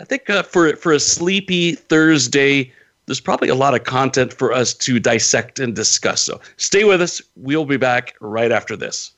I 0.00 0.04
think 0.04 0.28
uh, 0.30 0.42
for 0.42 0.76
for 0.76 0.92
a 0.92 1.00
sleepy 1.00 1.74
Thursday, 1.74 2.72
there's 3.06 3.20
probably 3.20 3.48
a 3.48 3.54
lot 3.54 3.74
of 3.74 3.84
content 3.84 4.32
for 4.32 4.52
us 4.52 4.74
to 4.74 5.00
dissect 5.00 5.58
and 5.58 5.74
discuss. 5.74 6.22
So 6.22 6.40
stay 6.56 6.84
with 6.84 7.00
us. 7.00 7.22
We'll 7.36 7.64
be 7.64 7.76
back 7.76 8.14
right 8.20 8.52
after 8.52 8.76
this. 8.76 9.12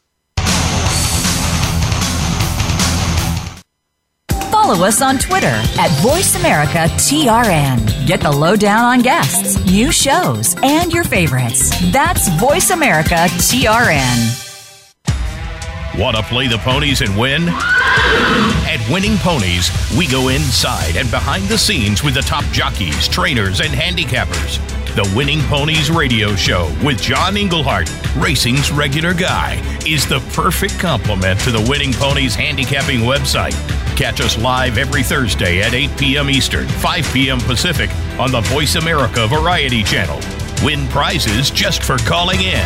Follow 4.63 4.85
us 4.85 5.01
on 5.01 5.17
Twitter 5.17 5.47
at 5.47 5.89
VoiceAmericaTRN. 6.03 8.07
Get 8.07 8.21
the 8.21 8.31
lowdown 8.31 8.85
on 8.85 9.01
guests, 9.01 9.65
new 9.65 9.91
shows, 9.91 10.55
and 10.63 10.93
your 10.93 11.05
favorites. 11.05 11.71
That's 11.91 12.29
VoiceAmericaTRN. 12.29 14.49
Want 15.99 16.15
to 16.17 16.23
play 16.25 16.47
the 16.47 16.59
ponies 16.59 17.01
and 17.01 17.19
win? 17.19 17.49
At 17.49 18.87
Winning 18.91 19.17
Ponies, 19.19 19.71
we 19.97 20.07
go 20.07 20.29
inside 20.29 20.97
and 20.97 21.11
behind 21.11 21.45
the 21.45 21.57
scenes 21.57 22.05
with 22.05 22.13
the 22.13 22.21
top 22.21 22.45
jockeys, 22.53 23.09
trainers, 23.09 23.61
and 23.61 23.71
handicappers. 23.71 24.59
The 24.95 25.11
Winning 25.17 25.41
Ponies 25.45 25.91
radio 25.91 26.35
show 26.35 26.71
with 26.85 27.01
John 27.01 27.39
Englehart, 27.39 27.91
racing's 28.17 28.71
regular 28.71 29.15
guy, 29.15 29.59
is 29.87 30.07
the 30.07 30.21
perfect 30.35 30.79
complement 30.79 31.41
to 31.41 31.51
the 31.51 31.65
Winning 31.67 31.95
Ponies 31.95 32.35
handicapping 32.35 33.01
website. 33.01 33.55
Catch 34.01 34.23
us 34.23 34.39
live 34.39 34.79
every 34.79 35.03
Thursday 35.03 35.61
at 35.61 35.75
8 35.75 35.91
p.m. 35.99 36.31
Eastern, 36.31 36.67
5 36.67 37.13
p.m. 37.13 37.39
Pacific 37.39 37.91
on 38.19 38.33
the 38.33 38.41
Voice 38.41 38.77
America 38.77 39.27
Variety 39.27 39.83
Channel. 39.83 40.19
Win 40.65 40.89
prizes 40.89 41.51
just 41.51 41.83
for 41.83 41.99
calling 41.99 42.41
in. 42.41 42.65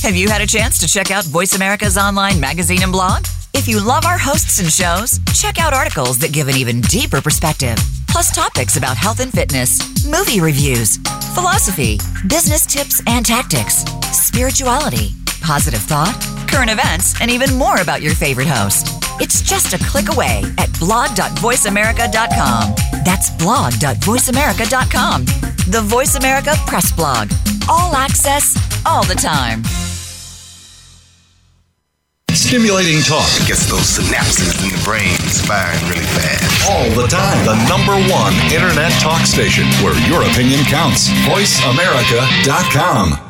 Have 0.00 0.16
you 0.16 0.30
had 0.30 0.40
a 0.40 0.46
chance 0.46 0.78
to 0.78 0.86
check 0.88 1.10
out 1.10 1.24
Voice 1.24 1.54
America's 1.54 1.98
online 1.98 2.40
magazine 2.40 2.82
and 2.82 2.90
blog? 2.90 3.26
If 3.52 3.68
you 3.68 3.84
love 3.84 4.06
our 4.06 4.16
hosts 4.16 4.60
and 4.60 4.72
shows, 4.72 5.20
check 5.34 5.60
out 5.60 5.74
articles 5.74 6.16
that 6.20 6.32
give 6.32 6.48
an 6.48 6.56
even 6.56 6.80
deeper 6.80 7.20
perspective, 7.20 7.76
plus 8.08 8.34
topics 8.34 8.78
about 8.78 8.96
health 8.96 9.20
and 9.20 9.30
fitness, 9.30 10.06
movie 10.06 10.40
reviews, 10.40 10.96
philosophy, 11.34 11.98
business 12.26 12.64
tips 12.64 13.02
and 13.06 13.26
tactics, 13.26 13.84
spirituality, 14.10 15.10
positive 15.40 15.80
thought 15.80 16.14
current 16.50 16.70
events, 16.70 17.18
and 17.20 17.30
even 17.30 17.54
more 17.54 17.80
about 17.80 18.02
your 18.02 18.12
favorite 18.14 18.48
host. 18.48 18.88
It's 19.20 19.40
just 19.40 19.72
a 19.72 19.78
click 19.84 20.12
away 20.12 20.42
at 20.58 20.76
blog.voiceamerica.com. 20.78 22.74
That's 23.04 23.30
blog.voiceamerica.com. 23.36 25.24
The 25.70 25.82
Voice 25.84 26.16
America 26.16 26.54
Press 26.66 26.90
Blog. 26.92 27.30
All 27.68 27.94
access, 27.94 28.56
all 28.84 29.04
the 29.04 29.14
time. 29.14 29.62
Stimulating 32.32 33.00
talk 33.02 33.28
gets 33.46 33.66
those 33.70 33.98
synapses 33.98 34.60
in 34.64 34.70
the 34.76 34.82
brain 34.84 35.16
firing 35.46 35.88
really 35.88 36.06
fast. 36.18 36.68
All 36.68 36.90
the 37.00 37.06
time. 37.06 37.46
The 37.46 37.54
number 37.68 37.94
one 38.10 38.34
internet 38.52 38.90
talk 39.00 39.24
station 39.26 39.66
where 39.84 39.94
your 40.08 40.22
opinion 40.22 40.64
counts. 40.64 41.08
VoiceAmerica.com. 41.28 43.29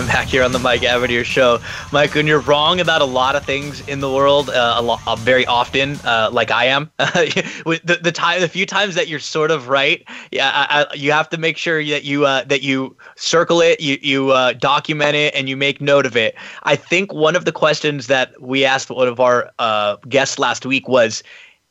back 0.06 0.28
here 0.28 0.42
on 0.42 0.52
the 0.52 0.58
Mike 0.58 0.82
Abadir 0.82 1.24
Show. 1.24 1.58
Mike, 1.92 2.14
when 2.14 2.26
you're 2.26 2.40
wrong 2.40 2.80
about 2.80 3.02
a 3.02 3.04
lot 3.04 3.34
of 3.34 3.44
things 3.44 3.86
in 3.88 4.00
the 4.00 4.10
world, 4.10 4.48
uh, 4.48 4.80
a 4.80 5.10
uh, 5.10 5.16
very 5.16 5.44
often, 5.46 5.96
uh, 6.04 6.30
like 6.32 6.50
I 6.50 6.66
am, 6.66 6.90
the, 6.98 7.98
the 8.02 8.12
time, 8.12 8.40
the 8.40 8.48
few 8.48 8.66
times 8.66 8.94
that 8.94 9.08
you're 9.08 9.18
sort 9.18 9.50
of 9.50 9.68
right, 9.68 10.04
yeah, 10.30 10.50
I, 10.54 10.82
I, 10.82 10.94
you 10.94 11.12
have 11.12 11.28
to 11.30 11.38
make 11.38 11.56
sure 11.56 11.84
that 11.84 12.04
you 12.04 12.24
uh, 12.24 12.44
that 12.44 12.62
you 12.62 12.96
circle 13.16 13.60
it, 13.60 13.80
you 13.80 13.98
you 14.00 14.30
uh, 14.30 14.52
document 14.54 15.16
it, 15.16 15.34
and 15.34 15.48
you 15.48 15.56
make 15.56 15.80
note 15.80 16.06
of 16.06 16.16
it. 16.16 16.34
I 16.62 16.76
think 16.76 17.12
one 17.12 17.36
of 17.36 17.44
the 17.44 17.52
questions 17.52 18.06
that 18.06 18.40
we 18.40 18.64
asked 18.64 18.90
one 18.90 19.08
of 19.08 19.20
our 19.20 19.50
uh, 19.58 19.96
guests 20.08 20.38
last 20.38 20.64
week 20.64 20.88
was, 20.88 21.22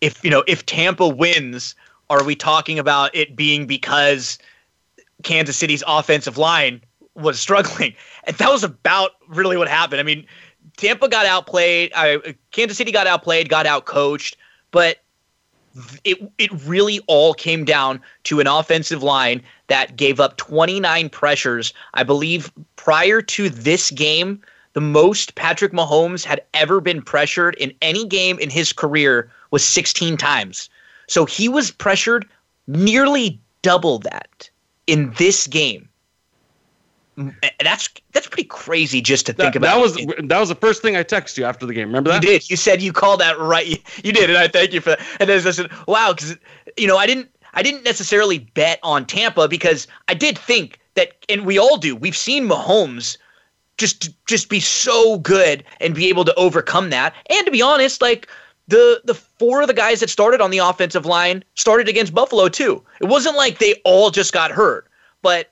if 0.02 0.24
you 0.24 0.30
know, 0.30 0.44
if 0.48 0.66
Tampa 0.66 1.08
wins, 1.08 1.74
are 2.10 2.24
we 2.24 2.36
talking 2.36 2.78
about 2.78 3.16
it 3.16 3.36
being 3.36 3.66
because 3.66 4.38
Kansas 5.24 5.58
City's 5.58 5.84
offensive 5.88 6.38
line 6.38 6.82
was 7.20 7.40
struggling. 7.40 7.94
And 8.26 8.38
that 8.38 8.52
was 8.52 8.64
about 8.64 9.12
really 9.28 9.58
what 9.58 9.68
happened. 9.68 10.00
I 10.00 10.04
mean, 10.04 10.28
Tampa 10.78 11.08
got 11.08 11.26
outplayed. 11.26 11.92
Uh, 11.96 12.20
Kansas 12.52 12.78
City 12.78 12.92
got 12.92 13.08
outplayed, 13.08 13.50
got 13.50 13.66
outcoached, 13.66 14.36
but 14.72 14.98
it 16.04 16.32
it 16.38 16.52
really 16.66 17.00
all 17.08 17.34
came 17.34 17.66
down 17.66 18.02
to 18.26 18.40
an 18.40 18.46
offensive 18.48 19.02
line 19.02 19.42
that 19.68 19.96
gave 19.96 20.20
up 20.20 20.38
29 20.38 21.10
pressures. 21.10 21.74
I 21.96 22.04
believe 22.04 22.52
prior 22.76 23.22
to 23.22 23.50
this 23.50 23.90
game, 23.90 24.42
the 24.74 24.82
most 24.82 25.36
Patrick 25.36 25.72
Mahomes 25.72 26.24
had 26.24 26.42
ever 26.54 26.80
been 26.82 27.02
pressured 27.02 27.56
in 27.56 27.74
any 27.82 28.06
game 28.06 28.38
in 28.40 28.50
his 28.50 28.72
career 28.72 29.32
was 29.52 29.64
16 29.64 30.18
times. 30.18 30.70
So 31.08 31.26
he 31.26 31.50
was 31.50 31.72
pressured 31.72 32.28
nearly 32.68 33.40
double 33.62 34.00
that 34.00 34.50
in 34.88 35.12
this 35.18 35.48
game 35.48 35.89
Mm. 37.20 37.36
that's 37.62 37.90
that's 38.14 38.28
pretty 38.28 38.48
crazy 38.48 39.02
just 39.02 39.26
to 39.26 39.34
think 39.34 39.54
that, 39.54 39.58
about. 39.58 39.76
That 39.76 39.82
was 39.82 40.28
that 40.30 40.40
was 40.40 40.50
the 40.50 40.56
first 40.56 40.82
thing 40.82 40.96
I 40.96 41.04
texted 41.04 41.38
you 41.38 41.44
after 41.44 41.66
the 41.66 41.74
game. 41.74 41.88
Remember 41.88 42.12
that? 42.12 42.24
You 42.24 42.30
did. 42.30 42.50
You 42.50 42.56
said 42.56 42.82
you 42.82 42.94
called 42.94 43.20
that 43.20 43.38
right. 43.38 43.68
You, 43.68 43.78
you 44.04 44.14
did, 44.14 44.30
and 44.30 44.40
I 44.40 44.48
thank 44.48 44.72
you 44.72 44.80
for 44.80 44.92
that. 44.92 45.02
And 45.20 45.30
then 45.30 45.46
I 45.46 45.52
said, 45.52 45.70
"Wow," 45.86 46.14
because 46.14 46.38
you 46.78 46.88
know 46.88 46.98
I 46.98 47.06
didn't 47.06 47.30
I 47.54 47.62
didn't 47.62 47.84
necessarily 47.84 48.40
bet 48.40 48.80
on 48.84 49.06
Tampa 49.06 49.48
because 49.48 49.88
I 50.08 50.14
did 50.14 50.38
think 50.38 50.80
that, 50.96 51.14
and 51.28 51.46
we 51.46 51.58
all 51.58 51.78
do. 51.78 51.96
We've 51.96 52.18
seen 52.18 52.48
Mahomes 52.48 53.18
just 53.78 54.10
just 54.26 54.50
be 54.50 54.60
so 54.60 55.20
good 55.20 55.64
and 55.80 55.96
be 55.96 56.10
able 56.10 56.26
to 56.26 56.36
overcome 56.36 56.90
that. 56.92 57.14
And 57.30 57.46
to 57.46 57.52
be 57.52 57.62
honest, 57.62 58.02
like 58.02 58.28
the 58.68 59.02
the 59.06 59.16
four 59.16 59.62
of 59.62 59.68
the 59.68 59.74
guys 59.74 60.00
that 60.02 60.10
started 60.10 60.42
on 60.42 60.52
the 60.52 60.60
offensive 60.60 61.06
line 61.06 61.44
started 61.56 61.88
against 61.88 62.14
Buffalo 62.14 62.50
too. 62.50 62.84
It 63.02 63.06
wasn't 63.06 63.36
like 63.36 63.60
they 63.60 63.76
all 63.86 64.12
just 64.12 64.34
got 64.34 64.52
hurt, 64.52 64.88
but 65.22 65.52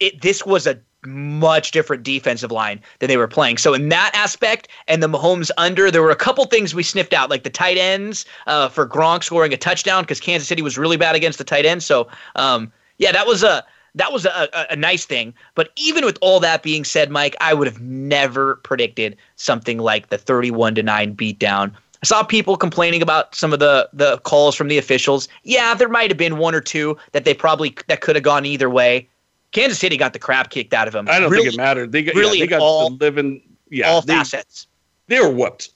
it 0.00 0.22
this 0.22 0.44
was 0.44 0.66
a 0.66 0.78
much 1.06 1.70
different 1.70 2.02
defensive 2.02 2.50
line 2.50 2.80
than 2.98 3.08
they 3.08 3.16
were 3.16 3.28
playing. 3.28 3.56
So 3.56 3.72
in 3.72 3.88
that 3.88 4.10
aspect, 4.14 4.68
and 4.86 5.02
the 5.02 5.08
Mahomes 5.08 5.50
under, 5.56 5.90
there 5.90 6.02
were 6.02 6.10
a 6.10 6.16
couple 6.16 6.44
things 6.44 6.74
we 6.74 6.82
sniffed 6.82 7.14
out, 7.14 7.30
like 7.30 7.42
the 7.42 7.50
tight 7.50 7.78
ends 7.78 8.26
uh, 8.46 8.68
for 8.68 8.86
Gronk 8.86 9.24
scoring 9.24 9.52
a 9.52 9.56
touchdown 9.56 10.02
because 10.02 10.20
Kansas 10.20 10.48
City 10.48 10.62
was 10.62 10.76
really 10.76 10.96
bad 10.96 11.14
against 11.14 11.38
the 11.38 11.44
tight 11.44 11.64
end. 11.64 11.82
So 11.82 12.08
um, 12.36 12.72
yeah, 12.98 13.12
that 13.12 13.26
was 13.26 13.42
a 13.42 13.64
that 13.94 14.12
was 14.12 14.24
a, 14.24 14.48
a, 14.52 14.66
a, 14.70 14.76
nice 14.76 15.04
thing. 15.04 15.34
But 15.56 15.70
even 15.74 16.04
with 16.04 16.16
all 16.20 16.38
that 16.40 16.62
being 16.62 16.84
said, 16.84 17.10
Mike, 17.10 17.34
I 17.40 17.54
would 17.54 17.66
have 17.66 17.80
never 17.80 18.56
predicted 18.56 19.16
something 19.34 19.78
like 19.78 20.10
the 20.10 20.18
31 20.18 20.76
to 20.76 20.82
9 20.84 21.16
beatdown. 21.16 21.72
I 22.02 22.06
saw 22.06 22.22
people 22.22 22.56
complaining 22.56 23.02
about 23.02 23.34
some 23.34 23.52
of 23.52 23.58
the 23.58 23.88
the 23.92 24.18
calls 24.18 24.54
from 24.54 24.68
the 24.68 24.78
officials. 24.78 25.28
Yeah, 25.42 25.74
there 25.74 25.88
might 25.88 26.10
have 26.10 26.16
been 26.16 26.38
one 26.38 26.54
or 26.54 26.60
two 26.60 26.96
that 27.12 27.24
they 27.24 27.34
probably 27.34 27.74
that 27.88 28.00
could 28.00 28.16
have 28.16 28.22
gone 28.22 28.46
either 28.46 28.70
way. 28.70 29.08
Kansas 29.52 29.78
City 29.78 29.96
got 29.96 30.12
the 30.12 30.18
crap 30.18 30.50
kicked 30.50 30.74
out 30.74 30.86
of 30.86 30.92
them. 30.92 31.08
I 31.08 31.18
don't 31.18 31.30
really, 31.30 31.44
think 31.44 31.54
it 31.54 31.56
mattered. 31.56 31.92
They 31.92 32.02
got, 32.02 32.14
really 32.14 32.38
yeah, 32.38 32.44
they 32.44 32.48
got 32.48 32.60
all, 32.60 32.90
the 32.90 32.96
living, 33.04 33.42
yeah, 33.70 33.90
all 33.90 34.02
they, 34.02 34.14
facets. 34.14 34.66
They 35.08 35.20
were 35.20 35.30
whooped. 35.30 35.70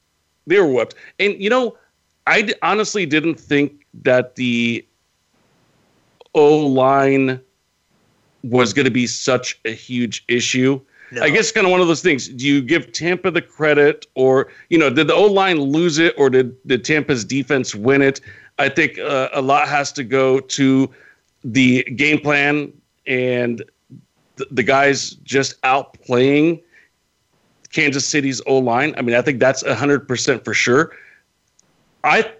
They 0.46 0.60
were 0.60 0.68
whooped. 0.68 0.94
And 1.18 1.40
you 1.42 1.50
know, 1.50 1.76
I 2.26 2.42
d- 2.42 2.54
honestly 2.62 3.06
didn't 3.06 3.34
think 3.38 3.84
that 4.02 4.36
the 4.36 4.86
O 6.34 6.58
line 6.58 7.40
was 8.42 8.72
going 8.72 8.84
to 8.84 8.90
be 8.90 9.06
such 9.06 9.58
a 9.64 9.72
huge 9.72 10.24
issue. 10.28 10.80
No. 11.10 11.22
I 11.22 11.30
guess 11.30 11.52
kind 11.52 11.66
of 11.66 11.70
one 11.70 11.80
of 11.80 11.86
those 11.86 12.02
things. 12.02 12.28
Do 12.28 12.46
you 12.46 12.60
give 12.60 12.92
Tampa 12.92 13.30
the 13.30 13.42
credit, 13.42 14.06
or 14.14 14.48
you 14.68 14.78
know, 14.78 14.90
did 14.90 15.08
the 15.08 15.14
O 15.14 15.24
line 15.24 15.60
lose 15.60 15.98
it, 15.98 16.14
or 16.16 16.30
did 16.30 16.56
did 16.66 16.84
Tampa's 16.84 17.24
defense 17.24 17.74
win 17.74 18.02
it? 18.02 18.20
I 18.58 18.68
think 18.68 18.98
uh, 18.98 19.30
a 19.32 19.42
lot 19.42 19.68
has 19.68 19.90
to 19.92 20.04
go 20.04 20.40
to 20.40 20.90
the 21.42 21.82
game 21.96 22.20
plan 22.20 22.72
and 23.06 23.62
th- 24.36 24.48
the 24.50 24.62
guys 24.62 25.10
just 25.24 25.60
outplaying 25.62 26.62
Kansas 27.72 28.06
City's 28.06 28.40
O 28.46 28.58
line. 28.58 28.94
I 28.96 29.02
mean, 29.02 29.16
I 29.16 29.22
think 29.22 29.40
that's 29.40 29.66
hundred 29.66 30.06
percent 30.06 30.44
for 30.44 30.54
sure. 30.54 30.92
I 32.04 32.30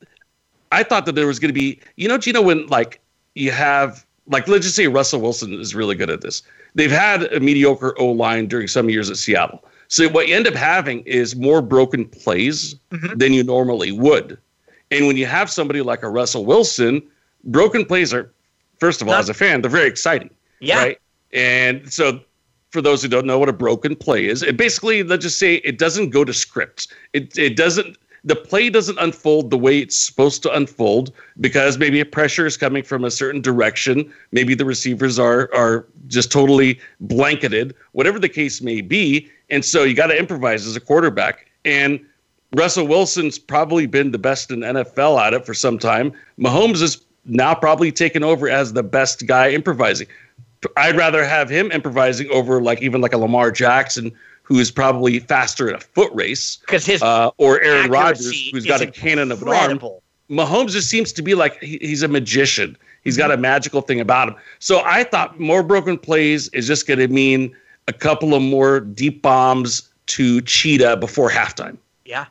I 0.73 0.83
thought 0.83 1.07
that 1.07 1.15
there 1.15 1.27
was 1.27 1.39
going 1.39 1.53
to 1.53 1.59
be, 1.59 1.81
you 1.97 2.09
know, 2.09 2.19
Gino, 2.19 2.43
when 2.43 2.67
like 2.69 3.01
you 3.35 3.51
have 3.51 4.05
like 4.29 4.49
let's 4.49 4.65
just 4.65 4.77
say 4.77 4.87
Russell 4.87 5.21
Wilson 5.21 5.53
is 5.55 5.75
really 5.75 5.95
good 5.95 6.11
at 6.11 6.21
this. 6.21 6.43
They've 6.75 6.91
had 6.91 7.33
a 7.33 7.41
mediocre 7.41 7.95
O 7.99 8.07
line 8.07 8.47
during 8.47 8.69
some 8.69 8.89
years 8.91 9.11
at 9.11 9.17
Seattle. 9.17 9.65
So 9.89 10.09
what 10.09 10.29
you 10.29 10.35
end 10.35 10.47
up 10.47 10.55
having 10.55 11.01
is 11.01 11.37
more 11.37 11.63
broken 11.63 12.07
plays 12.07 12.75
mm-hmm. 12.91 13.17
than 13.17 13.33
you 13.33 13.45
normally 13.45 13.93
would. 13.93 14.39
And 14.91 15.07
when 15.07 15.17
you 15.17 15.27
have 15.27 15.51
somebody 15.51 15.83
like 15.83 16.03
a 16.03 16.09
Russell 16.09 16.45
Wilson, 16.45 17.03
broken 17.45 17.85
plays 17.85 18.13
are, 18.15 18.33
first 18.79 19.03
of 19.03 19.09
all, 19.09 19.15
Not, 19.15 19.21
as 19.21 19.29
a 19.29 19.35
fan, 19.35 19.61
they're 19.61 19.71
very 19.71 19.89
exciting. 19.89 20.31
Yeah. 20.65 20.79
Right. 20.79 21.01
And 21.33 21.93
so 21.93 22.21
for 22.71 22.81
those 22.81 23.03
who 23.03 23.09
don't 23.09 23.27
know 23.27 23.39
what 23.39 23.49
a 23.49 23.53
broken 23.53 23.97
play 23.97 24.27
is, 24.27 24.43
it 24.43 24.57
basically 24.57 25.03
let's 25.03 25.23
just 25.23 25.39
say 25.39 25.57
it 25.57 25.79
doesn't 25.79 26.11
go 26.11 26.25
to 26.25 26.33
script. 26.33 26.93
It 27.13 27.37
it 27.39 27.57
doesn't 27.57 27.97
the 28.25 28.35
play 28.35 28.71
doesn't 28.71 28.99
unfold 28.99 29.51
the 29.51 29.59
way 29.59 29.81
it's 29.81 29.97
supposed 29.97 30.43
to 30.43 30.53
unfold 30.53 31.13
because 31.41 31.77
maybe 31.77 32.01
a 32.01 32.07
pressure 32.07 32.47
is 32.47 32.57
coming 32.57 32.83
from 32.83 33.05
a 33.05 33.11
certain 33.11 33.43
direction. 33.43 34.11
Maybe 34.33 34.55
the 34.55 34.65
receivers 34.65 35.19
are 35.19 35.51
are 35.55 35.87
just 36.07 36.33
totally 36.33 36.81
blanketed, 37.01 37.75
whatever 37.93 38.19
the 38.19 38.29
case 38.29 38.63
may 38.63 38.81
be. 38.81 39.31
And 39.51 39.65
so 39.65 39.83
you 39.85 39.95
got 39.95 40.07
to 40.07 40.19
improvise 40.19 40.67
as 40.67 40.75
a 40.75 40.81
quarterback. 40.81 41.47
And 41.65 42.01
Russell 42.55 42.87
Wilson's 42.87 43.39
probably 43.39 43.87
been 43.87 44.11
the 44.11 44.19
best 44.19 44.51
in 44.51 44.61
NFL 44.61 45.21
at 45.21 45.35
it 45.35 45.45
for 45.45 45.55
some 45.55 45.79
time. 45.79 46.13
Mahomes 46.39 46.83
is 46.83 47.05
now 47.27 47.55
probably 47.55 47.91
taken 47.91 48.23
over 48.23 48.49
as 48.49 48.73
the 48.73 48.83
best 48.83 49.27
guy 49.27 49.51
improvising. 49.51 50.07
I'd 50.77 50.97
rather 50.97 51.25
have 51.25 51.49
him 51.49 51.71
improvising 51.73 52.31
over 52.31 52.61
like 52.61 52.83
even 52.83 53.01
like 53.01 53.13
a 53.13 53.19
Lamar 53.19 53.51
Jackson 53.51 54.13
who 54.43 54.59
is 54.59 54.71
probably 54.71 55.19
faster 55.21 55.69
in 55.69 55.75
a 55.75 55.81
foot 55.81 56.13
race 56.13 56.57
because 56.57 56.85
his 56.85 57.03
uh, 57.03 57.31
or 57.39 57.61
Aaron 57.63 57.91
Rodgers 57.91 58.51
who's 58.51 58.67
got 58.67 58.81
a 58.81 58.87
cannon 58.87 59.33
of 59.33 59.43
an 59.43 59.49
arm. 59.49 59.81
Mahomes 60.31 60.71
just 60.71 60.89
seems 60.89 61.13
to 61.13 61.23
be 61.23 61.35
like 61.35 61.61
he, 61.61 61.79
he's 61.81 62.03
a 62.03 62.09
magician. 62.09 62.77
He's 63.03 63.17
got 63.17 63.31
a 63.31 63.37
magical 63.37 63.83
thing 63.83 64.01
about 64.01 64.29
him. 64.29 64.37
So 64.59 64.81
I 64.85 65.05
thought 65.05 65.39
more 65.39 65.63
broken 65.63 65.99
plays 65.99 66.49
is 66.49 66.67
just 66.67 66.87
going 66.87 66.99
to 67.01 67.09
mean 67.09 67.55
a 67.89 67.93
couple 67.93 68.35
of 68.35 68.43
more 68.43 68.81
deep 68.81 69.21
bombs 69.21 69.91
to 70.07 70.41
Cheetah 70.41 70.97
before 70.97 71.31
halftime. 71.31 71.77
Yeah. 72.05 72.27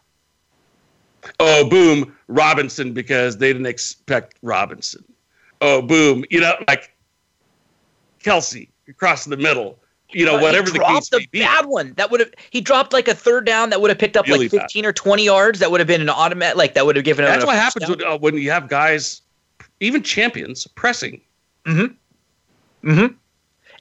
Oh, 1.39 1.69
boom, 1.69 2.15
Robinson 2.27 2.93
because 2.93 3.37
they 3.37 3.53
didn't 3.53 3.67
expect 3.67 4.37
Robinson. 4.41 5.03
Oh, 5.61 5.81
boom, 5.81 6.25
you 6.29 6.41
know, 6.41 6.55
like 6.67 6.92
Kelce 8.23 8.69
across 8.87 9.25
the 9.25 9.37
middle. 9.37 9.79
You 10.11 10.25
know, 10.25 10.37
whatever 10.37 10.69
the 10.69 10.79
case 10.79 11.11
may 11.11 11.25
be. 11.31 11.39
bad 11.39 11.65
one 11.65 11.93
that 11.97 12.11
would 12.11 12.19
have 12.19 12.29
he 12.51 12.61
dropped 12.61 12.93
like 12.93 13.07
a 13.07 13.15
third 13.15 13.45
down 13.45 13.71
that 13.71 13.81
would 13.81 13.89
have 13.89 13.97
picked 13.97 14.15
up 14.15 14.27
really 14.27 14.47
like 14.47 14.61
15 14.61 14.83
bad. 14.83 14.89
or 14.89 14.93
20 14.93 15.25
yards 15.25 15.59
that 15.59 15.71
would 15.71 15.79
have 15.79 15.87
been 15.87 16.01
an 16.01 16.09
automatic 16.09 16.55
like 16.55 16.75
that 16.75 16.85
would 16.85 16.95
have 16.95 17.03
given 17.05 17.25
That's 17.25 17.45
what 17.45 17.55
happens 17.55 17.89
when, 17.89 18.03
uh, 18.03 18.17
when 18.17 18.37
you 18.37 18.51
have 18.51 18.69
guys 18.69 19.21
even 19.79 20.03
champions 20.03 20.67
pressing. 20.67 21.19
Mhm. 21.65 21.95
Mhm. 22.83 23.15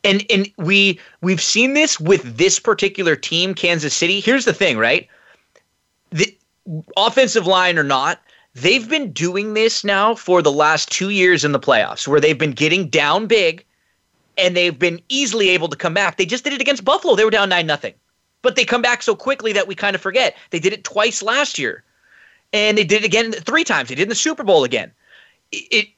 And 0.05 0.25
and 0.31 0.51
we 0.57 0.99
we've 1.21 1.43
seen 1.43 1.75
this 1.75 2.01
with 2.01 2.39
this 2.39 2.59
particular 2.59 3.15
team 3.15 3.55
Kansas 3.55 3.95
City. 3.95 4.21
Here's 4.21 4.47
the 4.47 4.55
thing, 4.55 4.79
right? 4.79 5.07
The 6.11 6.35
offensive 6.97 7.47
line 7.47 7.79
or 7.79 7.85
not, 7.85 8.23
they've 8.55 8.89
been 8.89 9.13
doing 9.13 9.53
this 9.53 9.85
now 9.85 10.15
for 10.15 10.41
the 10.41 10.53
last 10.53 10.91
2 10.91 11.11
years 11.11 11.45
in 11.45 11.53
the 11.53 11.61
playoffs 11.61 12.09
where 12.09 12.21
they've 12.21 12.39
been 12.39 12.53
getting 12.53 12.89
down 12.89 13.27
big 13.27 13.65
and 14.43 14.57
they've 14.57 14.79
been 14.79 15.01
easily 15.09 15.49
able 15.51 15.69
to 15.69 15.77
come 15.77 15.95
back. 15.95 16.17
They 16.17 16.27
just 16.27 16.43
did 16.43 16.53
it 16.53 16.61
against 16.61 16.85
Buffalo. 16.85 17.15
They 17.15 17.25
were 17.25 17.31
down 17.31 17.49
9 17.49 17.65
nothing. 17.65 17.95
But 18.43 18.57
they 18.57 18.65
come 18.65 18.83
back 18.83 19.03
so 19.03 19.15
quickly 19.15 19.53
that 19.53 19.69
we 19.69 19.77
kind 19.77 19.95
of 19.95 20.03
forget. 20.03 20.37
They 20.51 20.59
did 20.59 20.73
it 20.73 20.83
twice 20.83 21.23
last 21.23 21.59
year. 21.59 21.85
And 22.53 22.77
they 22.77 22.85
did 22.85 23.03
it 23.03 23.07
again 23.07 23.31
three 23.33 23.63
times. 23.65 23.89
They 23.89 23.95
did 23.95 24.03
in 24.03 24.09
the 24.09 24.17
Super 24.17 24.43
Bowl 24.43 24.65
again. 24.65 24.91
It, 25.53 25.65
it 25.71 25.89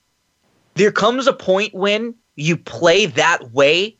there 0.74 0.92
comes 0.92 1.26
a 1.26 1.32
point 1.32 1.74
when 1.74 2.14
you 2.36 2.56
play 2.56 3.06
that 3.06 3.52
way, 3.52 3.96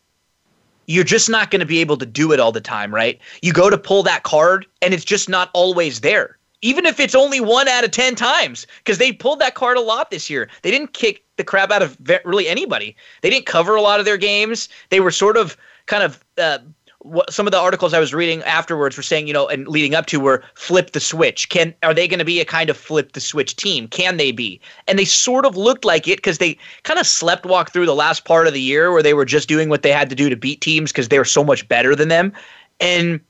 you're 0.86 1.04
just 1.04 1.30
not 1.30 1.50
going 1.50 1.60
to 1.60 1.66
be 1.66 1.80
able 1.80 1.96
to 1.96 2.06
do 2.06 2.32
it 2.32 2.38
all 2.38 2.52
the 2.52 2.60
time, 2.60 2.94
right? 2.94 3.18
You 3.40 3.52
go 3.52 3.70
to 3.70 3.78
pull 3.78 4.02
that 4.02 4.24
card 4.24 4.66
and 4.82 4.92
it's 4.92 5.04
just 5.04 5.28
not 5.28 5.48
always 5.54 6.00
there. 6.02 6.36
even 6.64 6.86
if 6.86 6.98
it's 6.98 7.14
only 7.14 7.40
one 7.40 7.68
out 7.68 7.84
of 7.84 7.90
10 7.90 8.14
times, 8.14 8.66
because 8.78 8.96
they 8.96 9.12
pulled 9.12 9.38
that 9.38 9.54
card 9.54 9.76
a 9.76 9.82
lot 9.82 10.10
this 10.10 10.30
year. 10.30 10.48
They 10.62 10.70
didn't 10.70 10.94
kick 10.94 11.23
the 11.36 11.44
crap 11.44 11.70
out 11.70 11.82
of 11.82 11.96
really 12.24 12.48
anybody. 12.48 12.96
They 13.22 13.30
didn't 13.30 13.46
cover 13.46 13.74
a 13.74 13.82
lot 13.82 13.98
of 13.98 14.06
their 14.06 14.16
games. 14.16 14.68
They 14.90 15.00
were 15.00 15.10
sort 15.10 15.36
of 15.36 15.56
kind 15.86 16.02
of 16.02 16.24
uh, 16.38 16.58
what 17.04 17.30
some 17.30 17.46
of 17.46 17.50
the 17.50 17.58
articles 17.58 17.92
I 17.92 18.00
was 18.00 18.14
reading 18.14 18.42
afterwards 18.44 18.96
were 18.96 19.02
saying, 19.02 19.26
you 19.26 19.34
know, 19.34 19.46
and 19.46 19.68
leading 19.68 19.94
up 19.94 20.06
to 20.06 20.18
were 20.18 20.42
flip 20.54 20.92
the 20.92 21.00
switch. 21.00 21.50
Can 21.50 21.74
are 21.82 21.92
they 21.92 22.08
going 22.08 22.18
to 22.18 22.24
be 22.24 22.40
a 22.40 22.46
kind 22.46 22.70
of 22.70 22.78
flip 22.78 23.12
the 23.12 23.20
switch 23.20 23.56
team? 23.56 23.88
Can 23.88 24.16
they 24.16 24.32
be? 24.32 24.58
And 24.88 24.98
they 24.98 25.04
sort 25.04 25.44
of 25.44 25.54
looked 25.54 25.84
like 25.84 26.08
it 26.08 26.16
because 26.16 26.38
they 26.38 26.58
kind 26.82 26.98
of 26.98 27.06
slept 27.06 27.44
walk 27.44 27.70
through 27.70 27.86
the 27.86 27.94
last 27.94 28.24
part 28.24 28.46
of 28.46 28.54
the 28.54 28.60
year 28.60 28.90
where 28.90 29.02
they 29.02 29.12
were 29.12 29.26
just 29.26 29.48
doing 29.48 29.68
what 29.68 29.82
they 29.82 29.92
had 29.92 30.08
to 30.08 30.16
do 30.16 30.30
to 30.30 30.36
beat 30.36 30.62
teams 30.62 30.92
because 30.92 31.08
they 31.08 31.18
were 31.18 31.26
so 31.26 31.44
much 31.44 31.68
better 31.68 31.94
than 31.94 32.08
them. 32.08 32.32
And 32.80 33.20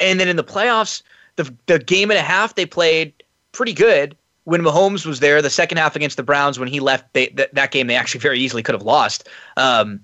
and 0.00 0.18
then 0.18 0.28
in 0.28 0.36
the 0.36 0.44
playoffs, 0.44 1.02
the 1.36 1.54
the 1.66 1.78
game 1.78 2.10
and 2.10 2.18
a 2.18 2.22
half 2.22 2.56
they 2.56 2.66
played 2.66 3.12
pretty 3.52 3.74
good. 3.74 4.16
When 4.44 4.60
Mahomes 4.60 5.06
was 5.06 5.20
there, 5.20 5.40
the 5.40 5.50
second 5.50 5.78
half 5.78 5.96
against 5.96 6.16
the 6.16 6.22
Browns, 6.22 6.58
when 6.58 6.68
he 6.68 6.80
left 6.80 7.12
they, 7.14 7.26
th- 7.28 7.50
that 7.52 7.70
game, 7.70 7.86
they 7.86 7.96
actually 7.96 8.20
very 8.20 8.38
easily 8.38 8.62
could 8.62 8.74
have 8.74 8.82
lost. 8.82 9.28
Um, 9.56 10.00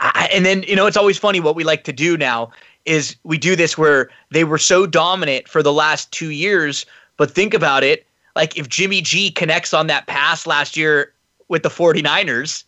I, 0.00 0.28
and 0.32 0.44
then 0.44 0.64
you 0.64 0.74
know 0.74 0.86
it's 0.86 0.96
always 0.96 1.18
funny 1.18 1.40
what 1.40 1.54
we 1.54 1.62
like 1.62 1.84
to 1.84 1.92
do 1.92 2.16
now 2.16 2.50
is 2.84 3.14
we 3.22 3.38
do 3.38 3.54
this 3.54 3.78
where 3.78 4.10
they 4.32 4.42
were 4.42 4.58
so 4.58 4.86
dominant 4.86 5.48
for 5.48 5.62
the 5.62 5.72
last 5.72 6.10
two 6.10 6.30
years, 6.30 6.84
but 7.16 7.30
think 7.30 7.54
about 7.54 7.84
it 7.84 8.04
like 8.36 8.56
if 8.56 8.68
Jimmy 8.68 9.00
G 9.00 9.30
connects 9.30 9.74
on 9.74 9.86
that 9.88 10.06
pass 10.06 10.46
last 10.46 10.76
year 10.76 11.12
with 11.48 11.62
the 11.62 11.68
49ers, 11.68 12.64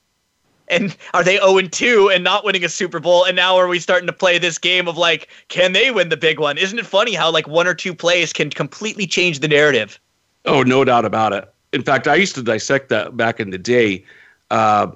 and 0.68 0.96
are 1.14 1.24
they 1.24 1.36
0 1.38 1.60
2 1.60 2.10
and 2.10 2.24
not 2.24 2.44
winning 2.44 2.64
a 2.64 2.68
Super 2.68 3.00
Bowl? 3.00 3.24
And 3.24 3.36
now 3.36 3.56
are 3.56 3.68
we 3.68 3.78
starting 3.78 4.06
to 4.06 4.12
play 4.12 4.38
this 4.38 4.58
game 4.58 4.88
of 4.88 4.96
like, 4.96 5.28
can 5.48 5.72
they 5.72 5.90
win 5.90 6.08
the 6.08 6.16
big 6.16 6.38
one? 6.38 6.58
Isn't 6.58 6.78
it 6.78 6.86
funny 6.86 7.14
how 7.14 7.30
like 7.30 7.46
one 7.46 7.66
or 7.66 7.74
two 7.74 7.94
plays 7.94 8.32
can 8.32 8.50
completely 8.50 9.06
change 9.06 9.40
the 9.40 9.48
narrative? 9.48 9.98
Oh, 10.44 10.62
no 10.62 10.84
doubt 10.84 11.04
about 11.04 11.32
it. 11.32 11.52
In 11.72 11.82
fact, 11.82 12.06
I 12.06 12.14
used 12.14 12.34
to 12.36 12.42
dissect 12.42 12.88
that 12.90 13.16
back 13.16 13.40
in 13.40 13.50
the 13.50 13.58
day. 13.58 14.04
Uh, 14.50 14.92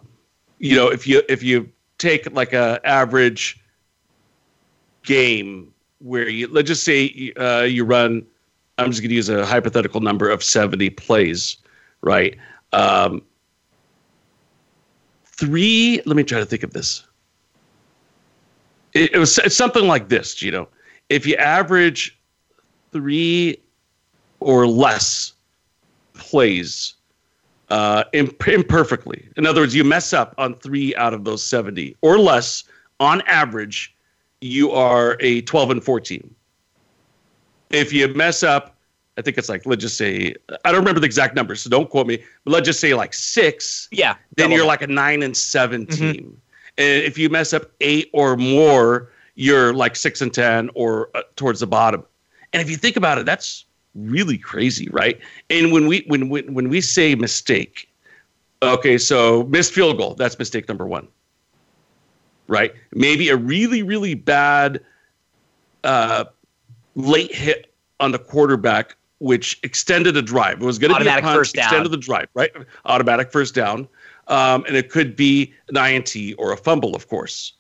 you 0.59 0.77
know, 0.77 0.89
if 0.89 1.07
you 1.07 1.23
if 1.29 1.43
you 1.43 1.69
take 1.99 2.31
like 2.33 2.53
a 2.53 2.81
average 2.85 3.61
game 5.03 5.73
where 6.01 6.29
you 6.29 6.47
let's 6.49 6.69
just 6.69 6.85
say 6.85 7.33
uh, 7.37 7.63
you 7.63 7.85
run 7.85 8.25
i'm 8.79 8.91
just 8.91 9.01
going 9.01 9.09
to 9.09 9.15
use 9.15 9.29
a 9.29 9.45
hypothetical 9.45 10.01
number 10.01 10.29
of 10.29 10.43
70 10.45 10.91
plays 10.91 11.57
right 12.03 12.37
um, 12.73 13.23
three 15.25 16.01
let 16.07 16.17
me 16.17 16.23
try 16.23 16.39
to 16.39 16.47
think 16.47 16.63
of 16.63 16.73
this 16.73 17.07
it, 18.93 19.15
it 19.15 19.19
was 19.19 19.39
it's 19.39 19.57
something 19.57 19.87
like 19.87 20.09
this 20.09 20.41
you 20.43 20.51
know 20.51 20.69
if 21.09 21.27
you 21.27 21.35
average 21.37 22.19
three 22.93 23.59
or 24.41 24.67
less 24.67 25.33
plays 26.19 26.95
uh, 27.71 28.05
imp- 28.13 28.47
imperfectly. 28.47 29.29
In 29.37 29.47
other 29.47 29.63
words, 29.63 29.75
you 29.75 29.85
mess 29.85 30.13
up 30.13 30.35
on 30.39 30.55
three 30.57 30.95
out 30.97 31.15
of 31.15 31.25
those 31.25 31.43
70 31.45 31.97
or 32.03 32.19
less 32.19 32.65
on 33.01 33.23
average, 33.23 33.95
you 34.41 34.71
are 34.71 35.17
a 35.21 35.43
12 35.43 35.71
and 35.71 35.85
14. 35.85 36.35
If 37.71 37.93
you 37.93 38.09
mess 38.15 38.43
up, 38.43 38.77
I 39.17 39.23
think 39.23 39.37
it's 39.37 39.49
like, 39.49 39.67
let's 39.67 39.83
just 39.83 39.97
say, 39.97 40.35
I 40.65 40.71
don't 40.71 40.81
remember 40.81 41.01
the 41.01 41.07
exact 41.07 41.35
numbers, 41.35 41.63
so 41.63 41.71
don't 41.71 41.91
quote 41.91 42.07
me, 42.07 42.23
but 42.45 42.53
let's 42.53 42.67
just 42.67 42.81
say 42.81 42.95
like 42.95 43.13
six. 43.13 43.89
Yeah. 43.91 44.15
Then 44.37 44.51
you're 44.53 44.65
like 44.65 44.83
a 44.83 44.87
nine 44.87 45.23
and 45.23 45.37
7 45.37 45.87
mm-hmm. 45.87 46.13
team. 46.13 46.41
And 46.79 47.03
if 47.03 47.19
you 47.19 47.29
mess 47.29 47.53
up 47.53 47.71
eight 47.81 48.11
or 48.13 48.37
more, 48.37 49.11
you're 49.35 49.75
like 49.75 49.97
six 49.97 50.21
and 50.21 50.33
10 50.33 50.71
or 50.75 51.11
uh, 51.15 51.23
towards 51.37 51.61
the 51.61 51.67
bottom. 51.67 52.05
And 52.53 52.63
if 52.63 52.71
you 52.71 52.77
think 52.77 52.97
about 52.97 53.19
it, 53.19 53.27
that's 53.27 53.65
really 53.95 54.39
crazy, 54.39 54.89
right? 54.91 55.19
And 55.51 55.73
when 55.73 55.87
we 55.87 56.05
when 56.07 56.29
when 56.29 56.55
when 56.55 56.69
we 56.69 56.81
say 56.81 57.15
mistake, 57.15 57.89
okay, 58.63 58.99
so 58.99 59.45
missed 59.45 59.73
field 59.73 59.99
goal, 59.99 60.15
that's 60.15 60.39
mistake 60.39 60.69
number 60.69 60.87
one, 60.87 61.09
right? 62.47 62.73
Maybe 62.93 63.29
a 63.29 63.37
really 63.37 63.83
really 63.83 64.15
bad 64.15 64.81
uh, 65.85 66.25
late 66.95 67.35
hit 67.35 67.73
on 68.01 68.13
the 68.13 68.19
quarterback, 68.19 68.97
which 69.19 69.59
extended 69.63 70.17
a 70.17 70.23
drive. 70.23 70.63
It 70.63 70.65
was 70.65 70.79
going 70.79 70.95
to 70.95 71.01
be 71.01 71.09
a 71.09 71.21
punch, 71.21 71.37
first 71.37 71.55
down. 71.55 71.65
extended 71.65 71.91
the 71.91 71.97
drive, 71.97 72.29
right? 72.35 72.51
Automatic 72.85 73.33
first 73.33 73.55
down, 73.55 73.89
um, 74.29 74.65
and 74.67 74.77
it 74.77 74.91
could 74.91 75.17
be 75.17 75.53
an 75.69 75.77
INT 75.77 76.15
or 76.39 76.53
a 76.53 76.57
fumble, 76.57 76.95
of 76.95 77.09
course, 77.09 77.55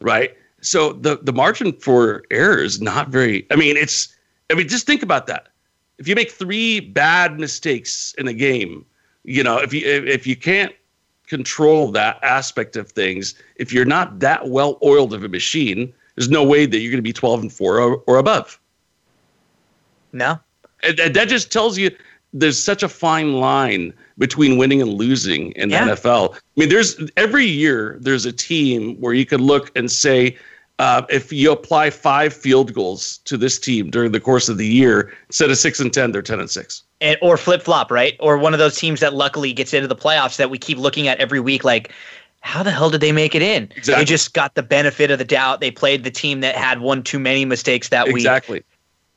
right? 0.00 0.36
So 0.60 0.92
the 0.92 1.18
the 1.22 1.32
margin 1.32 1.72
for 1.72 2.24
error 2.30 2.58
is 2.58 2.80
not 2.80 3.08
very. 3.08 3.46
I 3.50 3.56
mean, 3.56 3.76
it's. 3.76 4.14
I 4.50 4.54
mean, 4.54 4.66
just 4.66 4.86
think 4.86 5.02
about 5.02 5.26
that 5.26 5.48
if 5.98 6.06
you 6.06 6.14
make 6.14 6.30
three 6.30 6.80
bad 6.80 7.38
mistakes 7.38 8.14
in 8.18 8.28
a 8.28 8.32
game, 8.32 8.84
you 9.24 9.42
know, 9.42 9.58
if 9.58 9.72
you 9.72 9.82
if 9.86 10.26
you 10.26 10.36
can't 10.36 10.72
control 11.26 11.92
that 11.92 12.18
aspect 12.22 12.76
of 12.76 12.90
things, 12.90 13.34
if 13.56 13.72
you're 13.72 13.84
not 13.84 14.18
that 14.20 14.48
well 14.48 14.78
oiled 14.82 15.12
of 15.12 15.24
a 15.24 15.28
machine, 15.28 15.92
there's 16.14 16.30
no 16.30 16.42
way 16.42 16.66
that 16.66 16.78
you're 16.78 16.90
going 16.90 16.98
to 16.98 17.02
be 17.02 17.12
12 17.12 17.42
and 17.42 17.52
4 17.52 17.80
or, 17.80 17.96
or 18.06 18.16
above. 18.16 18.58
No. 20.12 20.40
And, 20.82 20.98
and, 20.98 21.14
that 21.14 21.28
just 21.28 21.52
tells 21.52 21.76
you 21.76 21.90
there's 22.32 22.60
such 22.60 22.82
a 22.82 22.88
fine 22.88 23.34
line 23.34 23.92
between 24.16 24.58
winning 24.58 24.80
and 24.80 24.94
losing 24.94 25.52
in 25.52 25.70
yeah. 25.70 25.84
the 25.84 25.92
NFL. 25.92 26.34
I 26.34 26.38
mean, 26.56 26.68
there's 26.70 26.98
every 27.16 27.46
year 27.46 27.98
there's 28.00 28.24
a 28.24 28.32
team 28.32 28.96
where 29.00 29.12
you 29.12 29.26
could 29.26 29.40
look 29.40 29.70
and 29.76 29.90
say, 29.90 30.36
uh, 30.78 31.02
if 31.10 31.32
you 31.32 31.50
apply 31.50 31.90
five 31.90 32.32
field 32.32 32.72
goals 32.72 33.18
to 33.18 33.36
this 33.36 33.58
team 33.58 33.90
during 33.90 34.12
the 34.12 34.20
course 34.20 34.48
of 34.48 34.58
the 34.58 34.66
year, 34.66 35.12
instead 35.26 35.50
of 35.50 35.58
six 35.58 35.80
and 35.80 35.92
ten, 35.92 36.12
they're 36.12 36.22
ten 36.22 36.40
and 36.40 36.50
six. 36.50 36.82
And, 37.00 37.16
or 37.20 37.36
flip 37.36 37.62
flop, 37.62 37.90
right? 37.90 38.16
Or 38.20 38.38
one 38.38 38.52
of 38.52 38.58
those 38.58 38.76
teams 38.76 39.00
that 39.00 39.14
luckily 39.14 39.52
gets 39.52 39.74
into 39.74 39.88
the 39.88 39.96
playoffs 39.96 40.36
that 40.36 40.50
we 40.50 40.58
keep 40.58 40.78
looking 40.78 41.08
at 41.08 41.18
every 41.18 41.40
week, 41.40 41.64
like 41.64 41.92
how 42.40 42.62
the 42.62 42.70
hell 42.70 42.90
did 42.90 43.00
they 43.00 43.12
make 43.12 43.34
it 43.34 43.42
in? 43.42 43.64
Exactly. 43.76 43.94
They 43.94 44.04
just 44.04 44.34
got 44.34 44.54
the 44.54 44.62
benefit 44.62 45.10
of 45.10 45.18
the 45.18 45.24
doubt. 45.24 45.60
They 45.60 45.70
played 45.70 46.04
the 46.04 46.10
team 46.10 46.40
that 46.40 46.54
had 46.54 46.80
one 46.80 47.02
too 47.02 47.18
many 47.18 47.44
mistakes 47.44 47.88
that 47.88 48.08
exactly. 48.08 48.14
week. 48.14 48.20
Exactly. 48.20 48.64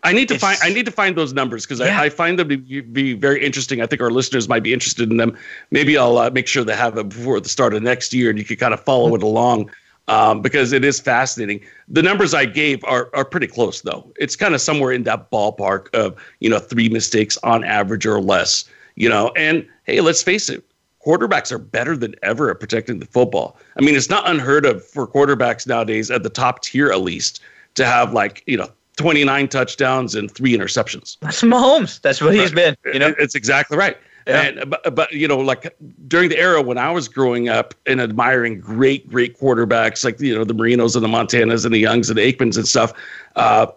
I 0.04 0.14
need 0.14 0.28
to 0.30 0.34
it's, 0.34 0.44
find 0.44 0.58
I 0.64 0.70
need 0.70 0.86
to 0.86 0.92
find 0.92 1.16
those 1.16 1.32
numbers 1.32 1.64
because 1.64 1.80
yeah. 1.80 2.02
I, 2.02 2.06
I, 2.06 2.10
find 2.10 2.40
them 2.40 2.50
to 2.50 2.58
be 2.58 3.14
very 3.14 3.46
interesting. 3.46 3.84
I 3.84 3.86
think 3.86 4.02
our 4.02 4.10
listeners 4.10 4.50
might 4.50 4.64
be 4.64 4.74
interested 4.74 5.12
in 5.12 5.18
them. 5.18 5.38
Maybe 5.70 5.96
I'll 5.96 6.18
uh, 6.18 6.32
make 6.32 6.48
sure 6.48 6.64
they 6.64 6.76
have 6.76 6.96
them 6.96 7.10
before 7.10 7.40
the 7.40 7.50
start 7.50 7.76
of 7.76 7.84
next 7.84 8.12
year, 8.12 8.32
and 8.32 8.40
you 8.40 8.44
can 8.44 8.58
kind 8.58 8.74
of 8.74 8.80
follow 8.80 9.14
it 9.14 9.22
along 9.22 9.70
um, 10.12 10.42
because 10.42 10.74
it 10.74 10.84
is 10.84 11.00
fascinating. 11.00 11.62
The 11.88 12.04
numbers 12.04 12.34
I 12.34 12.46
gave 12.46 12.84
are 12.84 13.10
are 13.14 13.24
pretty 13.24 13.48
close 13.48 13.82
though. 13.82 14.12
It's 14.18 14.36
kind 14.36 14.54
of 14.54 14.60
somewhere 14.60 14.92
in 14.92 15.04
that 15.04 15.32
ballpark 15.32 15.94
of 15.96 16.22
you 16.40 16.50
know 16.50 16.60
three 16.60 16.90
mistakes 16.90 17.38
on 17.44 17.64
average 17.64 18.06
or 18.06 18.22
less. 18.22 18.66
You 18.96 19.08
know, 19.08 19.32
and 19.38 19.66
hey, 19.86 20.02
let's 20.02 20.22
face 20.22 20.50
it, 20.50 20.64
quarterbacks 21.06 21.50
are 21.52 21.58
better 21.58 21.96
than 21.96 22.14
ever 22.24 22.52
at 22.52 22.60
protecting 22.60 23.00
the 23.00 23.06
football. 23.06 23.58
I 23.78 23.82
mean, 23.82 23.96
it's 23.96 24.10
not 24.10 24.30
unheard 24.30 24.66
of 24.66 24.86
for 24.86 25.08
quarterbacks 25.08 25.66
nowadays 25.66 26.12
at 26.12 26.24
the 26.24 26.30
top 26.30 26.62
tier 26.62 26.92
at 26.92 27.02
least 27.02 27.40
to 27.76 27.86
have 27.86 28.12
like 28.12 28.44
you 28.46 28.58
know 28.58 28.70
29 28.98 29.48
touchdowns 29.48 30.14
and 30.14 30.30
three 30.30 30.56
interceptions. 30.56 31.18
That's 31.22 31.42
Mahomes. 31.42 32.02
That's 32.02 32.22
what 32.22 32.36
he's 32.36 32.52
been. 32.52 32.76
You 32.94 33.00
know, 33.00 33.14
it's 33.18 33.34
exactly 33.34 33.78
right. 33.78 33.98
Yeah. 34.32 34.62
And 34.62 34.70
but, 34.70 34.96
but 34.96 35.12
you 35.12 35.28
know, 35.28 35.40
like 35.40 35.76
during 36.08 36.30
the 36.30 36.38
era 36.38 36.62
when 36.62 36.78
I 36.78 36.92
was 36.92 37.08
growing 37.08 37.50
up 37.50 37.74
and 37.86 38.02
admiring 38.02 38.60
great, 38.60 39.10
great 39.10 39.40
quarterbacks 39.40 40.04
like 40.04 40.20
you 40.20 40.36
know 40.36 40.44
the 40.44 40.56
Marinos 40.56 40.96
and 40.96 41.04
the 41.04 41.10
Montanas 41.10 41.66
and 41.66 41.74
the 41.74 41.80
Youngs 41.80 42.10
and 42.10 42.18
the 42.18 42.34
Aikmans 42.34 42.58
and 42.58 42.68
stuff, 42.68 42.94
uh, 43.36 43.68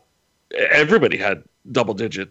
everybody 0.70 1.16
had 1.16 1.42
double 1.72 1.94
digit 1.94 2.30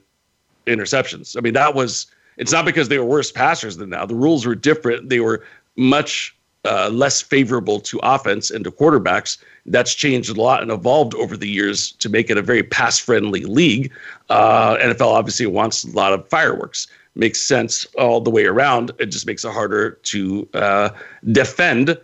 interceptions. 0.68 1.38
I 1.38 1.42
mean, 1.42 1.54
that 1.54 1.76
was 1.76 2.08
it's 2.38 2.52
not 2.52 2.66
because 2.66 2.90
they 2.90 2.98
were 2.98 3.06
worse 3.06 3.32
passers 3.32 3.78
than 3.78 3.90
now. 3.90 4.06
The 4.06 4.16
rules 4.16 4.46
were 4.46 4.56
different. 4.56 5.10
They 5.10 5.20
were 5.20 5.44
much 5.76 6.36
uh, 6.66 6.90
less 6.90 7.22
favorable 7.22 7.80
to 7.82 8.00
offense 8.04 8.50
and 8.50 8.64
to 8.64 8.72
quarterbacks. 8.72 9.38
That's 9.66 9.94
changed 9.94 10.30
a 10.30 10.42
lot 10.42 10.62
and 10.62 10.72
evolved 10.72 11.14
over 11.16 11.36
the 11.38 11.48
years 11.48 11.92
to 11.94 12.10
make 12.10 12.30
it 12.30 12.38
a 12.38 12.42
very 12.42 12.64
pass 12.64 12.98
friendly 12.98 13.44
league. 13.46 13.92
Uh, 14.30 14.78
NFL 14.78 15.14
obviously 15.14 15.46
wants 15.46 15.84
a 15.84 15.92
lot 15.92 16.14
of 16.14 16.28
fireworks 16.30 16.88
makes 17.16 17.40
sense 17.40 17.86
all 17.98 18.22
the 18.22 18.30
way 18.30 18.46
around. 18.46 18.92
It 19.00 19.08
just 19.08 19.28
makes 19.28 19.46
it 19.46 19.52
harder 19.52 19.92
to 19.92 20.50
uh, 20.54 20.90
defend 21.32 21.98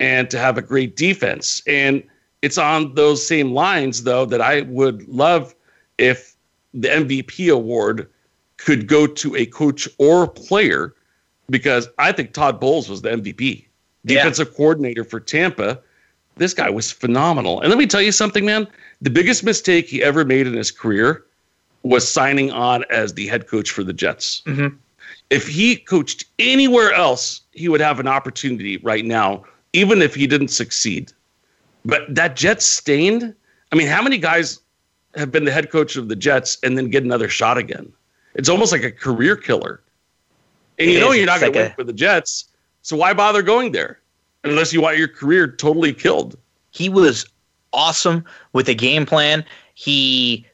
and 0.00 0.28
to 0.30 0.38
have 0.38 0.58
a 0.58 0.62
great 0.62 0.96
defense. 0.96 1.62
And 1.66 2.02
it's 2.42 2.58
on 2.58 2.94
those 2.94 3.26
same 3.26 3.52
lines, 3.52 4.02
though, 4.02 4.26
that 4.26 4.40
I 4.40 4.62
would 4.62 5.06
love 5.08 5.54
if 5.98 6.36
the 6.74 6.88
MVP 6.88 7.52
award 7.52 8.08
could 8.58 8.86
go 8.86 9.06
to 9.06 9.36
a 9.36 9.46
coach 9.46 9.88
or 9.98 10.26
player, 10.26 10.94
because 11.48 11.88
I 11.98 12.12
think 12.12 12.32
Todd 12.32 12.60
Bowles 12.60 12.88
was 12.88 13.02
the 13.02 13.10
MVP, 13.10 13.66
defensive 14.04 14.48
yeah. 14.50 14.56
coordinator 14.56 15.04
for 15.04 15.20
Tampa. 15.20 15.80
This 16.36 16.52
guy 16.52 16.68
was 16.68 16.92
phenomenal. 16.92 17.60
And 17.60 17.70
let 17.70 17.78
me 17.78 17.86
tell 17.86 18.02
you 18.02 18.12
something, 18.12 18.44
man. 18.44 18.66
The 19.00 19.10
biggest 19.10 19.42
mistake 19.42 19.86
he 19.86 20.02
ever 20.02 20.24
made 20.24 20.46
in 20.46 20.52
his 20.52 20.70
career 20.70 21.24
was 21.86 22.06
signing 22.10 22.50
on 22.50 22.84
as 22.90 23.14
the 23.14 23.26
head 23.26 23.46
coach 23.48 23.70
for 23.70 23.84
the 23.84 23.92
Jets. 23.92 24.42
Mm-hmm. 24.46 24.76
If 25.30 25.46
he 25.48 25.76
coached 25.76 26.24
anywhere 26.38 26.92
else, 26.92 27.40
he 27.52 27.68
would 27.68 27.80
have 27.80 27.98
an 28.00 28.06
opportunity 28.08 28.76
right 28.78 29.04
now, 29.04 29.44
even 29.72 30.02
if 30.02 30.14
he 30.14 30.26
didn't 30.26 30.48
succeed. 30.48 31.12
But 31.84 32.02
that 32.14 32.36
Jets 32.36 32.64
stained. 32.64 33.34
I 33.72 33.76
mean, 33.76 33.88
how 33.88 34.02
many 34.02 34.18
guys 34.18 34.60
have 35.16 35.30
been 35.32 35.44
the 35.44 35.52
head 35.52 35.70
coach 35.70 35.96
of 35.96 36.08
the 36.08 36.16
Jets 36.16 36.58
and 36.62 36.76
then 36.76 36.90
get 36.90 37.02
another 37.04 37.28
shot 37.28 37.58
again? 37.58 37.92
It's 38.34 38.48
almost 38.48 38.70
like 38.72 38.82
a 38.84 38.92
career 38.92 39.36
killer. 39.36 39.80
And 40.78 40.90
you 40.90 40.98
It 40.98 41.00
know 41.00 41.10
is. 41.12 41.16
you're 41.18 41.26
not 41.26 41.40
going 41.40 41.52
to 41.52 41.58
like 41.58 41.64
win 41.68 41.72
a- 41.72 41.74
for 41.74 41.84
the 41.84 41.92
Jets, 41.92 42.46
so 42.82 42.96
why 42.96 43.12
bother 43.14 43.42
going 43.42 43.72
there 43.72 44.00
unless 44.44 44.72
you 44.72 44.80
want 44.80 44.98
your 44.98 45.08
career 45.08 45.46
totally 45.48 45.92
killed? 45.92 46.36
he 46.70 46.90
was 46.90 47.24
awesome 47.72 48.22
with 48.52 48.68
a 48.68 48.74
game 48.74 49.06
plan. 49.06 49.42
He 49.74 50.44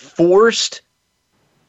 forced 0.00 0.80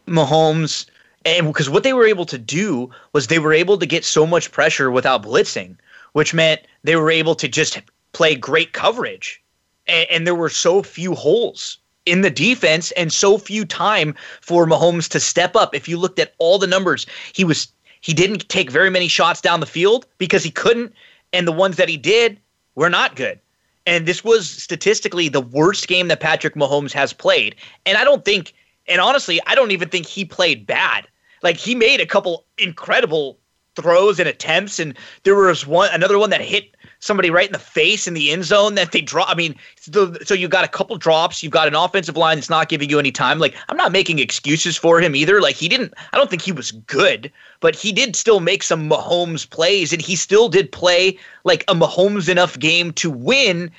Mahomes, 0.07 0.85
and 1.25 1.47
because 1.47 1.69
what 1.69 1.83
they 1.83 1.91
were 1.91 2.07
able 2.07 2.25
to 2.25 2.37
do 2.37 2.89
was 3.11 3.27
they 3.27 3.39
were 3.39 3.53
able 3.53 3.77
to 3.77 3.85
get 3.85 4.05
so 4.05 4.25
much 4.25 4.51
pressure 4.51 4.89
without 4.89 5.23
blitzing, 5.23 5.75
which 6.13 6.33
meant 6.33 6.61
they 6.83 6.95
were 6.95 7.11
able 7.11 7.35
to 7.35 7.49
just 7.49 7.81
play 8.13 8.33
great 8.33 8.71
coverage, 8.71 9.43
and, 9.85 10.07
and 10.09 10.25
there 10.25 10.35
were 10.35 10.49
so 10.49 10.81
few 10.81 11.13
holes 11.13 11.77
in 12.05 12.21
the 12.21 12.29
defense 12.29 12.91
and 12.91 13.11
so 13.11 13.37
few 13.37 13.65
time 13.65 14.15
for 14.39 14.65
Mahomes 14.65 15.09
to 15.09 15.19
step 15.19 15.55
up. 15.57 15.75
If 15.75 15.89
you 15.89 15.97
looked 15.97 16.17
at 16.17 16.33
all 16.39 16.57
the 16.57 16.67
numbers, 16.67 17.05
he 17.33 17.43
was 17.43 17.67
he 17.99 18.13
didn't 18.13 18.47
take 18.47 18.71
very 18.71 18.89
many 18.89 19.09
shots 19.09 19.41
down 19.41 19.59
the 19.59 19.65
field 19.65 20.05
because 20.17 20.43
he 20.43 20.51
couldn't, 20.51 20.93
and 21.33 21.45
the 21.45 21.51
ones 21.51 21.75
that 21.75 21.89
he 21.89 21.97
did 21.97 22.39
were 22.75 22.89
not 22.89 23.17
good. 23.17 23.40
And 23.85 24.05
this 24.05 24.23
was 24.23 24.49
statistically 24.49 25.27
the 25.27 25.41
worst 25.41 25.87
game 25.87 26.07
that 26.09 26.19
Patrick 26.19 26.55
Mahomes 26.55 26.91
has 26.93 27.13
played. 27.13 27.55
And 27.85 27.97
I 27.97 28.03
don't 28.03 28.23
think, 28.23 28.53
and 28.87 29.01
honestly, 29.01 29.39
I 29.47 29.55
don't 29.55 29.71
even 29.71 29.89
think 29.89 30.05
he 30.05 30.25
played 30.25 30.65
bad. 30.65 31.07
Like 31.41 31.57
he 31.57 31.73
made 31.73 31.99
a 31.99 32.05
couple 32.05 32.45
incredible 32.57 33.39
throws 33.75 34.19
and 34.19 34.27
attempts, 34.27 34.79
and 34.79 34.97
there 35.23 35.35
was 35.35 35.65
one 35.65 35.89
another 35.93 36.19
one 36.19 36.29
that 36.29 36.41
hit 36.41 36.75
somebody 37.01 37.29
right 37.29 37.47
in 37.47 37.51
the 37.51 37.59
face 37.59 38.07
in 38.07 38.13
the 38.13 38.31
end 38.31 38.45
zone 38.45 38.75
that 38.75 38.93
they 38.93 39.01
draw. 39.01 39.25
I 39.25 39.35
mean, 39.35 39.55
so, 39.75 40.13
so 40.23 40.33
you 40.33 40.47
got 40.47 40.63
a 40.63 40.69
couple 40.69 40.95
drops. 40.97 41.43
You've 41.43 41.51
got 41.51 41.67
an 41.67 41.75
offensive 41.75 42.15
line 42.15 42.37
that's 42.37 42.49
not 42.49 42.69
giving 42.69 42.89
you 42.89 42.99
any 42.99 43.11
time. 43.11 43.39
Like 43.39 43.55
I'm 43.67 43.75
not 43.75 43.91
making 43.91 44.19
excuses 44.19 44.77
for 44.77 45.01
him 45.01 45.15
either. 45.15 45.41
Like 45.41 45.55
he 45.55 45.67
didn't. 45.67 45.93
I 46.13 46.17
don't 46.17 46.29
think 46.29 46.41
he 46.41 46.53
was 46.53 46.71
good, 46.71 47.31
but 47.59 47.75
he 47.75 47.91
did 47.91 48.15
still 48.15 48.39
make 48.39 48.63
some 48.63 48.89
Mahomes 48.89 49.49
plays, 49.49 49.91
and 49.91 50.01
he 50.01 50.15
still 50.15 50.47
did 50.47 50.71
play 50.71 51.17
like 51.43 51.63
a 51.67 51.75
Mahomes 51.75 52.29
enough 52.29 52.57
game 52.57 52.93
to 52.93 53.11
win. 53.11 53.69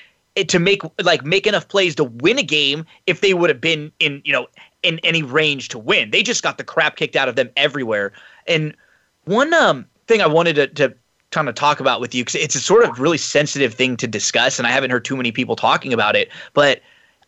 To 0.47 0.57
make 0.57 0.81
like 1.03 1.23
make 1.23 1.45
enough 1.45 1.67
plays 1.67 1.93
to 1.95 2.05
win 2.05 2.39
a 2.39 2.43
game 2.43 2.87
if 3.05 3.21
they 3.21 3.35
would 3.35 3.51
have 3.51 3.61
been 3.61 3.91
in 3.99 4.19
you 4.25 4.33
know 4.33 4.47
in 4.81 4.99
any 5.03 5.21
range 5.21 5.69
to 5.69 5.77
win. 5.77 6.09
They 6.09 6.23
just 6.23 6.41
got 6.41 6.57
the 6.57 6.63
crap 6.63 6.95
kicked 6.95 7.15
out 7.15 7.29
of 7.29 7.35
them 7.35 7.51
everywhere. 7.55 8.13
And 8.47 8.75
one 9.25 9.53
um 9.53 9.85
thing 10.07 10.21
I 10.21 10.27
wanted 10.27 10.55
to, 10.55 10.67
to 10.67 10.95
kind 11.33 11.49
of 11.49 11.55
talk 11.55 11.79
about 11.79 11.99
with 11.99 12.15
you 12.15 12.23
because 12.23 12.35
it's 12.35 12.55
a 12.55 12.59
sort 12.59 12.85
of 12.85 12.99
really 12.99 13.17
sensitive 13.17 13.73
thing 13.73 13.97
to 13.97 14.07
discuss, 14.07 14.59
and 14.59 14.67
I 14.67 14.71
haven't 14.71 14.91
heard 14.91 15.03
too 15.03 15.17
many 15.17 15.31
people 15.31 15.55
talking 15.55 15.91
about 15.91 16.15
it. 16.15 16.29
But 16.53 16.81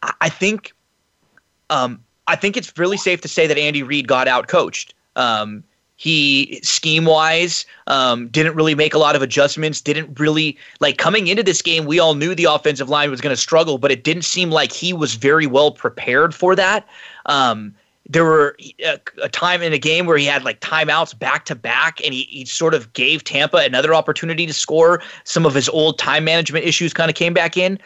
I, 0.04 0.14
I 0.22 0.30
think, 0.30 0.74
um, 1.70 2.02
I 2.28 2.36
think 2.36 2.56
it's 2.56 2.78
really 2.78 2.98
safe 2.98 3.22
to 3.22 3.28
say 3.28 3.48
that 3.48 3.58
Andy 3.58 3.84
Reid 3.84 4.08
got 4.08 4.28
out 4.28 4.48
coached. 4.48 4.94
Um, 5.16 5.64
he 5.98 6.60
scheme 6.62 7.06
wise 7.06 7.66
um, 7.88 8.28
didn't 8.28 8.56
really 8.56 8.76
make 8.76 8.94
a 8.94 8.98
lot 8.98 9.16
of 9.16 9.22
adjustments. 9.22 9.80
Didn't 9.80 10.20
really 10.20 10.58
like 10.82 10.98
coming 10.98 11.28
into 11.28 11.44
this 11.44 11.62
game. 11.62 11.86
We 11.86 12.00
all 12.00 12.16
knew 12.16 12.36
the 12.36 12.46
offensive 12.46 12.90
line 12.90 13.10
was 13.10 13.22
going 13.22 13.34
to 13.34 13.42
struggle, 13.42 13.78
but 13.78 13.92
it 13.92 14.04
didn't 14.04 14.24
seem 14.24 14.50
like 14.50 14.74
he 14.74 14.92
was 14.92 15.16
very 15.16 15.48
well 15.48 15.72
prepared 15.72 16.36
for 16.36 16.56
that. 16.56 16.86
Um, 17.28 17.74
there 18.08 18.24
were 18.24 18.56
a, 18.80 19.00
a 19.22 19.30
time 19.30 19.62
in 19.62 19.74
a 19.74 19.78
game 19.78 20.06
where 20.06 20.18
he 20.18 20.26
had 20.26 20.44
like 20.44 20.60
timeouts 20.60 21.18
back 21.18 21.46
to 21.46 21.56
back, 21.56 22.00
and 22.04 22.14
he, 22.14 22.24
he 22.24 22.46
sort 22.46 22.74
of 22.74 22.94
gave 22.94 23.24
Tampa 23.24 23.58
another 23.58 23.94
opportunity 23.94 24.46
to 24.46 24.54
score. 24.54 25.02
Some 25.24 25.46
of 25.46 25.54
his 25.54 25.70
old 25.70 25.98
time 25.98 26.24
management 26.24 26.66
issues 26.66 26.94
kind 26.94 27.10
of 27.10 27.16
came 27.16 27.34
back 27.34 27.58
in. 27.58 27.80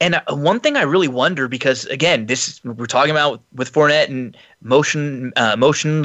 And 0.00 0.16
uh, 0.16 0.22
one 0.30 0.60
thing 0.60 0.76
I 0.76 0.82
really 0.82 1.08
wonder 1.08 1.48
because 1.48 1.86
again, 1.86 2.26
this 2.26 2.62
we're 2.64 2.86
talking 2.86 3.10
about 3.10 3.40
with 3.54 3.72
Fournette 3.72 4.08
and 4.08 4.36
motion, 4.62 5.32
uh, 5.36 5.56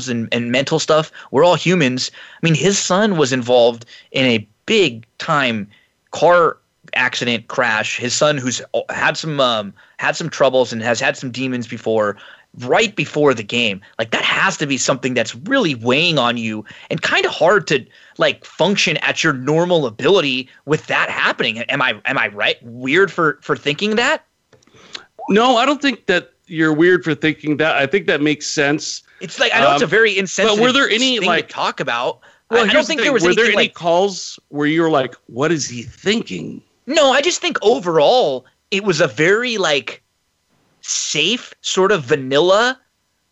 and, 0.09 0.29
and 0.31 0.51
mental 0.51 0.79
stuff. 0.79 1.11
We're 1.31 1.43
all 1.43 1.55
humans. 1.55 2.11
I 2.13 2.45
mean, 2.45 2.55
his 2.55 2.77
son 2.77 3.17
was 3.17 3.33
involved 3.33 3.85
in 4.11 4.25
a 4.25 4.47
big 4.65 5.05
time 5.17 5.69
car 6.11 6.57
accident 6.93 7.47
crash. 7.47 7.97
His 7.97 8.13
son, 8.13 8.37
who's 8.37 8.61
had 8.89 9.17
some 9.17 9.39
um, 9.39 9.73
had 9.97 10.15
some 10.15 10.29
troubles 10.29 10.71
and 10.71 10.81
has 10.81 10.99
had 10.99 11.17
some 11.17 11.31
demons 11.31 11.67
before, 11.67 12.17
right 12.59 12.95
before 12.95 13.33
the 13.33 13.43
game. 13.43 13.81
Like 13.97 14.11
that 14.11 14.23
has 14.23 14.57
to 14.57 14.67
be 14.67 14.77
something 14.77 15.13
that's 15.13 15.33
really 15.35 15.75
weighing 15.75 16.17
on 16.17 16.37
you 16.37 16.65
and 16.89 17.01
kind 17.01 17.25
of 17.25 17.31
hard 17.31 17.65
to 17.67 17.85
like 18.17 18.43
function 18.45 18.97
at 18.97 19.23
your 19.23 19.33
normal 19.33 19.85
ability 19.85 20.49
with 20.65 20.87
that 20.87 21.09
happening. 21.09 21.59
Am 21.59 21.81
I 21.81 21.99
am 22.05 22.17
I 22.17 22.27
right? 22.27 22.57
Weird 22.63 23.11
for 23.11 23.39
for 23.41 23.55
thinking 23.55 23.95
that? 23.95 24.25
No, 25.29 25.57
I 25.57 25.65
don't 25.65 25.81
think 25.81 26.07
that 26.07 26.31
you're 26.47 26.73
weird 26.73 27.03
for 27.03 27.15
thinking 27.15 27.57
that. 27.57 27.75
I 27.77 27.85
think 27.85 28.07
that 28.07 28.21
makes 28.21 28.47
sense. 28.47 29.03
It's 29.21 29.39
like 29.39 29.53
I 29.53 29.61
know 29.61 29.73
it's 29.73 29.81
a 29.81 29.85
Um, 29.85 29.89
very 29.91 30.17
insensitive. 30.17 30.57
but 30.57 30.63
were 30.63 30.71
there 30.73 30.89
any, 30.89 31.19
thing 31.19 31.27
like- 31.27 31.47
to 31.47 31.53
talk 31.53 31.79
about? 31.79 32.19
Well, 32.49 32.65
I, 32.65 32.69
I 32.69 32.73
don't 32.73 32.85
think 32.85 32.99
thing. 32.99 33.05
there 33.05 33.13
was 33.13 33.23
were 33.23 33.33
there 33.33 33.45
any 33.45 33.55
like 33.55 33.75
calls 33.75 34.37
where 34.49 34.67
you 34.67 34.81
were 34.81 34.89
like, 34.89 35.15
"What 35.27 35.53
is 35.53 35.69
he 35.69 35.83
thinking?" 35.83 36.61
No, 36.85 37.11
I 37.13 37.21
just 37.21 37.39
think 37.39 37.57
overall 37.61 38.45
it 38.71 38.83
was 38.83 38.99
a 38.99 39.07
very 39.07 39.57
like 39.57 40.01
safe, 40.81 41.53
sort 41.61 41.91
of 41.91 42.03
vanilla 42.03 42.79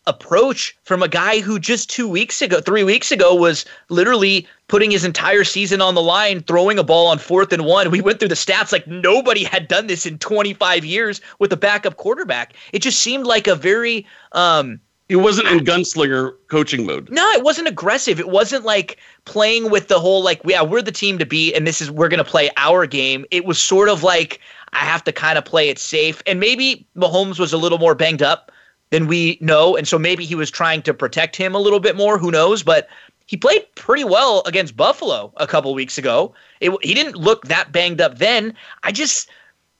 approach 0.07 0.75
from 0.83 1.03
a 1.03 1.07
guy 1.07 1.39
who 1.39 1.59
just 1.59 1.89
two 1.89 2.07
weeks 2.07 2.41
ago, 2.41 2.61
three 2.61 2.83
weeks 2.83 3.11
ago, 3.11 3.35
was 3.35 3.63
literally 3.89 4.47
putting 4.67 4.89
his 4.89 5.03
entire 5.05 5.43
season 5.43 5.81
on 5.81 5.93
the 5.93 6.01
line, 6.01 6.41
throwing 6.41 6.79
a 6.79 6.83
ball 6.83 7.07
on 7.07 7.19
fourth 7.19 7.53
and 7.53 7.65
one. 7.65 7.91
We 7.91 8.01
went 8.01 8.19
through 8.19 8.29
the 8.29 8.35
stats 8.35 8.71
like 8.71 8.87
nobody 8.87 9.43
had 9.43 9.67
done 9.67 9.87
this 9.87 10.05
in 10.05 10.17
25 10.17 10.83
years 10.83 11.21
with 11.37 11.53
a 11.53 11.57
backup 11.57 11.97
quarterback. 11.97 12.53
It 12.73 12.81
just 12.81 12.99
seemed 12.99 13.25
like 13.25 13.47
a 13.47 13.55
very 13.55 14.05
um, 14.31 14.79
He 15.09 15.15
wasn't 15.15 15.47
in 15.49 15.59
gunslinger 15.59 16.33
coaching 16.47 16.87
mode. 16.87 17.09
no, 17.11 17.29
it 17.31 17.43
wasn't 17.43 17.67
aggressive. 17.67 18.19
It 18.19 18.29
wasn't 18.29 18.65
like 18.65 18.97
playing 19.25 19.69
with 19.69 19.89
the 19.89 19.99
whole 19.99 20.23
like, 20.23 20.41
yeah, 20.45 20.63
we're 20.63 20.81
the 20.81 20.91
team 20.91 21.19
to 21.19 21.25
beat, 21.25 21.53
and 21.53 21.67
this 21.67 21.81
is 21.81 21.91
we're 21.91 22.09
gonna 22.09 22.23
play 22.23 22.49
our 22.57 22.87
game. 22.87 23.25
It 23.29 23.45
was 23.45 23.59
sort 23.59 23.89
of 23.89 24.01
like 24.01 24.39
I 24.73 24.79
have 24.79 25.03
to 25.05 25.11
kind 25.11 25.37
of 25.37 25.45
play 25.45 25.69
it 25.69 25.79
safe, 25.79 26.21
and 26.25 26.39
maybe 26.39 26.87
Mahomes 26.95 27.39
was 27.39 27.53
a 27.53 27.57
little 27.57 27.77
more 27.77 27.95
banged 27.95 28.21
up 28.21 28.51
than 28.89 29.07
we 29.07 29.37
know, 29.41 29.75
and 29.75 29.87
so 29.87 29.99
maybe 29.99 30.25
he 30.25 30.35
was 30.35 30.49
trying 30.49 30.81
to 30.83 30.93
protect 30.93 31.35
him 31.35 31.53
a 31.53 31.59
little 31.59 31.79
bit 31.79 31.95
more. 31.95 32.17
Who 32.17 32.31
knows? 32.31 32.63
But 32.63 32.87
he 33.27 33.37
played 33.37 33.63
pretty 33.75 34.03
well 34.03 34.41
against 34.47 34.75
Buffalo 34.75 35.31
a 35.37 35.45
couple 35.45 35.73
weeks 35.75 35.97
ago. 35.97 36.33
It, 36.61 36.71
he 36.81 36.95
didn't 36.95 37.15
look 37.15 37.45
that 37.45 37.71
banged 37.71 38.01
up 38.01 38.17
then. 38.17 38.55
I 38.83 38.91
just, 38.91 39.29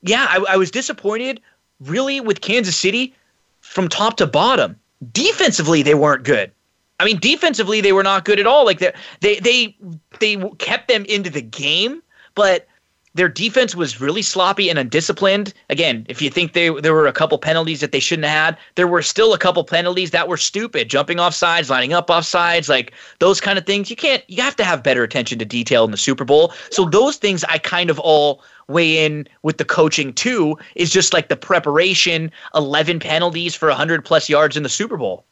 yeah, 0.04 0.28
I, 0.30 0.54
I 0.54 0.58
was 0.58 0.69
disappointed 0.69 1.41
really 1.80 2.21
with 2.21 2.41
Kansas 2.41 2.75
City 2.75 3.15
from 3.62 3.88
top 3.89 4.17
to 4.17 4.28
bottom. 4.28 4.75
Defensively, 5.12 5.82
they 5.82 5.95
weren't 5.95 6.23
good. 6.23 6.52
I 6.99 7.06
mean, 7.06 7.17
defensively, 7.19 7.82
they 7.82 7.93
were 7.93 8.04
not 8.04 8.25
good 8.25 8.39
at 8.39 8.45
all. 8.45 8.65
Like 8.65 8.80
they 8.80 8.93
they 9.21 9.39
they 9.39 9.75
they 10.19 10.36
kept 10.60 10.88
them 10.88 11.06
into 11.06 11.30
the 11.30 11.41
game, 11.41 12.04
but 12.36 12.67
their 13.15 13.30
defense 13.30 13.76
was 13.76 14.00
really 14.00 14.22
sloppy 14.22 14.69
and 14.69 14.78
undisciplined. 14.78 15.54
Again, 15.69 16.06
if 16.10 16.22
you 16.22 16.30
think 16.30 16.54
they 16.54 16.69
there 16.69 16.93
were 16.93 17.08
a 17.08 17.13
couple 17.13 17.38
penalties 17.38 17.80
that 17.82 17.91
they 17.91 18.00
shouldn't 18.00 18.28
have 18.28 18.56
had, 18.56 18.58
there 18.76 18.88
were 18.88 19.02
still 19.02 19.34
a 19.34 19.38
couple 19.38 19.63
penalties 19.63 20.12
that 20.12 20.28
were 20.28 20.38
stupid, 20.38 20.89
jumping 20.89 21.19
off 21.19 21.34
sides, 21.34 21.69
lining 21.69 21.93
up 21.93 22.12
off 22.12 22.26
sides, 22.26 22.69
like 22.69 22.93
those 23.19 23.41
kind 23.41 23.58
of 23.58 23.65
things. 23.65 23.89
You 23.89 23.95
can't. 23.95 24.24
You 24.28 24.43
have 24.43 24.56
to 24.58 24.63
have 24.63 24.84
better 24.84 25.04
attention 25.04 25.39
to 25.39 25.45
detail 25.45 25.86
in 25.86 25.91
the 25.91 25.98
Super 25.98 26.24
Bowl. 26.24 26.54
So 26.69 26.86
those 26.86 27.17
things 27.17 27.43
I 27.45 27.58
kind 27.58 27.89
of 27.89 28.00
all 28.00 28.43
weigh 28.67 29.04
in 29.04 29.28
with 29.41 29.58
the 29.58 29.65
coaching 29.65 30.13
too. 30.13 30.58
Is 30.76 30.91
just 30.91 31.12
like 31.12 31.30
the 31.30 31.38
preparation, 31.38 32.32
eleven 32.54 33.00
penalties 33.00 33.56
for 33.56 33.72
hundred 33.72 34.06
plus 34.06 34.30
yards 34.30 34.56
in 34.56 34.63
the 34.63 34.69
Super 34.69 34.98
Bowl. 34.98 35.26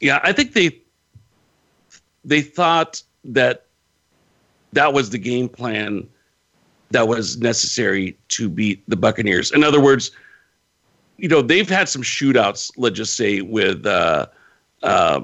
Yeah, 0.00 0.20
I 0.22 0.32
think 0.32 0.52
they 0.52 0.78
they 2.22 2.42
thought 2.42 3.02
that 3.24 3.64
that 4.74 4.92
was 4.92 5.08
the 5.08 5.18
game 5.18 5.48
plan 5.48 6.06
that 6.94 7.08
was 7.08 7.36
necessary 7.38 8.16
to 8.28 8.48
beat 8.48 8.88
the 8.88 8.96
Buccaneers. 8.96 9.50
In 9.50 9.64
other 9.64 9.80
words, 9.80 10.12
you 11.16 11.28
know, 11.28 11.42
they've 11.42 11.68
had 11.68 11.88
some 11.88 12.02
shootouts, 12.02 12.70
let's 12.76 12.96
just 12.96 13.16
say, 13.16 13.40
with 13.40 13.84
uh, 13.84 14.26
uh, 14.84 15.20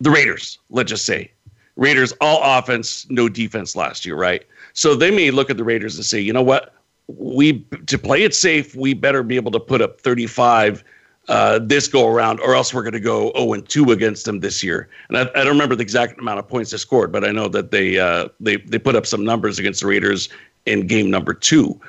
the 0.00 0.10
Raiders, 0.10 0.58
let's 0.68 0.90
just 0.90 1.06
say. 1.06 1.30
Raiders, 1.76 2.12
all 2.20 2.40
offense, 2.42 3.06
no 3.08 3.28
defense 3.28 3.76
last 3.76 4.04
year, 4.04 4.16
right? 4.16 4.44
So 4.72 4.96
they 4.96 5.12
may 5.12 5.30
look 5.30 5.48
at 5.48 5.56
the 5.56 5.64
Raiders 5.64 5.94
and 5.94 6.04
say, 6.04 6.20
you 6.20 6.32
know 6.32 6.42
what? 6.42 6.74
We 7.06 7.60
to 7.86 7.96
play 7.96 8.24
it 8.24 8.34
safe, 8.34 8.74
we 8.74 8.94
better 8.94 9.22
be 9.22 9.36
able 9.36 9.52
to 9.52 9.60
put 9.60 9.80
up 9.80 10.00
35 10.00 10.82
uh, 11.28 11.60
this 11.62 11.86
go 11.86 12.08
around, 12.08 12.40
or 12.40 12.54
else 12.54 12.74
we're 12.74 12.82
going 12.82 12.92
to 12.92 13.00
go 13.00 13.32
0 13.36 13.52
and 13.52 13.68
2 13.68 13.92
against 13.92 14.24
them 14.24 14.40
this 14.40 14.62
year. 14.62 14.88
And 15.08 15.18
I, 15.18 15.22
I 15.22 15.44
don't 15.44 15.48
remember 15.48 15.76
the 15.76 15.82
exact 15.82 16.18
amount 16.18 16.38
of 16.38 16.48
points 16.48 16.70
they 16.70 16.76
scored, 16.76 17.12
but 17.12 17.24
I 17.24 17.30
know 17.30 17.48
that 17.48 17.70
they 17.70 17.98
uh, 17.98 18.28
they 18.40 18.56
they 18.56 18.78
put 18.78 18.96
up 18.96 19.06
some 19.06 19.24
numbers 19.24 19.58
against 19.58 19.80
the 19.80 19.86
Raiders 19.86 20.28
in 20.66 20.86
game 20.86 21.10
number 21.10 21.34
two. 21.34 21.80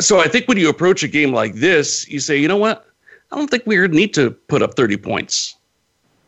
So 0.00 0.20
I 0.20 0.28
think 0.28 0.46
when 0.46 0.58
you 0.58 0.68
approach 0.68 1.02
a 1.02 1.08
game 1.08 1.32
like 1.32 1.54
this, 1.54 2.08
you 2.08 2.20
say, 2.20 2.36
you 2.36 2.46
know 2.46 2.56
what? 2.56 2.86
I 3.32 3.36
don't 3.36 3.50
think 3.50 3.64
we 3.66 3.86
need 3.88 4.14
to 4.14 4.30
put 4.30 4.62
up 4.62 4.74
30 4.74 4.96
points. 4.98 5.56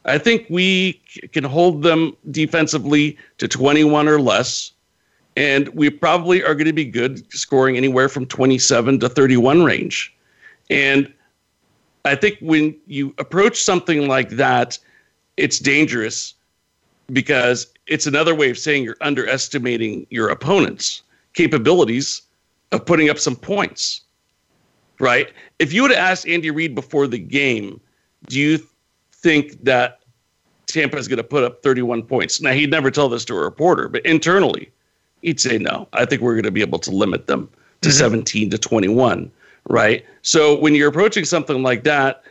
I 0.04 0.18
think 0.18 0.46
we 0.48 1.00
can 1.32 1.44
hold 1.44 1.82
them 1.82 2.16
defensively 2.30 3.18
to 3.38 3.46
21 3.46 4.08
or 4.08 4.20
less. 4.20 4.72
And 5.36 5.68
we 5.68 5.90
probably 5.90 6.42
are 6.42 6.54
going 6.54 6.66
to 6.66 6.72
be 6.72 6.84
good 6.84 7.30
scoring 7.32 7.76
anywhere 7.76 8.08
from 8.08 8.26
27 8.26 9.00
to 9.00 9.08
31 9.08 9.62
range. 9.62 10.14
And 10.68 11.12
I 12.04 12.14
think 12.14 12.38
when 12.40 12.76
you 12.86 13.14
approach 13.18 13.62
something 13.62 14.08
like 14.08 14.30
that, 14.30 14.78
it's 15.36 15.58
dangerous 15.58 16.34
because 17.12 17.66
it's 17.86 18.06
another 18.06 18.34
way 18.34 18.50
of 18.50 18.58
saying 18.58 18.84
you're 18.84 18.96
underestimating 19.00 20.06
your 20.10 20.28
opponent's 20.28 21.02
capabilities 21.34 22.22
of 22.72 22.86
putting 22.86 23.10
up 23.10 23.18
some 23.18 23.36
points. 23.36 24.02
Right? 24.98 25.32
If 25.58 25.72
you 25.72 25.82
would 25.82 25.90
have 25.90 26.00
asked 26.00 26.28
Andy 26.28 26.50
Reid 26.50 26.74
before 26.74 27.06
the 27.06 27.18
game, 27.18 27.80
do 28.26 28.38
you 28.38 28.58
think 29.12 29.64
that 29.64 30.00
Tampa 30.66 30.98
is 30.98 31.08
going 31.08 31.16
to 31.16 31.24
put 31.24 31.42
up 31.42 31.62
31 31.62 32.02
points? 32.02 32.40
Now, 32.40 32.52
he'd 32.52 32.70
never 32.70 32.90
tell 32.90 33.08
this 33.08 33.24
to 33.26 33.34
a 33.34 33.40
reporter, 33.40 33.88
but 33.88 34.04
internally, 34.04 34.70
he'd 35.22 35.40
say 35.40 35.58
no. 35.58 35.88
I 35.94 36.04
think 36.04 36.20
we're 36.20 36.34
going 36.34 36.44
to 36.44 36.50
be 36.50 36.60
able 36.60 36.78
to 36.80 36.90
limit 36.90 37.26
them 37.26 37.48
to 37.80 37.88
mm-hmm. 37.88 37.98
17 37.98 38.50
to 38.50 38.58
21. 38.58 39.30
Right? 39.68 40.04
So 40.22 40.58
when 40.58 40.74
you're 40.74 40.88
approaching 40.88 41.24
something 41.24 41.62
like 41.62 41.84
that, 41.84 42.22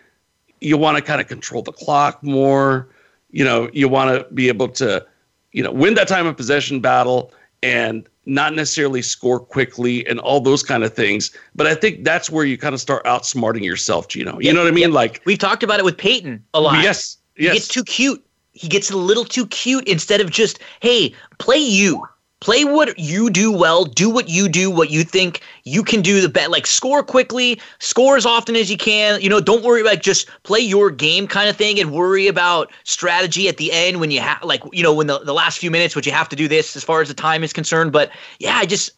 you 0.61 0.77
want 0.77 0.97
to 0.97 1.03
kind 1.03 1.21
of 1.21 1.27
control 1.27 1.61
the 1.61 1.71
clock 1.71 2.21
more. 2.23 2.89
You 3.31 3.45
know, 3.45 3.69
you 3.73 3.87
want 3.87 4.17
to 4.17 4.33
be 4.33 4.47
able 4.47 4.69
to, 4.69 5.05
you 5.51 5.63
know, 5.63 5.71
win 5.71 5.93
that 5.93 6.07
time 6.07 6.25
of 6.27 6.35
possession 6.35 6.79
battle 6.79 7.31
and 7.63 8.07
not 8.25 8.53
necessarily 8.53 9.01
score 9.01 9.39
quickly 9.39 10.05
and 10.07 10.19
all 10.19 10.39
those 10.39 10.63
kind 10.63 10.83
of 10.83 10.93
things. 10.93 11.31
But 11.55 11.67
I 11.67 11.75
think 11.75 12.03
that's 12.03 12.29
where 12.29 12.45
you 12.45 12.57
kind 12.57 12.73
of 12.73 12.81
start 12.81 13.03
outsmarting 13.05 13.63
yourself, 13.63 14.07
Gino. 14.07 14.39
You 14.39 14.53
know 14.53 14.63
what 14.63 14.67
I 14.67 14.75
mean? 14.75 14.91
Like 14.91 15.21
we've 15.25 15.39
talked 15.39 15.63
about 15.63 15.79
it 15.79 15.85
with 15.85 15.97
Peyton 15.97 16.43
a 16.53 16.61
lot. 16.61 16.83
Yes. 16.83 17.17
Yes. 17.37 17.53
He 17.53 17.59
gets 17.59 17.67
too 17.67 17.83
cute. 17.83 18.25
He 18.51 18.67
gets 18.67 18.91
a 18.91 18.97
little 18.97 19.23
too 19.23 19.47
cute 19.47 19.87
instead 19.87 20.21
of 20.21 20.29
just, 20.29 20.59
hey, 20.81 21.13
play 21.37 21.57
you. 21.57 22.05
Play 22.41 22.63
what 22.63 22.97
you 22.97 23.29
do 23.29 23.51
well. 23.51 23.83
Do 23.83 24.09
what 24.09 24.29
you 24.29 24.47
do, 24.47 24.71
what 24.71 24.89
you 24.89 25.03
think 25.03 25.41
you 25.65 25.83
can 25.83 26.01
do 26.01 26.21
the 26.21 26.29
best. 26.29 26.49
Like 26.49 26.65
score 26.65 27.03
quickly, 27.03 27.59
score 27.79 28.15
as 28.15 28.25
often 28.25 28.55
as 28.55 28.71
you 28.71 28.77
can. 28.77 29.19
You 29.19 29.27
know, 29.27 29.41
don't 29.41 29.63
worry 29.63 29.81
about 29.81 29.99
just 30.01 30.29
play 30.43 30.61
your 30.61 30.89
game 30.89 31.27
kind 31.27 31.49
of 31.49 31.57
thing 31.57 31.79
and 31.79 31.91
worry 31.91 32.27
about 32.27 32.71
strategy 32.85 33.49
at 33.49 33.57
the 33.57 33.73
end 33.73 33.99
when 33.99 34.09
you 34.09 34.21
have 34.21 34.41
like 34.41 34.63
you 34.71 34.81
know 34.81 34.93
when 34.93 35.07
the, 35.07 35.19
the 35.19 35.33
last 35.33 35.59
few 35.59 35.69
minutes, 35.69 35.97
which 35.97 36.05
you 36.05 36.13
have 36.13 36.29
to 36.29 36.35
do 36.35 36.47
this 36.47 36.77
as 36.77 36.83
far 36.83 37.01
as 37.01 37.09
the 37.09 37.13
time 37.13 37.43
is 37.43 37.51
concerned. 37.51 37.91
But 37.91 38.09
yeah, 38.39 38.55
I 38.55 38.65
just 38.65 38.91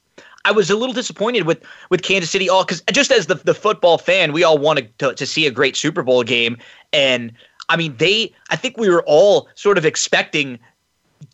I 0.45 0.51
was 0.51 0.69
a 0.69 0.75
little 0.75 0.93
disappointed 0.93 1.47
with 1.47 1.63
with 1.89 2.03
Kansas 2.03 2.29
City 2.29 2.47
all 2.47 2.63
because 2.63 2.83
just 2.91 3.11
as 3.11 3.25
the 3.25 3.35
the 3.35 3.55
football 3.55 3.97
fan, 3.97 4.33
we 4.33 4.43
all 4.43 4.59
wanted 4.59 4.95
to, 4.99 5.15
to 5.15 5.25
see 5.25 5.47
a 5.47 5.51
great 5.51 5.75
Super 5.75 6.03
Bowl 6.03 6.21
game, 6.23 6.57
and 6.93 7.31
I 7.69 7.75
mean 7.75 7.95
they 7.97 8.33
I 8.51 8.55
think 8.55 8.77
we 8.77 8.87
were 8.87 9.03
all 9.07 9.49
sort 9.55 9.79
of 9.79 9.85
expecting 9.85 10.59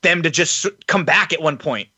them 0.03 0.24
to 0.24 0.30
just 0.30 0.66
come 0.88 1.03
back 1.03 1.34
at 1.34 1.41
one 1.41 1.58
point 1.58 1.89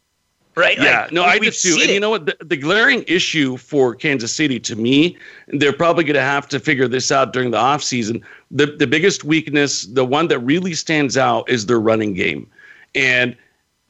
right? 0.60 0.78
Yeah, 0.78 1.03
like, 1.03 1.12
no, 1.12 1.24
I 1.24 1.39
did 1.39 1.53
too. 1.53 1.78
And 1.82 1.89
it. 1.89 1.93
you 1.93 1.99
know 1.99 2.10
what? 2.10 2.26
The, 2.26 2.38
the, 2.43 2.57
glaring 2.57 3.03
issue 3.07 3.57
for 3.57 3.95
Kansas 3.95 4.34
City 4.36 4.60
to 4.60 4.76
me, 4.76 5.18
they're 5.47 5.74
probably 5.74 6.03
going 6.03 6.16
to 6.16 6.22
have 6.22 6.47
to 6.49 6.60
figure 6.60 6.88
this 6.88 7.12
out 7.12 7.34
during 7.34 7.51
the 7.51 7.57
offseason. 7.57 8.22
The, 8.51 8.68
the 8.68 8.86
biggest 8.86 9.24
weakness, 9.24 9.84
the 9.84 10.05
one 10.05 10.28
that 10.28 10.39
really 10.39 10.74
stands 10.74 11.18
out, 11.18 11.49
is 11.49 11.66
their 11.66 11.80
running 11.80 12.14
game. 12.14 12.49
And 12.93 13.36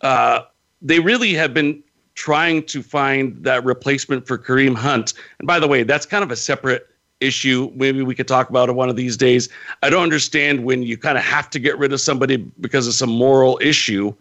uh, 0.01 0.41
they 0.81 0.99
really 0.99 1.33
have 1.33 1.53
been 1.53 1.83
trying 2.13 2.63
to 2.65 2.83
find 2.83 3.43
that 3.43 3.63
replacement 3.63 4.27
for 4.27 4.37
Kareem 4.37 4.75
Hunt. 4.75 5.13
And 5.39 5.47
by 5.47 5.59
the 5.59 5.67
way, 5.67 5.83
that's 5.83 6.05
kind 6.05 6.23
of 6.23 6.31
a 6.31 6.35
separate 6.35 6.87
issue. 7.19 7.71
Maybe 7.75 8.01
we 8.01 8.15
could 8.15 8.27
talk 8.27 8.49
about 8.49 8.69
it 8.69 8.73
one 8.73 8.89
of 8.89 8.95
these 8.95 9.17
days. 9.17 9.49
I 9.83 9.89
don't 9.89 10.03
understand 10.03 10.63
when 10.63 10.83
you 10.83 10.97
kind 10.97 11.17
of 11.17 11.23
have 11.23 11.49
to 11.51 11.59
get 11.59 11.77
rid 11.77 11.93
of 11.93 12.01
somebody 12.01 12.37
because 12.37 12.87
of 12.87 12.93
some 12.93 13.09
moral 13.09 13.59
issue, 13.61 14.13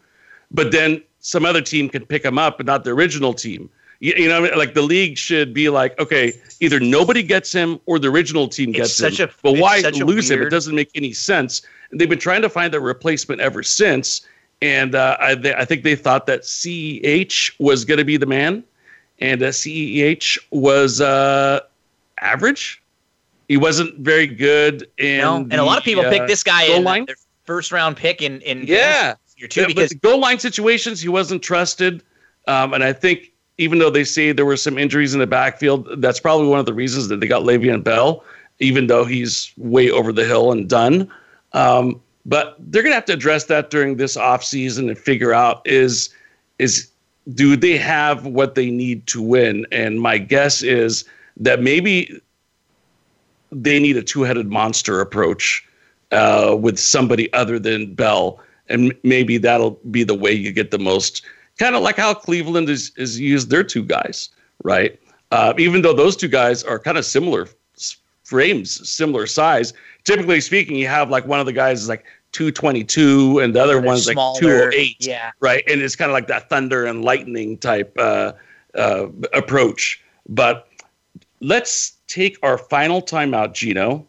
but 0.51 0.72
then 0.72 1.03
some 1.20 1.44
other 1.44 1.61
team 1.61 1.88
can 1.88 2.07
pick 2.07 2.24
him 2.24 2.38
up, 2.38 2.57
but 2.57 2.66
not 2.66 2.84
the 2.84 2.90
original 2.90 3.34
team. 3.34 3.70
You, 4.01 4.14
you 4.16 4.28
know, 4.28 4.42
like 4.57 4.74
the 4.74 4.82
league 4.82 5.18
should 5.18 5.53
be 5.53 5.68
like, 5.68 5.99
okay, 5.99 6.32
either 6.61 6.78
nobody 6.78 7.22
gets 7.22 7.53
him 7.53 7.80
or 7.86 7.99
the 7.99 8.09
original 8.09 8.49
team 8.49 8.72
gets 8.72 9.01
him. 9.01 9.28
A, 9.28 9.30
but 9.42 9.59
why 9.59 9.80
lose 9.80 10.30
weird... 10.30 10.40
him? 10.40 10.46
It 10.46 10.51
doesn't 10.51 10.74
make 10.74 10.90
any 10.94 11.12
sense. 11.12 11.62
And 11.90 12.01
they've 12.01 12.09
been 12.09 12.18
trying 12.18 12.42
to 12.42 12.49
find 12.49 12.74
a 12.74 12.80
replacement 12.80 13.40
ever 13.40 13.62
since. 13.62 14.22
And 14.62 14.94
uh, 14.94 15.16
I, 15.20 15.34
they, 15.34 15.55
I, 15.55 15.64
think 15.64 15.84
they 15.84 15.94
thought 15.94 16.26
that 16.26 16.42
CEH 16.42 17.53
was 17.59 17.84
going 17.84 17.99
to 17.99 18.05
be 18.05 18.16
the 18.16 18.26
man, 18.26 18.64
and 19.20 19.40
uh, 19.40 19.49
CEH 19.49 20.36
was 20.51 21.01
uh, 21.01 21.61
average. 22.20 22.82
He 23.46 23.57
wasn't 23.57 23.96
very 24.01 24.26
good. 24.26 24.88
In 24.99 25.18
no, 25.18 25.36
and 25.36 25.53
the, 25.53 25.62
a 25.62 25.64
lot 25.64 25.78
of 25.78 25.84
people 25.84 26.03
picked 26.05 26.26
this 26.26 26.42
guy 26.42 26.64
in 26.64 26.82
line. 26.82 27.07
their 27.07 27.16
first 27.44 27.70
round 27.70 27.96
pick 27.96 28.20
in 28.20 28.40
in 28.40 28.64
yeah 28.66 29.14
year 29.39 29.49
too. 29.49 29.62
Yeah, 29.62 29.66
because 29.68 29.93
goal 29.95 30.20
line 30.20 30.39
situations, 30.39 31.01
he 31.01 31.09
wasn't 31.09 31.43
trusted, 31.43 32.03
um, 32.47 32.74
and 32.74 32.82
I 32.84 32.93
think 32.93 33.32
even 33.59 33.78
though 33.78 33.91
they 33.91 34.05
say 34.05 34.32
there 34.32 34.47
were 34.47 34.57
some 34.57 34.78
injuries 34.78 35.14
in 35.14 35.20
the 35.20 35.26
backfield, 35.26 36.01
that's 36.01 36.20
probably 36.20 36.47
one 36.47 36.61
of 36.61 36.66
the 36.66 36.74
reasons 36.74 37.09
that 37.09 37.20
they 37.20 37.26
got 37.26 37.43
Le'Veon 37.43 37.82
Bell, 37.82 38.24
even 38.61 38.86
though 38.86 39.05
he's 39.05 39.53
way 39.57 39.91
over 39.91 40.12
the 40.12 40.24
hill 40.24 40.53
and 40.53 40.68
done. 40.68 41.11
Um, 41.53 42.01
but 42.24 42.57
they're 42.59 42.82
going 42.82 42.93
to 42.93 42.97
have 42.97 43.07
to 43.07 43.14
address 43.14 43.45
that 43.45 43.70
during 43.70 43.97
this 43.97 44.16
offseason 44.16 44.89
and 44.89 44.99
figure 44.99 45.32
out 45.32 45.62
is 45.64 46.11
is 46.59 46.91
do 47.34 47.57
they 47.57 47.76
have 47.76 48.26
what 48.26 48.55
they 48.55 48.70
need 48.70 49.07
to 49.09 49.20
win? 49.22 49.66
And 49.70 50.01
my 50.01 50.18
guess 50.18 50.62
is 50.62 51.05
that 51.36 51.62
maybe 51.62 52.20
they 53.53 53.78
need 53.78 53.97
a 53.97 54.03
two-headed 54.03 54.51
monster 54.51 55.01
approach 55.01 55.66
uh, 56.11 56.57
with 56.59 56.78
somebody 56.78 57.32
other 57.32 57.59
than 57.59 57.95
Bell 57.95 58.41
and 58.69 58.95
maybe 59.03 59.39
that'll 59.39 59.79
be 59.91 60.05
the 60.05 60.14
way 60.14 60.33
you 60.33 60.53
get 60.53 60.71
the 60.71 60.79
most 60.79 61.25
kind 61.59 61.75
of 61.75 61.83
like 61.83 61.97
how 61.97 62.14
Cleveland 62.14 62.69
is 62.69 62.93
is 62.97 63.19
used 63.19 63.51
their 63.51 63.64
two 63.64 63.83
guys, 63.83 64.31
right? 64.62 64.99
Uh, 65.31 65.53
even 65.59 65.83
though 65.83 65.93
those 65.93 66.16
two 66.16 66.29
guys 66.29 66.64
are 66.64 66.79
kind 66.79 66.97
of 66.97 67.05
similar 67.05 67.49
frames, 68.29 68.89
similar 68.89 69.27
size. 69.27 69.73
Typically 70.05 70.41
speaking, 70.41 70.77
you 70.77 70.87
have 70.87 71.09
like 71.09 71.27
one 71.27 71.41
of 71.41 71.47
the 71.47 71.53
guys 71.53 71.81
is 71.81 71.89
like 71.89 72.05
222 72.33 73.41
and 73.41 73.55
the 73.55 73.62
other 73.62 73.81
one's 73.81 74.05
smaller. 74.05 74.33
like 74.35 74.41
208, 74.41 74.97
yeah, 75.01 75.31
right? 75.41 75.64
And 75.66 75.81
it's 75.81 75.97
kind 75.97 76.11
of 76.11 76.12
like 76.12 76.27
that 76.27 76.51
thunder 76.51 76.85
and 76.85 77.03
lightning 77.03 77.57
type 77.57 77.93
uh, 77.99 78.33
uh, 78.75 79.07
approach. 79.33 80.03
But 80.29 80.69
let's 81.41 81.97
take 82.07 82.39
our 82.43 82.59
final 82.59 83.01
timeout, 83.01 83.55
Gino. 83.55 84.07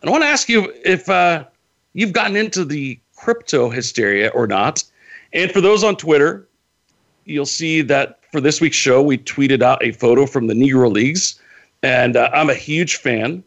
And 0.00 0.08
I 0.08 0.10
want 0.10 0.24
to 0.24 0.28
ask 0.28 0.48
you 0.48 0.72
if 0.84 1.08
uh, 1.08 1.44
you've 1.92 2.12
gotten 2.12 2.36
into 2.36 2.64
the 2.64 2.98
crypto 3.22 3.70
hysteria 3.70 4.28
or 4.28 4.46
not. 4.46 4.82
And 5.32 5.50
for 5.50 5.60
those 5.60 5.84
on 5.84 5.96
Twitter, 5.96 6.48
you'll 7.24 7.46
see 7.46 7.80
that 7.82 8.18
for 8.32 8.40
this 8.40 8.60
week's 8.60 8.76
show, 8.76 9.00
we 9.00 9.18
tweeted 9.18 9.62
out 9.62 9.82
a 9.82 9.92
photo 9.92 10.26
from 10.26 10.48
the 10.48 10.54
Negro 10.54 10.92
Leagues. 10.92 11.40
And 11.82 12.16
uh, 12.16 12.30
I'm 12.32 12.50
a 12.50 12.54
huge 12.54 12.96
fan. 12.96 13.44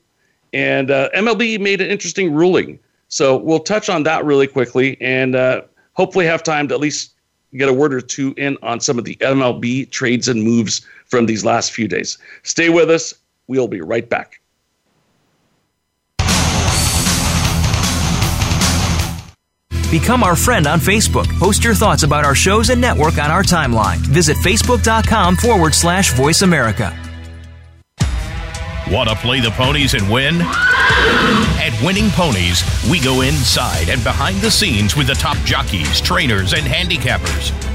And 0.54 0.92
uh, 0.92 1.10
MLB 1.14 1.60
made 1.60 1.82
an 1.82 1.90
interesting 1.90 2.34
ruling. 2.34 2.80
So 3.10 3.36
we'll 3.38 3.60
touch 3.60 3.90
on 3.90 4.04
that 4.04 4.24
really 4.24 4.48
quickly 4.48 5.00
and 5.02 5.36
uh, 5.36 5.64
hopefully 5.94 6.26
have 6.26 6.42
time 6.42 6.68
to 6.70 6.74
at 6.74 6.80
least 6.80 7.12
get 7.56 7.68
a 7.68 7.74
word 7.74 7.94
or 7.94 8.02
two 8.02 8.34
in 8.38 8.58
on 8.64 8.80
some 8.80 8.98
of 8.98 9.06
the 9.06 9.16
MLB 9.18 9.90
trades 9.92 10.28
and 10.28 10.42
moves 10.44 10.86
from 11.06 11.26
these 11.26 11.44
last 11.44 11.72
few 11.72 11.88
days. 11.88 12.18
Stay 12.44 12.70
with 12.70 12.90
us. 12.90 13.14
We'll 13.48 13.68
be 13.68 13.82
right 13.82 14.10
back. 14.10 14.40
Become 20.00 20.24
our 20.26 20.36
friend 20.36 20.68
on 20.68 20.82
Facebook. 20.82 21.26
Post 21.40 21.64
your 21.64 21.74
thoughts 21.74 22.04
about 22.04 22.26
our 22.26 22.36
shows 22.36 22.70
and 22.70 22.82
network 22.82 23.18
on 23.18 23.32
our 23.32 23.44
timeline. 23.44 23.96
Visit 24.00 24.36
facebook.com 24.36 25.38
forward 25.38 25.74
slash 25.74 26.12
voice 26.12 26.42
America. 26.42 26.94
Want 28.92 29.08
to 29.08 29.16
play 29.16 29.40
the 29.40 29.52
ponies 29.52 29.94
and 29.94 30.12
win? 30.12 30.42
At 30.42 31.72
Winning 31.82 32.10
Ponies, 32.10 32.62
we 32.92 33.00
go 33.00 33.22
inside 33.22 33.88
and 33.88 34.04
behind 34.04 34.42
the 34.42 34.52
scenes 34.52 34.98
with 34.98 35.08
the 35.08 35.14
top 35.14 35.38
jockeys, 35.46 36.02
trainers, 36.02 36.52
and 36.52 36.64
handicappers. 36.64 37.75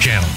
Channel. 0.00 0.28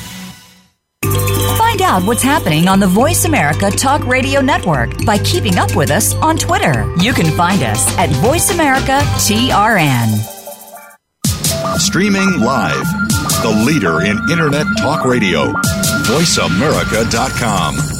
Find 1.57 1.81
out 1.81 2.03
what's 2.03 2.23
happening 2.23 2.67
on 2.67 2.79
the 2.79 2.87
Voice 2.87 3.25
America 3.25 3.69
Talk 3.71 4.05
Radio 4.05 4.41
Network 4.41 5.05
by 5.05 5.17
keeping 5.19 5.57
up 5.57 5.75
with 5.75 5.91
us 5.91 6.13
on 6.15 6.37
Twitter. 6.37 6.91
You 6.99 7.13
can 7.13 7.35
find 7.37 7.63
us 7.63 7.97
at 7.97 8.09
Voice 8.09 8.51
America 8.51 8.99
TRN. 9.17 10.07
Streaming 11.79 12.39
live, 12.39 12.85
the 13.41 13.63
leader 13.65 14.01
in 14.01 14.17
Internet 14.31 14.65
talk 14.77 15.05
radio, 15.05 15.53
voiceamerica.com. 16.03 17.98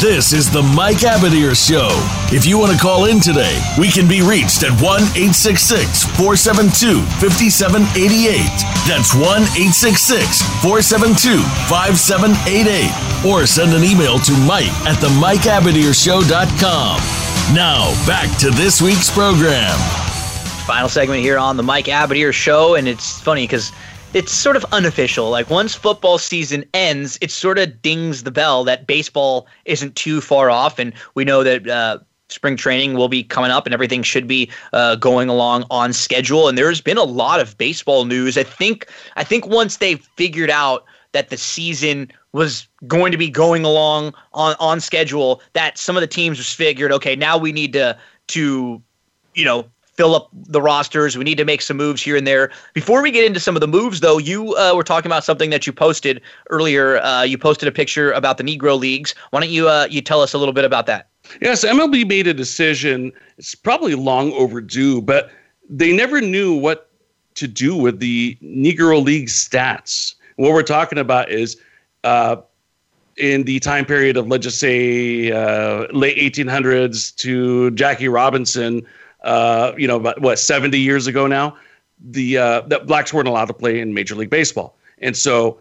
This 0.00 0.34
is 0.34 0.50
the 0.50 0.60
Mike 0.60 1.08
Abadir 1.08 1.56
Show. 1.56 1.88
If 2.28 2.44
you 2.44 2.58
want 2.58 2.70
to 2.70 2.78
call 2.78 3.06
in 3.06 3.18
today, 3.18 3.58
we 3.80 3.88
can 3.88 4.06
be 4.06 4.20
reached 4.20 4.62
at 4.62 4.70
1 4.76 5.00
866 5.16 6.04
472 6.20 7.00
5788. 7.16 8.44
That's 8.84 9.16
1 9.16 9.24
866 9.56 10.44
472 10.60 11.40
5788. 11.72 13.24
Or 13.24 13.48
send 13.48 13.72
an 13.72 13.88
email 13.88 14.18
to 14.20 14.32
Mike 14.44 14.68
at 14.84 15.00
the 15.00 15.08
Mike 15.16 15.48
MikeAbadirshow.com. 15.48 17.00
Now, 17.56 17.88
back 18.04 18.28
to 18.40 18.50
this 18.50 18.82
week's 18.82 19.08
program. 19.08 19.72
Final 20.68 20.90
segment 20.90 21.22
here 21.22 21.38
on 21.38 21.56
the 21.56 21.62
Mike 21.62 21.86
Abadir 21.86 22.34
Show, 22.34 22.74
and 22.74 22.86
it's 22.86 23.18
funny 23.18 23.44
because 23.44 23.72
it's 24.16 24.32
sort 24.32 24.56
of 24.56 24.64
unofficial. 24.72 25.28
Like 25.28 25.50
once 25.50 25.74
football 25.74 26.16
season 26.16 26.64
ends, 26.72 27.18
it 27.20 27.30
sort 27.30 27.58
of 27.58 27.82
dings 27.82 28.22
the 28.22 28.30
bell 28.30 28.64
that 28.64 28.86
baseball 28.86 29.46
isn't 29.66 29.94
too 29.94 30.22
far 30.22 30.48
off, 30.48 30.78
and 30.78 30.94
we 31.14 31.22
know 31.22 31.42
that 31.42 31.68
uh, 31.68 31.98
spring 32.30 32.56
training 32.56 32.94
will 32.94 33.10
be 33.10 33.22
coming 33.22 33.50
up, 33.50 33.66
and 33.66 33.74
everything 33.74 34.02
should 34.02 34.26
be 34.26 34.50
uh, 34.72 34.96
going 34.96 35.28
along 35.28 35.66
on 35.70 35.92
schedule. 35.92 36.48
And 36.48 36.56
there's 36.56 36.80
been 36.80 36.96
a 36.96 37.04
lot 37.04 37.40
of 37.40 37.58
baseball 37.58 38.06
news. 38.06 38.38
I 38.38 38.42
think 38.42 38.88
I 39.16 39.22
think 39.22 39.46
once 39.46 39.76
they 39.76 39.96
figured 39.96 40.48
out 40.48 40.86
that 41.12 41.28
the 41.28 41.36
season 41.36 42.10
was 42.32 42.66
going 42.86 43.12
to 43.12 43.18
be 43.18 43.28
going 43.28 43.66
along 43.66 44.14
on 44.32 44.56
on 44.58 44.80
schedule, 44.80 45.42
that 45.52 45.76
some 45.76 45.94
of 45.94 46.00
the 46.00 46.06
teams 46.06 46.38
just 46.38 46.56
figured, 46.56 46.90
okay, 46.90 47.16
now 47.16 47.36
we 47.36 47.52
need 47.52 47.74
to 47.74 47.98
to 48.28 48.80
you 49.34 49.44
know 49.44 49.66
fill 49.96 50.14
up 50.14 50.28
the 50.32 50.60
rosters. 50.60 51.16
We 51.16 51.24
need 51.24 51.38
to 51.38 51.44
make 51.44 51.62
some 51.62 51.76
moves 51.76 52.02
here 52.02 52.16
and 52.16 52.26
there. 52.26 52.50
Before 52.74 53.02
we 53.02 53.10
get 53.10 53.24
into 53.24 53.40
some 53.40 53.56
of 53.56 53.60
the 53.60 53.68
moves, 53.68 54.00
though, 54.00 54.18
you 54.18 54.54
uh, 54.56 54.74
were 54.74 54.84
talking 54.84 55.10
about 55.10 55.24
something 55.24 55.50
that 55.50 55.66
you 55.66 55.72
posted 55.72 56.20
earlier. 56.50 56.98
Uh, 56.98 57.22
you 57.22 57.38
posted 57.38 57.68
a 57.68 57.72
picture 57.72 58.12
about 58.12 58.38
the 58.38 58.44
Negro 58.44 58.78
leagues. 58.78 59.14
Why 59.30 59.40
don't 59.40 59.50
you 59.50 59.68
uh, 59.68 59.86
you 59.90 60.00
tell 60.00 60.20
us 60.20 60.34
a 60.34 60.38
little 60.38 60.54
bit 60.54 60.64
about 60.64 60.86
that? 60.86 61.08
Yes, 61.40 61.64
MLB 61.64 62.06
made 62.06 62.26
a 62.26 62.34
decision. 62.34 63.12
It's 63.38 63.54
probably 63.54 63.94
long 63.94 64.32
overdue, 64.32 65.02
but 65.02 65.30
they 65.68 65.94
never 65.96 66.20
knew 66.20 66.54
what 66.54 66.90
to 67.34 67.48
do 67.48 67.76
with 67.76 68.00
the 68.00 68.36
Negro 68.42 69.02
League 69.02 69.28
stats. 69.28 70.14
What 70.36 70.52
we're 70.52 70.62
talking 70.62 70.98
about 70.98 71.30
is 71.30 71.56
uh, 72.04 72.36
in 73.16 73.44
the 73.44 73.58
time 73.60 73.84
period 73.84 74.16
of, 74.16 74.28
let's 74.28 74.44
just 74.44 74.58
say, 74.58 75.32
uh, 75.32 75.86
late 75.92 76.16
1800s 76.18 77.14
to 77.16 77.70
Jackie 77.72 78.08
Robinson 78.08 78.86
uh, 79.26 79.74
you 79.76 79.86
know, 79.86 79.96
about, 79.96 80.20
what 80.22 80.38
seventy 80.38 80.78
years 80.78 81.06
ago 81.06 81.26
now, 81.26 81.56
the 82.00 82.38
uh, 82.38 82.60
that 82.62 82.86
blacks 82.86 83.12
weren't 83.12 83.28
allowed 83.28 83.46
to 83.46 83.54
play 83.54 83.80
in 83.80 83.92
Major 83.92 84.14
League 84.14 84.30
Baseball, 84.30 84.76
and 84.98 85.16
so 85.16 85.58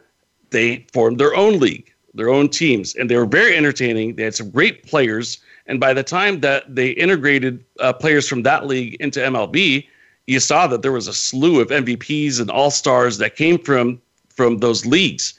they 0.51 0.85
formed 0.93 1.19
their 1.19 1.35
own 1.35 1.59
league, 1.59 1.91
their 2.13 2.29
own 2.29 2.47
teams, 2.47 2.95
and 2.95 3.09
they 3.09 3.17
were 3.17 3.25
very 3.25 3.57
entertaining. 3.57 4.15
They 4.15 4.23
had 4.23 4.35
some 4.35 4.51
great 4.51 4.85
players, 4.85 5.39
and 5.67 5.79
by 5.79 5.93
the 5.93 6.03
time 6.03 6.39
that 6.41 6.63
they 6.73 6.89
integrated 6.91 7.65
uh, 7.79 7.91
players 7.91 8.29
from 8.29 8.43
that 8.43 8.67
league 8.67 8.95
into 8.99 9.19
MLB, 9.19 9.87
you 10.27 10.39
saw 10.39 10.67
that 10.67 10.81
there 10.81 10.91
was 10.91 11.07
a 11.07 11.13
slew 11.13 11.59
of 11.59 11.69
MVPs 11.69 12.39
and 12.39 12.49
All 12.51 12.71
Stars 12.71 13.17
that 13.17 13.35
came 13.35 13.57
from 13.59 14.01
from 14.29 14.59
those 14.59 14.85
leagues. 14.85 15.33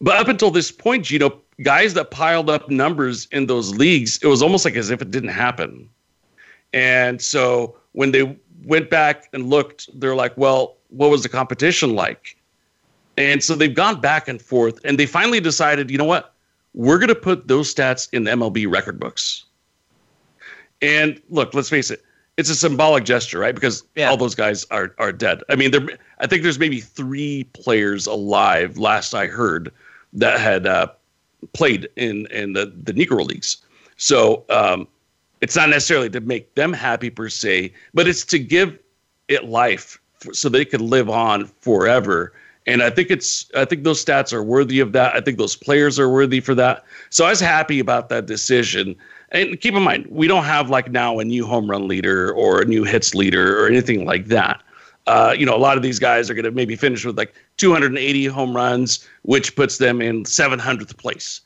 But 0.00 0.16
up 0.16 0.28
until 0.28 0.50
this 0.50 0.70
point, 0.72 1.10
you 1.10 1.18
know, 1.18 1.38
guys 1.62 1.94
that 1.94 2.10
piled 2.10 2.48
up 2.48 2.70
numbers 2.70 3.28
in 3.32 3.46
those 3.46 3.74
leagues, 3.76 4.18
it 4.22 4.26
was 4.26 4.42
almost 4.42 4.64
like 4.64 4.76
as 4.76 4.90
if 4.90 5.02
it 5.02 5.10
didn't 5.10 5.30
happen. 5.30 5.88
And 6.72 7.20
so 7.20 7.76
when 7.92 8.12
they 8.12 8.36
went 8.64 8.90
back 8.90 9.28
and 9.32 9.48
looked, 9.48 9.88
they're 9.98 10.14
like, 10.14 10.36
well, 10.36 10.76
what 10.88 11.10
was 11.10 11.22
the 11.22 11.28
competition 11.28 11.94
like? 11.94 12.36
And 13.16 13.42
so 13.42 13.54
they've 13.54 13.74
gone 13.74 14.00
back 14.00 14.28
and 14.28 14.40
forth 14.40 14.80
and 14.84 14.98
they 14.98 15.06
finally 15.06 15.40
decided, 15.40 15.90
you 15.90 15.98
know 15.98 16.04
what? 16.04 16.34
We're 16.74 16.98
going 16.98 17.08
to 17.08 17.14
put 17.14 17.48
those 17.48 17.72
stats 17.72 18.08
in 18.12 18.24
the 18.24 18.30
MLB 18.30 18.70
record 18.70 18.98
books. 18.98 19.44
And 20.80 21.20
look, 21.28 21.54
let's 21.54 21.68
face 21.68 21.90
it, 21.90 22.02
it's 22.36 22.48
a 22.48 22.56
symbolic 22.56 23.04
gesture, 23.04 23.38
right? 23.38 23.54
Because 23.54 23.84
yeah. 23.94 24.08
all 24.08 24.16
those 24.16 24.34
guys 24.34 24.64
are 24.70 24.94
are 24.98 25.12
dead. 25.12 25.42
I 25.48 25.54
mean, 25.56 25.70
there 25.70 25.86
I 26.18 26.26
think 26.26 26.42
there's 26.42 26.58
maybe 26.58 26.80
3 26.80 27.44
players 27.52 28.06
alive 28.06 28.78
last 28.78 29.14
I 29.14 29.26
heard 29.26 29.70
that 30.14 30.40
had 30.40 30.66
uh, 30.66 30.88
played 31.52 31.88
in 31.96 32.26
in 32.30 32.54
the 32.54 32.72
the 32.82 32.92
Negro 32.92 33.24
leagues. 33.24 33.58
So, 33.96 34.44
um, 34.48 34.88
it's 35.42 35.56
not 35.56 35.68
necessarily 35.68 36.08
to 36.08 36.20
make 36.20 36.54
them 36.54 36.72
happy 36.72 37.10
per 37.10 37.28
se, 37.28 37.72
but 37.92 38.08
it's 38.08 38.24
to 38.26 38.38
give 38.38 38.78
it 39.28 39.44
life 39.44 40.00
so 40.32 40.48
they 40.48 40.64
can 40.64 40.88
live 40.88 41.10
on 41.10 41.46
forever. 41.60 42.32
And 42.64 42.80
I 42.80 42.90
think 42.90 43.10
it's 43.10 43.50
I 43.56 43.64
think 43.64 43.82
those 43.82 44.02
stats 44.02 44.32
are 44.32 44.42
worthy 44.42 44.78
of 44.78 44.92
that. 44.92 45.14
I 45.16 45.20
think 45.20 45.36
those 45.36 45.56
players 45.56 45.98
are 45.98 46.08
worthy 46.08 46.40
for 46.40 46.54
that. 46.54 46.84
So 47.10 47.26
I 47.26 47.30
was 47.30 47.40
happy 47.40 47.80
about 47.80 48.08
that 48.08 48.26
decision. 48.26 48.94
And 49.32 49.60
keep 49.60 49.74
in 49.74 49.82
mind, 49.82 50.06
we 50.08 50.28
don't 50.28 50.44
have 50.44 50.70
like 50.70 50.92
now 50.92 51.18
a 51.18 51.24
new 51.24 51.44
home 51.44 51.68
run 51.68 51.88
leader 51.88 52.32
or 52.32 52.62
a 52.62 52.64
new 52.64 52.84
hits 52.84 53.14
leader 53.14 53.60
or 53.60 53.66
anything 53.66 54.04
like 54.04 54.26
that. 54.26 54.62
Uh, 55.08 55.34
you 55.36 55.44
know, 55.44 55.56
a 55.56 55.58
lot 55.58 55.76
of 55.76 55.82
these 55.82 55.98
guys 55.98 56.30
are 56.30 56.34
going 56.34 56.44
to 56.44 56.52
maybe 56.52 56.76
finish 56.76 57.04
with 57.04 57.18
like 57.18 57.34
280 57.56 58.26
home 58.26 58.54
runs, 58.54 59.08
which 59.22 59.56
puts 59.56 59.78
them 59.78 60.00
in 60.00 60.22
700th 60.22 60.96
place. 60.96 61.40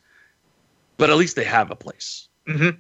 But 0.99 1.09
at 1.09 1.17
least 1.17 1.37
they 1.37 1.45
have 1.45 1.71
a 1.71 1.77
place. 1.77 2.29
Mm-hmm. 2.47 2.79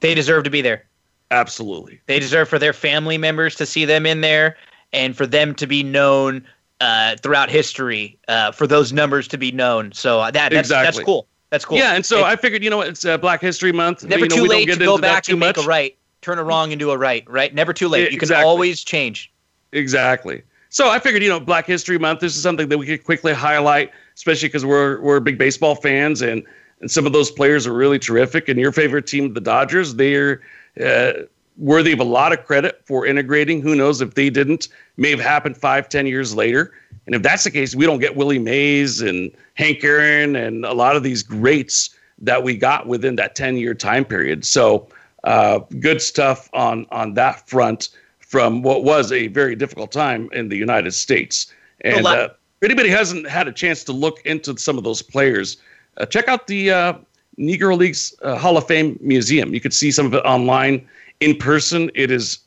They 0.00 0.14
deserve 0.14 0.44
to 0.44 0.50
be 0.50 0.60
there. 0.60 0.84
Absolutely. 1.30 2.00
They 2.06 2.18
deserve 2.18 2.48
for 2.48 2.58
their 2.58 2.72
family 2.72 3.16
members 3.16 3.54
to 3.56 3.66
see 3.66 3.84
them 3.84 4.04
in 4.04 4.20
there 4.20 4.56
and 4.92 5.16
for 5.16 5.26
them 5.26 5.54
to 5.54 5.66
be 5.66 5.82
known 5.82 6.44
uh, 6.80 7.16
throughout 7.22 7.50
history, 7.50 8.18
uh, 8.28 8.50
for 8.52 8.66
those 8.66 8.92
numbers 8.92 9.28
to 9.28 9.38
be 9.38 9.52
known. 9.52 9.92
So 9.92 10.20
uh, 10.20 10.30
that 10.32 10.50
that's, 10.50 10.68
exactly. 10.68 10.84
that's 10.84 11.04
cool. 11.04 11.26
That's 11.50 11.64
cool. 11.64 11.78
Yeah, 11.78 11.94
and 11.94 12.06
so 12.06 12.20
it, 12.20 12.24
I 12.24 12.36
figured, 12.36 12.64
you 12.64 12.70
know, 12.70 12.80
it's 12.80 13.04
uh, 13.04 13.18
Black 13.18 13.40
History 13.40 13.72
Month. 13.72 14.04
Never 14.04 14.24
you 14.24 14.28
know, 14.28 14.36
too 14.36 14.44
late 14.46 14.68
to 14.70 14.76
go 14.76 14.98
back 14.98 15.28
and 15.28 15.38
much. 15.38 15.56
make 15.56 15.64
a 15.64 15.68
right, 15.68 15.96
turn 16.22 16.38
a 16.38 16.44
wrong 16.44 16.72
into 16.72 16.90
a 16.90 16.96
right. 16.96 17.28
Right, 17.28 17.54
never 17.54 17.72
too 17.72 17.88
late. 17.88 18.10
You 18.10 18.16
exactly. 18.16 18.42
can 18.42 18.48
always 18.48 18.82
change. 18.82 19.32
Exactly. 19.72 20.42
So 20.70 20.88
I 20.88 21.00
figured, 21.00 21.22
you 21.22 21.28
know, 21.28 21.40
Black 21.40 21.66
History 21.66 21.98
Month. 21.98 22.20
This 22.20 22.36
is 22.36 22.42
something 22.42 22.68
that 22.68 22.78
we 22.78 22.86
could 22.86 23.04
quickly 23.04 23.32
highlight, 23.32 23.90
especially 24.14 24.48
because 24.48 24.64
we're 24.64 25.00
we're 25.00 25.18
big 25.18 25.36
baseball 25.38 25.74
fans 25.74 26.22
and 26.22 26.44
and 26.80 26.90
some 26.90 27.06
of 27.06 27.12
those 27.12 27.30
players 27.30 27.66
are 27.66 27.72
really 27.72 27.98
terrific. 27.98 28.48
And 28.48 28.58
your 28.58 28.72
favorite 28.72 29.06
team, 29.06 29.34
the 29.34 29.40
Dodgers, 29.40 29.94
they're 29.94 30.40
uh, 30.84 31.12
worthy 31.56 31.92
of 31.92 32.00
a 32.00 32.04
lot 32.04 32.32
of 32.32 32.44
credit 32.44 32.80
for 32.84 33.06
integrating. 33.06 33.60
Who 33.60 33.74
knows 33.74 34.00
if 34.00 34.14
they 34.14 34.30
didn't, 34.30 34.68
may 34.96 35.10
have 35.10 35.20
happened 35.20 35.56
five, 35.56 35.88
ten 35.88 36.06
years 36.06 36.34
later. 36.34 36.72
And 37.06 37.14
if 37.14 37.22
that's 37.22 37.44
the 37.44 37.50
case, 37.50 37.74
we 37.74 37.86
don't 37.86 37.98
get 37.98 38.16
Willie 38.16 38.38
Mays 38.38 39.00
and 39.00 39.30
Hank 39.54 39.82
Aaron 39.84 40.36
and 40.36 40.64
a 40.64 40.72
lot 40.72 40.96
of 40.96 41.02
these 41.02 41.22
greats 41.22 41.90
that 42.18 42.42
we 42.42 42.56
got 42.56 42.86
within 42.86 43.16
that 43.16 43.34
10 43.34 43.56
year 43.56 43.74
time 43.74 44.04
period. 44.04 44.44
So 44.44 44.88
uh, 45.24 45.60
good 45.80 46.00
stuff 46.00 46.48
on 46.52 46.86
on 46.90 47.14
that 47.14 47.48
front 47.48 47.90
from 48.20 48.62
what 48.62 48.84
was 48.84 49.10
a 49.10 49.26
very 49.28 49.56
difficult 49.56 49.90
time 49.90 50.28
in 50.32 50.48
the 50.48 50.56
United 50.56 50.92
States. 50.92 51.52
And 51.82 52.06
uh, 52.06 52.28
if 52.60 52.64
anybody 52.70 52.88
hasn't 52.88 53.28
had 53.28 53.48
a 53.48 53.52
chance 53.52 53.82
to 53.84 53.92
look 53.92 54.24
into 54.24 54.56
some 54.56 54.78
of 54.78 54.84
those 54.84 55.02
players, 55.02 55.56
uh, 56.00 56.06
check 56.06 56.28
out 56.28 56.46
the 56.46 56.70
uh, 56.70 56.94
Negro 57.38 57.76
Leagues 57.76 58.14
uh, 58.22 58.36
Hall 58.36 58.56
of 58.56 58.66
Fame 58.66 58.98
Museum. 59.00 59.54
You 59.54 59.60
could 59.60 59.74
see 59.74 59.90
some 59.90 60.06
of 60.06 60.14
it 60.14 60.24
online. 60.24 60.86
In 61.20 61.36
person, 61.36 61.90
it 61.94 62.10
is 62.10 62.38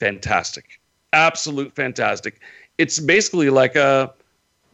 fantastic, 0.00 0.80
absolute 1.12 1.74
fantastic. 1.74 2.40
It's 2.78 2.98
basically 2.98 3.48
like 3.50 3.76
a 3.76 4.12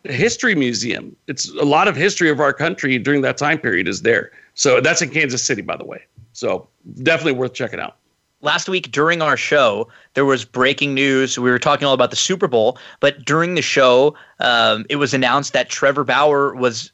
history 0.04 0.54
museum. 0.54 1.14
It's 1.28 1.48
a 1.50 1.64
lot 1.64 1.86
of 1.86 1.94
history 1.94 2.30
of 2.30 2.40
our 2.40 2.52
country 2.52 2.98
during 2.98 3.20
that 3.22 3.36
time 3.36 3.58
period 3.58 3.86
is 3.86 4.02
there. 4.02 4.32
So 4.54 4.80
that's 4.80 5.02
in 5.02 5.10
Kansas 5.10 5.42
City, 5.42 5.62
by 5.62 5.76
the 5.76 5.84
way. 5.84 6.02
So 6.32 6.66
definitely 7.02 7.32
worth 7.32 7.52
checking 7.52 7.78
out 7.78 7.96
last 8.42 8.68
week 8.68 8.90
during 8.90 9.22
our 9.22 9.36
show, 9.36 9.88
there 10.14 10.24
was 10.24 10.44
breaking 10.44 10.94
news. 10.94 11.38
We 11.38 11.50
were 11.50 11.58
talking 11.58 11.86
all 11.86 11.94
about 11.94 12.10
the 12.10 12.16
Super 12.16 12.48
Bowl, 12.48 12.76
but 13.00 13.24
during 13.24 13.54
the 13.54 13.62
show, 13.62 14.14
um, 14.40 14.84
it 14.90 14.96
was 14.96 15.14
announced 15.14 15.52
that 15.54 15.70
Trevor 15.70 16.04
Bauer 16.04 16.54
was 16.54 16.92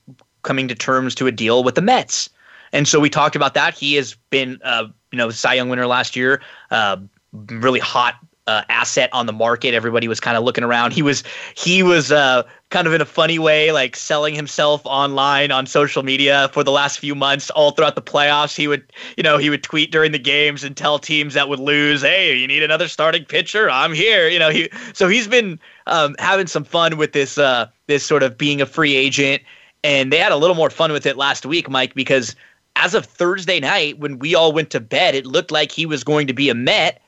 coming 0.49 0.67
to 0.67 0.75
terms 0.75 1.15
to 1.15 1.27
a 1.27 1.31
deal 1.31 1.63
with 1.63 1.75
the 1.75 1.83
Mets. 1.83 2.31
And 2.73 2.89
so 2.89 2.99
we 2.99 3.11
talked 3.11 3.37
about 3.37 3.53
that. 3.53 3.75
He 3.75 3.95
has 3.97 4.17
been, 4.31 4.59
uh, 4.65 4.87
you 5.13 5.19
know, 5.19 5.29
Cy 5.29 5.55
Young 5.55 5.69
winner 5.69 5.87
last 5.87 6.17
year, 6.17 6.41
uh, 6.71 6.97
really 7.33 7.81
hot 7.81 8.15
uh, 8.47 8.63
asset 8.71 9.11
on 9.13 9.27
the 9.27 9.33
market. 9.33 9.75
Everybody 9.75 10.09
was 10.09 10.21
kind 10.21 10.39
of 10.39 10.43
looking 10.43 10.65
around. 10.65 10.93
He 10.95 11.03
was 11.03 11.23
he 11.55 11.83
was 11.83 12.11
uh, 12.11 12.45
kind 12.71 12.87
of 12.87 12.95
in 12.95 13.03
a 13.03 13.05
funny 13.05 13.39
way, 13.39 13.73
like 13.73 13.95
selling 13.95 14.35
himself 14.35 14.81
online 14.87 15.51
on 15.51 15.67
social 15.67 16.03
media 16.03 16.49
for 16.55 16.65
the 16.65 16.71
last 16.71 16.99
few 16.99 17.15
months, 17.15 17.51
all 17.51 17.73
throughout 17.73 17.95
the 17.95 18.03
playoffs. 18.03 18.57
He 18.57 18.67
would, 18.67 18.91
you 19.19 19.23
know, 19.23 19.37
he 19.37 19.51
would 19.51 19.63
tweet 19.63 19.93
during 19.93 20.13
the 20.13 20.19
games 20.19 20.65
and 20.65 20.75
tell 20.75 20.99
teams 20.99 21.35
that 21.35 21.51
would 21.51 21.61
lose, 21.61 22.01
"Hey, 22.01 22.35
you 22.35 22.47
need 22.47 22.63
another 22.63 22.89
starting 22.89 23.27
pitcher? 23.27 23.69
I'm 23.69 23.93
here." 23.93 24.29
You 24.29 24.39
know, 24.39 24.49
he 24.49 24.71
so 24.95 25.09
he's 25.09 25.29
been 25.29 25.61
um, 25.87 26.17
having 26.19 26.47
some 26.47 26.65
fun 26.65 26.97
with 26.97 27.13
this 27.13 27.37
uh, 27.37 27.67
this 27.87 28.03
sort 28.03 28.23
of 28.23 28.39
being 28.39 28.63
a 28.63 28.67
free 28.67 28.97
agent, 28.97 29.43
and 29.85 30.13
they 30.13 30.19
had 30.19 30.33
a 30.33 30.37
little 30.37 30.57
more 30.57 30.71
fun 30.71 30.93
with 30.93 31.07
it 31.07 31.17
last 31.17 31.47
week, 31.47 31.69
Mike, 31.69 31.95
because 31.95 32.35
as 32.77 32.95
of 32.95 33.05
Thursday 33.05 33.61
night 33.61 33.99
when 33.99 34.19
we 34.19 34.35
all 34.35 34.53
went 34.53 34.71
to 34.71 34.81
bed, 34.81 35.15
it 35.15 35.27
looked 35.27 35.51
like 35.51 35.73
he 35.73 35.87
was 35.87 36.05
going 36.05 36.27
to 36.27 36.33
be 36.33 36.49
a 36.49 36.55
Met. 36.55 37.01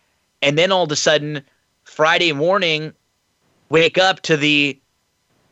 And 0.43 0.57
then 0.57 0.73
all 0.73 0.85
of 0.85 0.93
a 0.93 0.97
sudden, 0.97 1.43
Friday 1.85 2.33
morning, 2.33 2.93
wake 3.69 3.99
up 3.99 4.21
to 4.23 4.37
the 4.37 4.79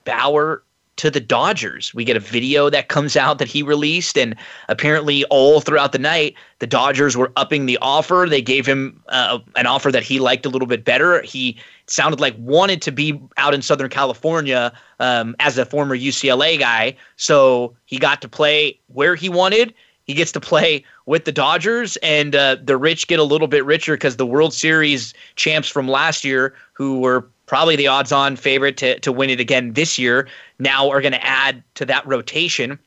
Bauer 0.04 0.62
to 0.98 1.10
the 1.10 1.20
Dodgers. 1.20 1.94
We 1.94 2.04
get 2.04 2.16
a 2.16 2.20
video 2.20 2.68
that 2.70 2.88
comes 2.88 3.16
out 3.16 3.38
that 3.38 3.48
he 3.48 3.62
released, 3.62 4.18
and 4.18 4.36
apparently, 4.68 5.24
all 5.26 5.60
throughout 5.60 5.92
the 5.92 5.98
night, 5.98 6.34
the 6.58 6.66
Dodgers 6.66 7.16
were 7.16 7.32
upping 7.36 7.66
the 7.66 7.78
offer. 7.80 8.26
They 8.28 8.42
gave 8.42 8.66
him 8.66 9.02
uh, 9.08 9.38
an 9.56 9.66
offer 9.66 9.90
that 9.90 10.02
he 10.02 10.18
liked 10.18 10.44
a 10.44 10.48
little 10.48 10.68
bit 10.68 10.84
better. 10.84 11.22
He 11.22 11.56
sounded 11.86 12.20
like 12.20 12.34
wanted 12.38 12.82
to 12.82 12.92
be 12.92 13.20
out 13.36 13.54
in 13.54 13.62
Southern 13.62 13.88
California 13.88 14.72
um, 15.00 15.34
as 15.38 15.56
a 15.56 15.64
former 15.64 15.96
UCLA 15.96 16.58
guy, 16.58 16.96
so 17.16 17.74
he 17.86 17.98
got 17.98 18.20
to 18.22 18.28
play 18.28 18.78
where 18.88 19.14
he 19.14 19.28
wanted. 19.28 19.72
He 20.04 20.14
gets 20.14 20.32
to 20.32 20.40
play 20.40 20.84
with 21.06 21.26
the 21.26 21.32
Dodgers, 21.32 21.96
and 21.98 22.34
uh, 22.34 22.56
the 22.62 22.76
rich 22.76 23.06
get 23.06 23.18
a 23.18 23.24
little 23.24 23.46
bit 23.46 23.64
richer 23.64 23.94
because 23.94 24.16
the 24.16 24.26
World 24.26 24.54
Series 24.54 25.14
champs 25.36 25.68
from 25.68 25.86
last 25.86 26.24
year, 26.24 26.54
who 26.72 27.00
were 27.00 27.28
probably 27.48 27.74
the 27.74 27.88
odds-on 27.88 28.36
favorite 28.36 28.76
to 28.76 29.00
to 29.00 29.10
win 29.10 29.30
it 29.30 29.40
again 29.40 29.72
this 29.72 29.98
year, 29.98 30.28
now 30.60 30.88
are 30.88 31.00
going 31.00 31.12
to 31.12 31.26
add 31.26 31.64
to 31.74 31.84
that 31.86 32.06
rotation. 32.06 32.78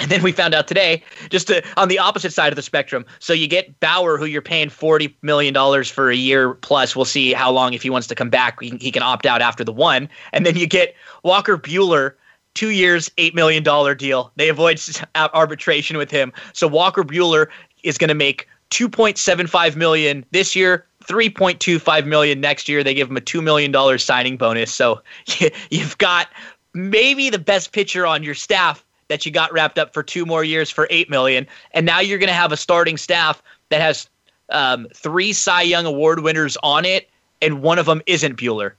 And 0.00 0.10
then 0.10 0.22
we 0.22 0.32
found 0.32 0.54
out 0.54 0.66
today, 0.66 1.02
just 1.28 1.46
to, 1.48 1.62
on 1.76 1.88
the 1.88 1.98
opposite 1.98 2.32
side 2.32 2.50
of 2.50 2.56
the 2.56 2.62
spectrum. 2.62 3.04
So 3.18 3.34
you 3.34 3.46
get 3.46 3.78
Bauer, 3.80 4.16
who 4.16 4.24
you're 4.24 4.40
paying 4.40 4.70
forty 4.70 5.16
million 5.22 5.54
dollars 5.54 5.90
for 5.90 6.10
a 6.10 6.16
year 6.16 6.54
plus. 6.54 6.96
We'll 6.96 7.04
see 7.04 7.32
how 7.32 7.50
long 7.50 7.74
if 7.74 7.82
he 7.82 7.90
wants 7.90 8.06
to 8.08 8.14
come 8.14 8.30
back. 8.30 8.60
He, 8.60 8.70
he 8.80 8.90
can 8.90 9.02
opt 9.02 9.26
out 9.26 9.42
after 9.42 9.62
the 9.62 9.72
one. 9.72 10.08
And 10.32 10.44
then 10.46 10.56
you 10.56 10.66
get 10.66 10.94
Walker 11.22 11.58
Buehler, 11.58 12.14
two 12.54 12.70
years, 12.70 13.10
$8 13.18 13.34
million 13.34 13.62
deal. 13.96 14.32
They 14.36 14.48
avoid 14.48 14.80
arbitration 15.14 15.98
with 15.98 16.10
him. 16.10 16.32
So 16.52 16.66
Walker 16.66 17.04
Buehler 17.04 17.46
is 17.82 17.98
going 17.98 18.08
to 18.08 18.14
make 18.14 18.48
2.75 18.70 19.76
million 19.76 20.24
this 20.30 20.54
year, 20.56 20.86
3.25 21.10 22.06
million 22.06 22.40
next 22.40 22.68
year. 22.68 22.84
They 22.84 22.94
give 22.94 23.10
him 23.10 23.16
a 23.16 23.20
$2 23.20 23.42
million 23.42 23.98
signing 23.98 24.36
bonus. 24.36 24.72
So 24.72 25.02
you've 25.70 25.98
got 25.98 26.28
maybe 26.72 27.30
the 27.30 27.38
best 27.38 27.72
pitcher 27.72 28.06
on 28.06 28.22
your 28.22 28.34
staff 28.34 28.84
that 29.08 29.26
you 29.26 29.32
got 29.32 29.52
wrapped 29.52 29.78
up 29.78 29.92
for 29.92 30.04
two 30.04 30.24
more 30.24 30.44
years 30.44 30.70
for 30.70 30.86
8 30.88 31.10
million. 31.10 31.46
And 31.72 31.84
now 31.84 31.98
you're 31.98 32.18
going 32.18 32.28
to 32.28 32.34
have 32.34 32.52
a 32.52 32.56
starting 32.56 32.96
staff 32.96 33.42
that 33.70 33.80
has 33.80 34.08
um, 34.50 34.86
three 34.94 35.32
Cy 35.32 35.62
Young 35.62 35.84
Award 35.84 36.20
winners 36.20 36.56
on 36.62 36.84
it, 36.84 37.08
and 37.42 37.60
one 37.62 37.78
of 37.78 37.86
them 37.86 38.02
isn't 38.06 38.36
Buehler. 38.36 38.72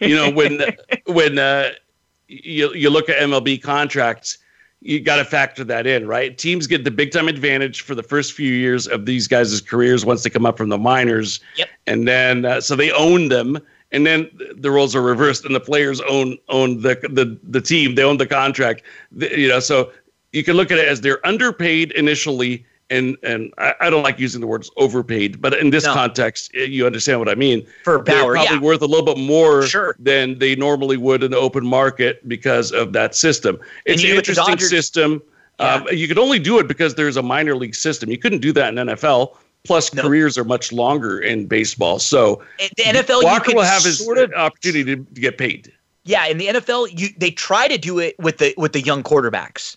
you 0.00 0.16
know, 0.16 0.30
when, 0.30 0.60
when, 1.06 1.38
uh, 1.38 1.70
you 2.28 2.72
you 2.74 2.90
look 2.90 3.08
at 3.08 3.16
MLB 3.16 3.60
contracts, 3.60 4.38
you 4.80 5.00
got 5.00 5.16
to 5.16 5.24
factor 5.24 5.64
that 5.64 5.86
in, 5.86 6.06
right? 6.06 6.36
Teams 6.38 6.66
get 6.66 6.84
the 6.84 6.90
big 6.90 7.10
time 7.10 7.28
advantage 7.28 7.80
for 7.80 7.94
the 7.94 8.02
first 8.02 8.32
few 8.32 8.52
years 8.52 8.86
of 8.86 9.06
these 9.06 9.26
guys' 9.26 9.60
careers 9.60 10.04
once 10.04 10.22
they 10.22 10.30
come 10.30 10.46
up 10.46 10.56
from 10.56 10.68
the 10.68 10.78
minors, 10.78 11.40
yep. 11.56 11.68
and 11.86 12.06
then 12.06 12.44
uh, 12.44 12.60
so 12.60 12.76
they 12.76 12.92
own 12.92 13.28
them, 13.28 13.58
and 13.90 14.06
then 14.06 14.30
the 14.56 14.70
roles 14.70 14.94
are 14.94 15.02
reversed, 15.02 15.44
and 15.44 15.54
the 15.54 15.60
players 15.60 16.00
own 16.02 16.38
own 16.48 16.80
the 16.82 16.94
the 17.10 17.38
the 17.42 17.60
team, 17.60 17.94
they 17.94 18.04
own 18.04 18.18
the 18.18 18.26
contract, 18.26 18.82
the, 19.10 19.36
you 19.38 19.48
know. 19.48 19.60
So 19.60 19.90
you 20.32 20.44
can 20.44 20.54
look 20.54 20.70
at 20.70 20.78
it 20.78 20.86
as 20.86 21.00
they're 21.00 21.24
underpaid 21.26 21.92
initially 21.92 22.64
and 22.90 23.16
and 23.22 23.52
I, 23.58 23.74
I, 23.80 23.90
don't 23.90 24.02
like 24.02 24.18
using 24.18 24.40
the 24.40 24.46
words 24.46 24.70
overpaid, 24.76 25.40
but 25.40 25.54
in 25.54 25.70
this 25.70 25.84
no. 25.84 25.94
context, 25.94 26.50
eh, 26.54 26.64
you 26.64 26.86
understand 26.86 27.18
what 27.18 27.28
I 27.28 27.34
mean. 27.34 27.66
For 27.84 27.98
Bauer, 27.98 28.32
probably 28.32 28.56
yeah. 28.56 28.60
worth 28.60 28.82
a 28.82 28.86
little 28.86 29.04
bit 29.04 29.18
more 29.18 29.62
sure. 29.66 29.96
than 29.98 30.38
they 30.38 30.56
normally 30.56 30.96
would 30.96 31.22
in 31.22 31.30
the 31.30 31.36
open 31.36 31.66
market 31.66 32.26
because 32.28 32.72
of 32.72 32.92
that 32.94 33.14
system. 33.14 33.58
It's 33.84 34.02
an 34.02 34.10
interesting 34.10 34.58
system. 34.58 35.22
Yeah. 35.60 35.74
Um, 35.74 35.86
you 35.90 36.06
could 36.06 36.18
only 36.18 36.38
do 36.38 36.58
it 36.58 36.68
because 36.68 36.94
there's 36.94 37.16
a 37.16 37.22
minor 37.22 37.56
league 37.56 37.74
system. 37.74 38.10
You 38.10 38.18
couldn't 38.18 38.40
do 38.40 38.52
that 38.52 38.76
in 38.76 38.86
NFL. 38.86 39.36
Plus, 39.64 39.92
no. 39.92 40.02
careers 40.02 40.38
are 40.38 40.44
much 40.44 40.72
longer 40.72 41.18
in 41.18 41.46
baseball. 41.46 41.98
So 41.98 42.42
the 42.58 42.84
NFL, 42.84 43.24
Walker 43.24 43.52
will 43.54 43.62
have 43.62 43.82
his 43.82 43.98
sort 43.98 44.18
of, 44.18 44.32
opportunity 44.34 44.84
to, 44.84 45.04
to 45.04 45.20
get 45.20 45.36
paid. 45.36 45.72
Yeah, 46.04 46.26
in 46.26 46.38
the 46.38 46.46
NFL, 46.46 46.98
you 46.98 47.08
they 47.18 47.32
try 47.32 47.68
to 47.68 47.76
do 47.76 47.98
it 47.98 48.18
with 48.18 48.38
the 48.38 48.54
with 48.56 48.72
the 48.72 48.80
young 48.80 49.02
quarterbacks 49.02 49.76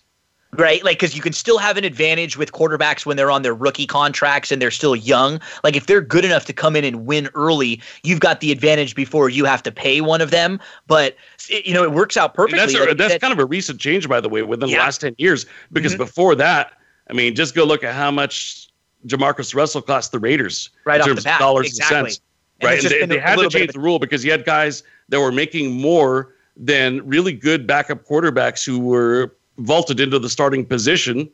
right? 0.58 0.84
Like, 0.84 0.98
because 0.98 1.16
you 1.16 1.22
can 1.22 1.32
still 1.32 1.58
have 1.58 1.76
an 1.76 1.84
advantage 1.84 2.36
with 2.36 2.52
quarterbacks 2.52 3.06
when 3.06 3.16
they're 3.16 3.30
on 3.30 3.42
their 3.42 3.54
rookie 3.54 3.86
contracts 3.86 4.52
and 4.52 4.60
they're 4.60 4.70
still 4.70 4.94
young. 4.94 5.40
Like, 5.64 5.76
if 5.76 5.86
they're 5.86 6.02
good 6.02 6.24
enough 6.24 6.44
to 6.46 6.52
come 6.52 6.76
in 6.76 6.84
and 6.84 7.06
win 7.06 7.28
early, 7.34 7.80
you've 8.02 8.20
got 8.20 8.40
the 8.40 8.52
advantage 8.52 8.94
before 8.94 9.28
you 9.28 9.44
have 9.46 9.62
to 9.62 9.72
pay 9.72 10.00
one 10.00 10.20
of 10.20 10.30
them. 10.30 10.60
But 10.86 11.16
it, 11.48 11.64
you 11.64 11.72
know, 11.72 11.82
it 11.82 11.92
works 11.92 12.16
out 12.16 12.34
perfectly. 12.34 12.74
that's, 12.74 12.92
a, 12.92 12.94
that's 12.94 13.18
kind 13.18 13.32
of 13.32 13.38
a 13.38 13.46
recent 13.46 13.80
change, 13.80 14.08
by 14.08 14.20
the 14.20 14.28
way, 14.28 14.42
within 14.42 14.68
yeah. 14.68 14.76
the 14.76 14.82
last 14.82 15.00
ten 15.00 15.14
years. 15.18 15.46
Because 15.72 15.92
mm-hmm. 15.92 16.02
before 16.02 16.34
that, 16.34 16.72
I 17.08 17.14
mean, 17.14 17.34
just 17.34 17.54
go 17.54 17.64
look 17.64 17.82
at 17.82 17.94
how 17.94 18.10
much 18.10 18.68
Jamarcus 19.06 19.54
Russell 19.54 19.82
cost 19.82 20.12
the 20.12 20.18
Raiders 20.18 20.70
right 20.84 21.00
in 21.00 21.06
terms 21.06 21.26
of 21.26 21.38
dollars 21.38 21.68
exactly. 21.68 21.98
and 21.98 22.06
cents. 22.08 22.20
And 22.60 22.68
right, 22.68 22.84
and 22.84 23.10
they, 23.10 23.16
they 23.16 23.20
had 23.20 23.38
to 23.38 23.48
change 23.48 23.72
the 23.72 23.80
rule 23.80 23.98
because 23.98 24.24
you 24.24 24.30
had 24.30 24.44
guys 24.44 24.82
that 25.08 25.18
were 25.18 25.32
making 25.32 25.72
more 25.72 26.34
than 26.56 27.04
really 27.08 27.32
good 27.32 27.66
backup 27.66 28.06
quarterbacks 28.06 28.64
who 28.64 28.78
were 28.78 29.34
vaulted 29.58 30.00
into 30.00 30.18
the 30.18 30.28
starting 30.28 30.64
position 30.64 31.30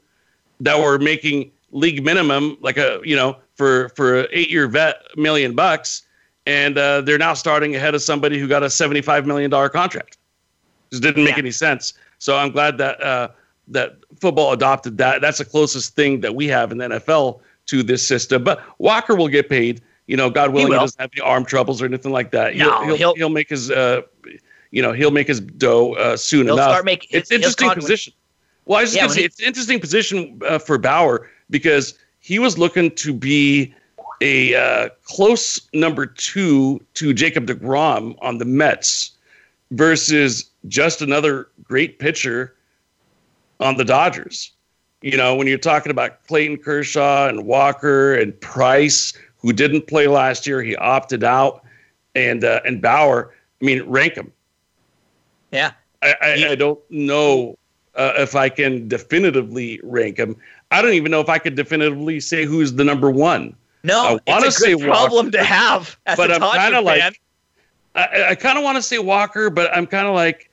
that 0.61 0.79
were 0.79 0.99
making 0.99 1.51
league 1.73 2.05
minimum, 2.05 2.57
like 2.61 2.77
a 2.77 3.01
you 3.05 3.16
know 3.16 3.37
for 3.55 3.91
for 3.91 4.21
an 4.21 4.27
eight 4.33 4.51
year 4.51 4.66
vet, 4.66 4.97
million 5.16 5.55
bucks, 5.55 6.03
and 6.47 6.79
uh, 6.79 7.01
they're 7.01 7.19
now 7.19 7.35
starting 7.35 7.77
ahead 7.77 7.95
of 7.95 8.03
somebody 8.03 8.39
who 8.39 8.49
got 8.49 8.62
a 8.62 8.71
seventy 8.71 9.01
five 9.01 9.27
million 9.27 9.51
dollar 9.51 9.69
contract. 9.69 10.19
Just 10.91 11.03
didn't 11.03 11.25
make 11.25 11.35
yeah. 11.35 11.41
any 11.43 11.51
sense. 11.51 11.95
So 12.19 12.37
I'm 12.37 12.51
glad 12.51 12.79
that 12.79 13.03
uh, 13.03 13.29
that 13.69 13.99
football 14.21 14.53
adopted 14.53 14.99
that. 14.99 15.21
That's 15.21 15.39
the 15.39 15.45
closest 15.45 15.95
thing 15.95 16.21
that 16.21 16.35
we 16.35 16.47
have 16.49 16.73
in 16.73 16.79
the 16.79 16.89
NFL 16.89 17.41
to 17.66 17.83
this 17.83 18.07
system. 18.07 18.43
But 18.43 18.62
Walker 18.79 19.14
will 19.14 19.29
get 19.29 19.49
paid. 19.49 19.83
You 20.07 20.16
know, 20.16 20.31
God 20.31 20.55
willing, 20.55 20.69
he, 20.69 20.73
he 20.73 20.81
doesn't 20.81 21.01
have 21.01 21.11
any 21.12 21.21
arm 21.21 21.45
troubles 21.45 21.83
or 21.83 21.85
anything 21.85 22.12
like 22.12 22.31
that. 22.31 22.57
No, 22.57 22.64
he'll, 22.64 22.85
he'll, 22.85 22.97
he'll, 22.97 23.14
he'll 23.14 23.29
make 23.29 23.51
his 23.51 23.71
uh, 23.71 24.01
you 24.71 24.83
know 24.83 24.93
he'll 24.93 25.11
make 25.11 25.29
his 25.29 25.41
dough 25.41 25.95
uh, 25.95 26.16
soon 26.16 26.47
he'll 26.47 26.55
enough. 26.55 26.71
Start 26.71 26.85
making, 26.85 27.11
it's 27.12 27.31
interesting 27.31 27.71
position. 27.71 28.12
Well, 28.64 28.79
I 28.79 28.83
was 28.83 28.95
yeah, 28.95 29.07
say 29.07 29.21
he, 29.21 29.27
it's 29.27 29.41
an 29.41 29.47
interesting 29.47 29.81
position 29.81 30.41
uh, 30.47 30.59
for 30.59 30.79
Bauer 30.79 31.29
because 31.51 31.99
he 32.21 32.39
was 32.39 32.59
looking 32.59 32.91
to 32.97 33.14
be 33.14 33.75
a 34.21 34.55
uh, 34.55 34.89
close 35.05 35.61
number 35.73 36.07
two 36.07 36.85
to 36.95 37.14
Jacob 37.14 37.47
DeGrom 37.47 38.16
on 38.21 38.39
the 38.39 38.45
Mets 38.45 39.12
versus 39.71 40.51
just 40.66 41.03
another 41.03 41.49
great 41.62 41.99
pitcher 41.99 42.55
on 43.61 43.77
the 43.77 43.85
Dodgers. 43.85 44.53
You 45.01 45.16
know, 45.16 45.37
when 45.37 45.47
you're 45.47 45.59
talking 45.59 45.91
about 45.91 46.27
Clayton 46.27 46.59
Kershaw 46.59 47.29
and 47.29 47.47
Walker 47.47 48.14
and 48.14 48.39
Price, 48.41 49.12
who 49.37 49.53
didn't 49.53 49.87
play 49.87 50.09
last 50.09 50.47
year, 50.47 50.61
he 50.62 50.75
opted 50.77 51.23
out, 51.23 51.64
and 52.14 52.45
uh, 52.45 52.61
and 52.64 52.83
Bauer. 52.83 53.33
I 53.61 53.64
mean, 53.64 53.83
rank 53.85 54.14
him. 54.14 54.33
Yeah, 55.51 55.72
I, 56.03 56.14
I, 56.20 56.49
I 56.51 56.55
don't 56.55 56.78
know 56.90 57.57
uh, 57.94 58.12
if 58.16 58.36
I 58.36 58.49
can 58.49 58.88
definitively 58.88 59.80
rank 59.82 60.18
him. 60.18 60.36
I 60.70 60.82
don't 60.82 60.92
even 60.92 61.11
know 61.11 61.20
if 61.20 61.28
I 61.28 61.38
could 61.38 61.57
definitively 61.57 62.20
say 62.20 62.44
who's 62.44 62.74
the 62.74 62.84
number 62.84 63.11
one. 63.11 63.57
No, 63.82 64.18
I 64.26 64.38
it's 64.38 64.46
a 64.46 64.53
say 64.53 64.74
problem 64.74 65.26
Walker, 65.26 65.38
to 65.38 65.44
have. 65.44 65.99
but 66.05 66.30
I'm 66.30 66.40
kind 66.40 66.74
of 66.74 66.84
like, 66.84 67.20
I, 67.94 68.30
I 68.30 68.34
kind 68.34 68.59
of 68.59 68.64
want 68.64 68.76
to 68.76 68.82
say 68.82 68.99
Walker, 68.99 69.51
but 69.51 69.74
I'm 69.74 69.86
kind 69.86 70.07
of 70.07 70.14
like, 70.14 70.51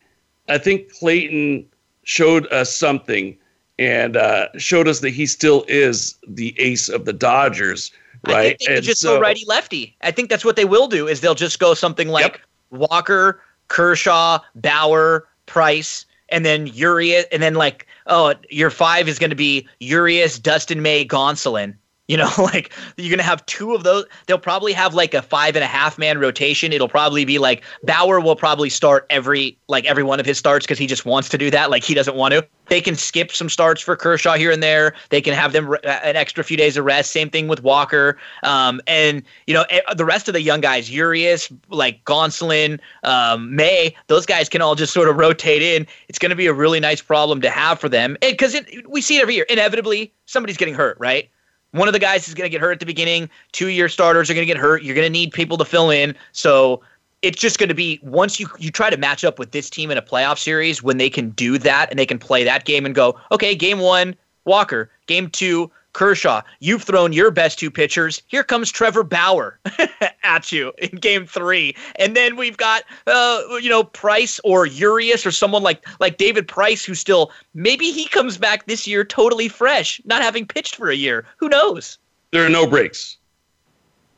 I 0.48 0.58
think 0.58 0.92
Clayton 0.94 1.66
showed 2.04 2.48
us 2.52 2.74
something 2.74 3.38
and 3.78 4.16
uh, 4.16 4.48
showed 4.58 4.88
us 4.88 5.00
that 5.02 5.10
he 5.10 5.26
still 5.26 5.66
is 5.68 6.16
the 6.28 6.58
ace 6.60 6.88
of 6.88 7.06
the 7.06 7.14
Dodgers, 7.14 7.92
right? 8.26 8.36
I 8.36 8.44
think 8.50 8.60
they 8.68 8.82
just 8.82 9.02
so, 9.02 9.16
go 9.16 9.22
righty 9.22 9.44
lefty. 9.48 9.96
I 10.02 10.12
think 10.12 10.30
that's 10.30 10.46
what 10.46 10.56
they 10.56 10.66
will 10.66 10.88
do. 10.88 11.08
Is 11.08 11.20
they'll 11.22 11.36
just 11.36 11.60
go 11.60 11.74
something 11.74 12.08
like 12.08 12.24
yep. 12.24 12.40
Walker, 12.70 13.42
Kershaw, 13.68 14.40
Bauer, 14.56 15.28
Price, 15.46 16.06
and 16.30 16.46
then 16.46 16.68
Urias, 16.68 17.26
and 17.32 17.42
then 17.42 17.54
like, 17.56 17.88
oh, 18.08 18.34
your 18.50 18.70
five 18.70 19.08
is 19.08 19.20
going 19.20 19.30
to 19.30 19.36
be 19.36 19.68
Urias, 19.80 20.40
Dustin 20.40 20.82
May, 20.82 21.06
Gonsolin. 21.06 21.76
You 22.08 22.18
know, 22.18 22.30
like 22.38 22.72
you're 22.98 23.10
gonna 23.10 23.24
have 23.24 23.46
two 23.46 23.74
of 23.74 23.84
those. 23.84 24.06
They'll 24.28 24.38
probably 24.38 24.74
have 24.74 24.94
like 24.94 25.14
a 25.14 25.22
five 25.22 25.56
and 25.56 25.64
a 25.64 25.68
half 25.68 25.98
man 25.98 26.20
rotation. 26.20 26.72
It'll 26.72 26.88
probably 26.88 27.26
be 27.26 27.40
like 27.40 27.64
Bauer 27.84 28.20
will 28.20 28.36
probably 28.36 28.70
start 28.70 29.06
every 29.10 29.58
like 29.68 29.86
every 29.86 30.04
one 30.04 30.20
of 30.20 30.26
his 30.26 30.38
starts 30.38 30.66
because 30.66 30.78
he 30.78 30.88
just 30.88 31.06
wants 31.06 31.30
to 31.30 31.38
do 31.38 31.50
that. 31.52 31.72
Like 31.72 31.84
he 31.84 31.94
doesn't 31.94 32.16
want 32.16 32.34
to. 32.34 32.48
They 32.68 32.82
can 32.82 32.96
skip 32.96 33.32
some 33.32 33.48
starts 33.50 33.82
for 33.82 33.96
Kershaw 33.96 34.34
here 34.34 34.50
and 34.50 34.62
there. 34.64 34.96
They 35.10 35.22
can 35.22 35.36
have 35.36 35.54
them 35.54 35.68
re- 35.68 35.80
an 35.84 36.16
extra 36.16 36.44
few 36.44 36.58
days 36.58 36.78
of 36.78 36.86
rest. 36.86 37.12
Same 37.12 37.30
thing 37.30 37.48
with 37.48 37.62
Walker. 37.62 38.18
Um, 38.44 38.82
and 38.88 39.24
you 39.48 39.54
know 39.54 39.66
the 39.96 40.06
rest 40.06 40.28
of 40.28 40.34
the 40.34 40.42
young 40.42 40.62
guys, 40.62 40.92
Urias, 40.92 41.52
like 41.70 42.04
Gonsolin, 42.06 42.80
um, 43.04 43.56
May, 43.56 43.96
those 44.08 44.26
guys 44.26 44.50
can 44.50 44.62
all 44.62 44.76
just 44.76 44.94
sort 44.94 45.10
of 45.10 45.18
rotate 45.18 45.62
in. 45.62 45.88
It's 46.08 46.20
going 46.20 46.32
to 46.32 46.36
be 46.36 46.48
a 46.48 46.54
really 46.54 46.80
nice 46.80 47.02
problem 47.02 47.42
to 47.42 47.50
have 47.50 47.80
for 47.80 47.90
them 47.90 48.18
because 48.22 48.56
we 48.88 49.02
see 49.02 49.18
it 49.18 49.22
every 49.22 49.36
year. 49.36 49.46
Inevitably, 49.50 50.14
somebody's 50.26 50.58
getting 50.58 50.74
hurt, 50.74 50.98
right? 51.00 51.30
One 51.76 51.90
of 51.90 51.94
the 51.94 52.00
guys 52.00 52.28
is 52.30 52.34
going 52.34 52.46
to 52.46 52.50
get 52.50 52.62
hurt 52.62 52.72
at 52.72 52.80
the 52.80 52.86
beginning. 52.86 53.30
Two 53.52 53.68
year 53.68 53.90
starters 53.90 54.30
are 54.30 54.34
going 54.34 54.48
to 54.48 54.54
get 54.54 54.58
hurt. 54.58 54.82
You're 54.82 54.96
going 54.96 55.06
to 55.06 55.12
need 55.12 55.34
people 55.34 55.58
to 55.58 55.66
fill 55.66 55.90
in. 55.90 56.16
So 56.32 56.82
it's 57.22 57.38
just 57.38 57.60
going 57.60 57.68
to 57.68 57.76
be 57.76 58.00
once 58.02 58.40
you 58.40 58.48
you 58.60 58.72
try 58.72 58.90
to 58.90 58.96
match 58.96 59.26
up 59.26 59.40
with 59.40 59.52
this 59.52 59.70
team 59.70 59.92
in 59.92 59.98
a 59.98 60.02
playoff 60.02 60.38
series 60.38 60.82
when 60.82 60.98
they 60.98 61.10
can 61.10 61.32
do 61.32 61.58
that 61.58 61.90
and 61.90 62.00
they 62.00 62.06
can 62.06 62.18
play 62.18 62.46
that 62.46 62.64
game 62.64 62.86
and 62.86 62.96
go, 62.96 63.20
okay, 63.32 63.56
game 63.56 63.80
one, 63.80 64.16
Walker, 64.46 64.90
game 65.08 65.30
two, 65.30 65.70
Kershaw, 65.96 66.42
you've 66.60 66.84
thrown 66.84 67.14
your 67.14 67.32
best 67.32 67.58
two 67.58 67.72
pitchers. 67.72 68.22
Here 68.28 68.44
comes 68.44 68.70
Trevor 68.70 69.04
Bauer 69.04 69.58
at 70.24 70.52
you 70.52 70.74
in 70.78 70.98
game 70.98 71.26
three. 71.26 71.74
And 71.96 72.18
then 72.18 72.36
we've 72.36 72.58
got, 72.58 72.84
uh, 73.08 73.42
you 73.62 73.70
know, 73.70 73.86
Price 73.86 74.38
or 74.44 74.66
Urias 74.66 75.26
or 75.26 75.32
someone 75.32 75.64
like, 75.64 75.88
like 76.02 76.18
David 76.18 76.50
Price, 76.50 76.84
who 76.84 76.96
still, 76.96 77.32
maybe 77.54 77.92
he 77.92 78.10
comes 78.10 78.38
back 78.38 78.66
this 78.66 78.86
year 78.86 79.06
totally 79.06 79.48
fresh, 79.48 80.02
not 80.04 80.22
having 80.22 80.46
pitched 80.46 80.76
for 80.76 80.90
a 80.90 80.96
year. 80.96 81.26
Who 81.38 81.48
knows? 81.48 81.98
There 82.32 82.46
are 82.46 82.50
no 82.50 82.68
breaks. 82.68 83.16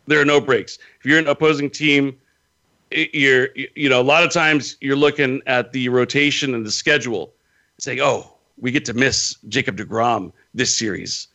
There 0.08 0.20
are 0.20 0.26
no 0.26 0.42
breaks. 0.42 0.80
If 1.00 1.06
you're 1.06 1.20
an 1.20 1.28
opposing 1.28 1.70
team, 1.70 2.18
you're, 2.90 3.50
you 3.76 3.88
know, 3.88 4.02
a 4.02 4.04
lot 4.04 4.24
of 4.24 4.32
times 4.32 4.78
you're 4.82 4.96
looking 4.96 5.44
at 5.46 5.74
the 5.74 5.90
rotation 5.90 6.56
and 6.56 6.66
the 6.66 6.72
schedule, 6.72 7.34
saying, 7.78 8.00
oh, 8.02 8.34
we 8.58 8.72
get 8.72 8.84
to 8.86 8.96
miss 8.96 9.36
Jacob 9.48 9.78
DeGrom 9.78 10.32
this 10.56 10.76
series 10.76 11.28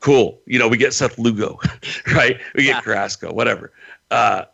cool. 0.00 0.40
You 0.46 0.58
know, 0.58 0.68
we 0.68 0.76
get 0.76 0.92
Seth 0.92 1.18
Lugo, 1.18 1.58
right? 2.14 2.40
We 2.54 2.64
get 2.64 2.76
yeah. 2.76 2.80
Carrasco, 2.80 3.32
whatever. 3.32 3.72
Uh, 4.10 4.44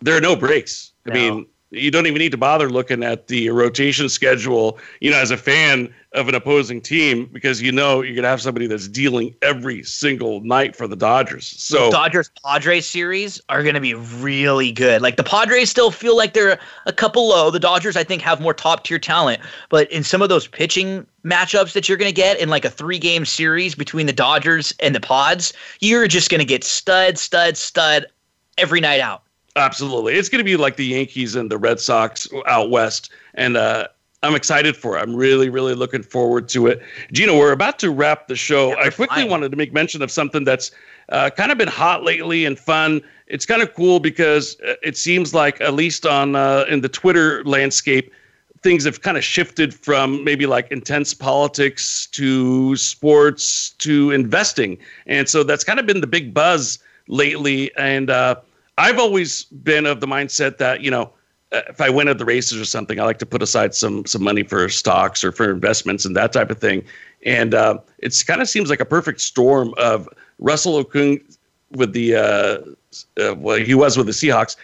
there 0.00 0.16
are 0.16 0.20
no 0.20 0.36
breaks. 0.36 0.92
I 1.06 1.12
mean, 1.12 1.46
you 1.70 1.90
don't 1.90 2.06
even 2.06 2.18
need 2.18 2.30
to 2.30 2.38
bother 2.38 2.70
looking 2.70 3.02
at 3.02 3.26
the 3.26 3.50
rotation 3.50 4.08
schedule, 4.08 4.78
you 5.00 5.10
know, 5.10 5.18
as 5.18 5.32
a 5.32 5.36
fan 5.36 5.92
of 6.12 6.28
an 6.28 6.34
opposing 6.34 6.80
team 6.80 7.28
because 7.32 7.60
you 7.60 7.72
know 7.72 8.00
you're 8.02 8.14
going 8.14 8.22
to 8.22 8.28
have 8.28 8.40
somebody 8.40 8.66
that's 8.66 8.88
dealing 8.88 9.34
every 9.42 9.82
single 9.82 10.40
night 10.42 10.76
for 10.76 10.86
the 10.86 10.96
Dodgers. 10.96 11.46
So 11.46 11.90
Dodgers 11.90 12.30
Padres 12.44 12.88
series 12.88 13.40
are 13.48 13.62
going 13.62 13.74
to 13.74 13.80
be 13.80 13.94
really 13.94 14.70
good. 14.70 15.02
Like 15.02 15.16
the 15.16 15.24
Padres 15.24 15.68
still 15.68 15.90
feel 15.90 16.16
like 16.16 16.32
they're 16.32 16.58
a 16.86 16.92
couple 16.92 17.28
low. 17.28 17.50
The 17.50 17.60
Dodgers 17.60 17.96
I 17.96 18.04
think 18.04 18.22
have 18.22 18.40
more 18.40 18.54
top 18.54 18.84
tier 18.84 18.98
talent, 18.98 19.40
but 19.68 19.90
in 19.90 20.04
some 20.04 20.22
of 20.22 20.28
those 20.28 20.46
pitching 20.46 21.04
matchups 21.24 21.72
that 21.72 21.88
you're 21.88 21.98
going 21.98 22.08
to 22.08 22.14
get 22.14 22.38
in 22.38 22.48
like 22.48 22.64
a 22.64 22.70
three 22.70 22.98
game 22.98 23.24
series 23.24 23.74
between 23.74 24.06
the 24.06 24.12
Dodgers 24.12 24.72
and 24.80 24.94
the 24.94 25.00
Pods, 25.00 25.52
you're 25.80 26.06
just 26.06 26.30
going 26.30 26.38
to 26.38 26.46
get 26.46 26.62
stud 26.62 27.18
stud 27.18 27.56
stud 27.56 28.06
every 28.56 28.80
night 28.80 29.00
out. 29.00 29.25
Absolutely. 29.56 30.14
It's 30.14 30.28
going 30.28 30.38
to 30.38 30.44
be 30.44 30.56
like 30.56 30.76
the 30.76 30.84
Yankees 30.84 31.34
and 31.34 31.50
the 31.50 31.58
Red 31.58 31.80
Sox 31.80 32.28
out 32.46 32.70
west. 32.70 33.10
And 33.34 33.56
uh, 33.56 33.88
I'm 34.22 34.34
excited 34.34 34.76
for 34.76 34.96
it. 34.96 35.00
I'm 35.00 35.16
really, 35.16 35.48
really 35.48 35.74
looking 35.74 36.02
forward 36.02 36.48
to 36.50 36.66
it. 36.66 36.82
Gino, 37.12 37.38
we're 37.38 37.52
about 37.52 37.78
to 37.80 37.90
wrap 37.90 38.28
the 38.28 38.36
show. 38.36 38.68
Yeah, 38.68 38.80
I 38.80 38.90
quickly 38.90 39.22
fine. 39.22 39.30
wanted 39.30 39.50
to 39.50 39.56
make 39.56 39.72
mention 39.72 40.02
of 40.02 40.10
something 40.10 40.44
that's 40.44 40.70
uh, 41.08 41.30
kind 41.30 41.50
of 41.50 41.58
been 41.58 41.68
hot 41.68 42.04
lately 42.04 42.44
and 42.44 42.58
fun. 42.58 43.00
It's 43.28 43.46
kind 43.46 43.62
of 43.62 43.74
cool 43.74 43.98
because 43.98 44.60
uh, 44.60 44.74
it 44.82 44.96
seems 44.96 45.32
like, 45.32 45.60
at 45.60 45.74
least 45.74 46.04
on 46.04 46.36
uh, 46.36 46.66
in 46.68 46.82
the 46.82 46.88
Twitter 46.88 47.42
landscape, 47.44 48.12
things 48.62 48.84
have 48.84 49.00
kind 49.02 49.16
of 49.16 49.24
shifted 49.24 49.72
from 49.72 50.24
maybe 50.24 50.44
like 50.46 50.70
intense 50.70 51.14
politics 51.14 52.06
to 52.08 52.76
sports 52.76 53.70
to 53.78 54.10
investing. 54.10 54.76
And 55.06 55.28
so 55.28 55.44
that's 55.44 55.64
kind 55.64 55.78
of 55.78 55.86
been 55.86 56.00
the 56.00 56.06
big 56.06 56.34
buzz 56.34 56.78
lately. 57.06 57.70
And 57.76 58.10
uh, 58.10 58.36
I've 58.78 58.98
always 58.98 59.44
been 59.44 59.86
of 59.86 60.00
the 60.00 60.06
mindset 60.06 60.58
that 60.58 60.82
you 60.82 60.90
know 60.90 61.12
uh, 61.52 61.62
if 61.68 61.80
I 61.80 61.90
win 61.90 62.08
at 62.08 62.18
the 62.18 62.24
races 62.24 62.60
or 62.60 62.64
something, 62.64 62.98
I 62.98 63.04
like 63.04 63.18
to 63.18 63.26
put 63.26 63.42
aside 63.42 63.74
some 63.74 64.04
some 64.06 64.22
money 64.22 64.42
for 64.42 64.68
stocks 64.68 65.22
or 65.22 65.32
for 65.32 65.50
investments 65.50 66.04
and 66.04 66.16
that 66.16 66.32
type 66.32 66.50
of 66.50 66.58
thing. 66.58 66.84
And 67.24 67.54
uh, 67.54 67.78
it 67.98 68.22
kind 68.26 68.42
of 68.42 68.48
seems 68.48 68.70
like 68.70 68.80
a 68.80 68.84
perfect 68.84 69.20
storm 69.20 69.74
of 69.76 70.08
Russell 70.38 70.84
Okung 70.84 71.20
with 71.72 71.92
the 71.92 72.16
uh, 72.16 72.58
uh, 73.22 73.34
well, 73.36 73.58
he 73.58 73.74
was 73.74 73.96
with 73.96 74.06
the 74.06 74.12
Seahawks, 74.12 74.56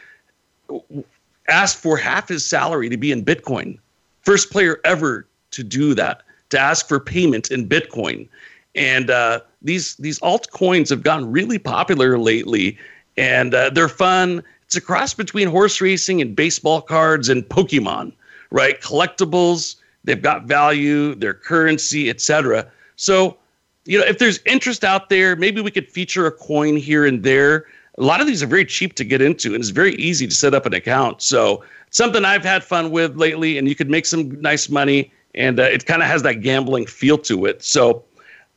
asked 1.48 1.78
for 1.78 1.96
half 1.96 2.28
his 2.28 2.44
salary 2.44 2.88
to 2.88 2.96
be 2.96 3.12
in 3.12 3.24
Bitcoin. 3.24 3.78
First 4.22 4.50
player 4.50 4.80
ever 4.84 5.26
to 5.52 5.62
do 5.62 5.94
that, 5.94 6.22
to 6.50 6.58
ask 6.58 6.88
for 6.88 7.00
payment 7.00 7.50
in 7.50 7.68
Bitcoin. 7.68 8.28
And 8.74 9.10
uh, 9.10 9.40
these 9.60 9.96
these 9.96 10.18
altcoins 10.20 10.88
have 10.90 11.02
gotten 11.02 11.30
really 11.30 11.58
popular 11.58 12.18
lately 12.18 12.78
and 13.22 13.54
uh, 13.54 13.70
they're 13.70 13.88
fun. 13.88 14.42
It's 14.64 14.74
a 14.74 14.80
cross 14.80 15.14
between 15.14 15.46
horse 15.46 15.80
racing 15.80 16.20
and 16.20 16.34
baseball 16.34 16.80
cards 16.80 17.28
and 17.28 17.44
Pokemon, 17.44 18.12
right? 18.50 18.80
Collectibles. 18.80 19.76
They've 20.02 20.20
got 20.20 20.46
value, 20.46 21.14
their 21.14 21.34
currency, 21.34 22.10
etc. 22.10 22.66
So, 22.96 23.36
you 23.84 23.98
know, 23.98 24.04
if 24.04 24.18
there's 24.18 24.40
interest 24.44 24.82
out 24.82 25.08
there, 25.08 25.36
maybe 25.36 25.60
we 25.60 25.70
could 25.70 25.88
feature 25.88 26.26
a 26.26 26.32
coin 26.32 26.76
here 26.76 27.06
and 27.06 27.22
there. 27.22 27.66
A 27.98 28.02
lot 28.02 28.20
of 28.20 28.26
these 28.26 28.42
are 28.42 28.46
very 28.48 28.64
cheap 28.64 28.94
to 28.94 29.04
get 29.04 29.22
into, 29.22 29.54
and 29.54 29.60
it's 29.60 29.68
very 29.68 29.94
easy 29.94 30.26
to 30.26 30.34
set 30.34 30.52
up 30.54 30.66
an 30.66 30.74
account. 30.74 31.22
So, 31.22 31.62
something 31.90 32.24
I've 32.24 32.44
had 32.44 32.64
fun 32.64 32.90
with 32.90 33.16
lately, 33.16 33.58
and 33.58 33.68
you 33.68 33.76
could 33.76 33.90
make 33.90 34.06
some 34.06 34.40
nice 34.40 34.68
money, 34.68 35.12
and 35.34 35.60
uh, 35.60 35.64
it 35.64 35.86
kind 35.86 36.02
of 36.02 36.08
has 36.08 36.22
that 36.22 36.40
gambling 36.40 36.86
feel 36.86 37.18
to 37.18 37.44
it. 37.46 37.62
So, 37.62 38.02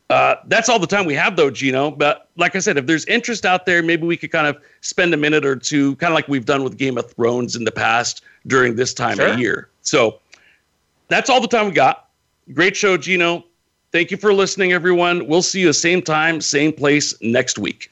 uh, 0.10 0.36
that's 0.46 0.70
all 0.70 0.78
the 0.80 0.88
time 0.88 1.06
we 1.06 1.16
have, 1.16 1.36
though, 1.36 1.50
Gino. 1.50 1.92
But 1.92 2.30
like 2.38 2.56
I 2.56 2.60
said, 2.60 2.78
if 2.78 2.86
there's 2.86 3.06
interest 3.06 3.46
out 3.46 3.66
there, 3.66 3.82
maybe 3.82 4.06
we 4.06 4.18
could 4.18 4.32
kind 4.32 4.48
of 4.48 4.58
spend 4.82 5.14
a 5.14 5.18
minute 5.18 5.46
or 5.46 5.56
two, 5.56 5.96
kind 5.96 6.12
of 6.12 6.16
like 6.16 6.28
we've 6.28 6.46
done 6.46 6.64
with 6.64 6.78
Game 6.78 6.98
of 6.98 7.12
Thrones 7.12 7.56
in 7.56 7.64
the 7.64 7.72
past 7.72 8.24
during 8.46 8.76
this 8.76 8.94
time 8.94 9.18
sure. 9.18 9.30
of 9.30 9.40
year. 9.40 9.70
So 9.82 10.20
that's 11.08 11.30
all 11.30 11.42
the 11.42 11.48
time 11.48 11.66
we 11.68 11.72
got. 11.72 12.10
Great 12.54 12.78
show, 12.78 12.98
Gino. 12.98 13.46
Thank 13.92 14.12
you 14.12 14.18
for 14.18 14.34
listening, 14.34 14.74
everyone. 14.74 15.28
We'll 15.28 15.42
see 15.42 15.62
you 15.62 15.68
the 15.68 15.74
same 15.74 16.02
time, 16.02 16.42
same 16.42 16.72
place 16.72 17.16
next 17.22 17.58
week. 17.58 17.92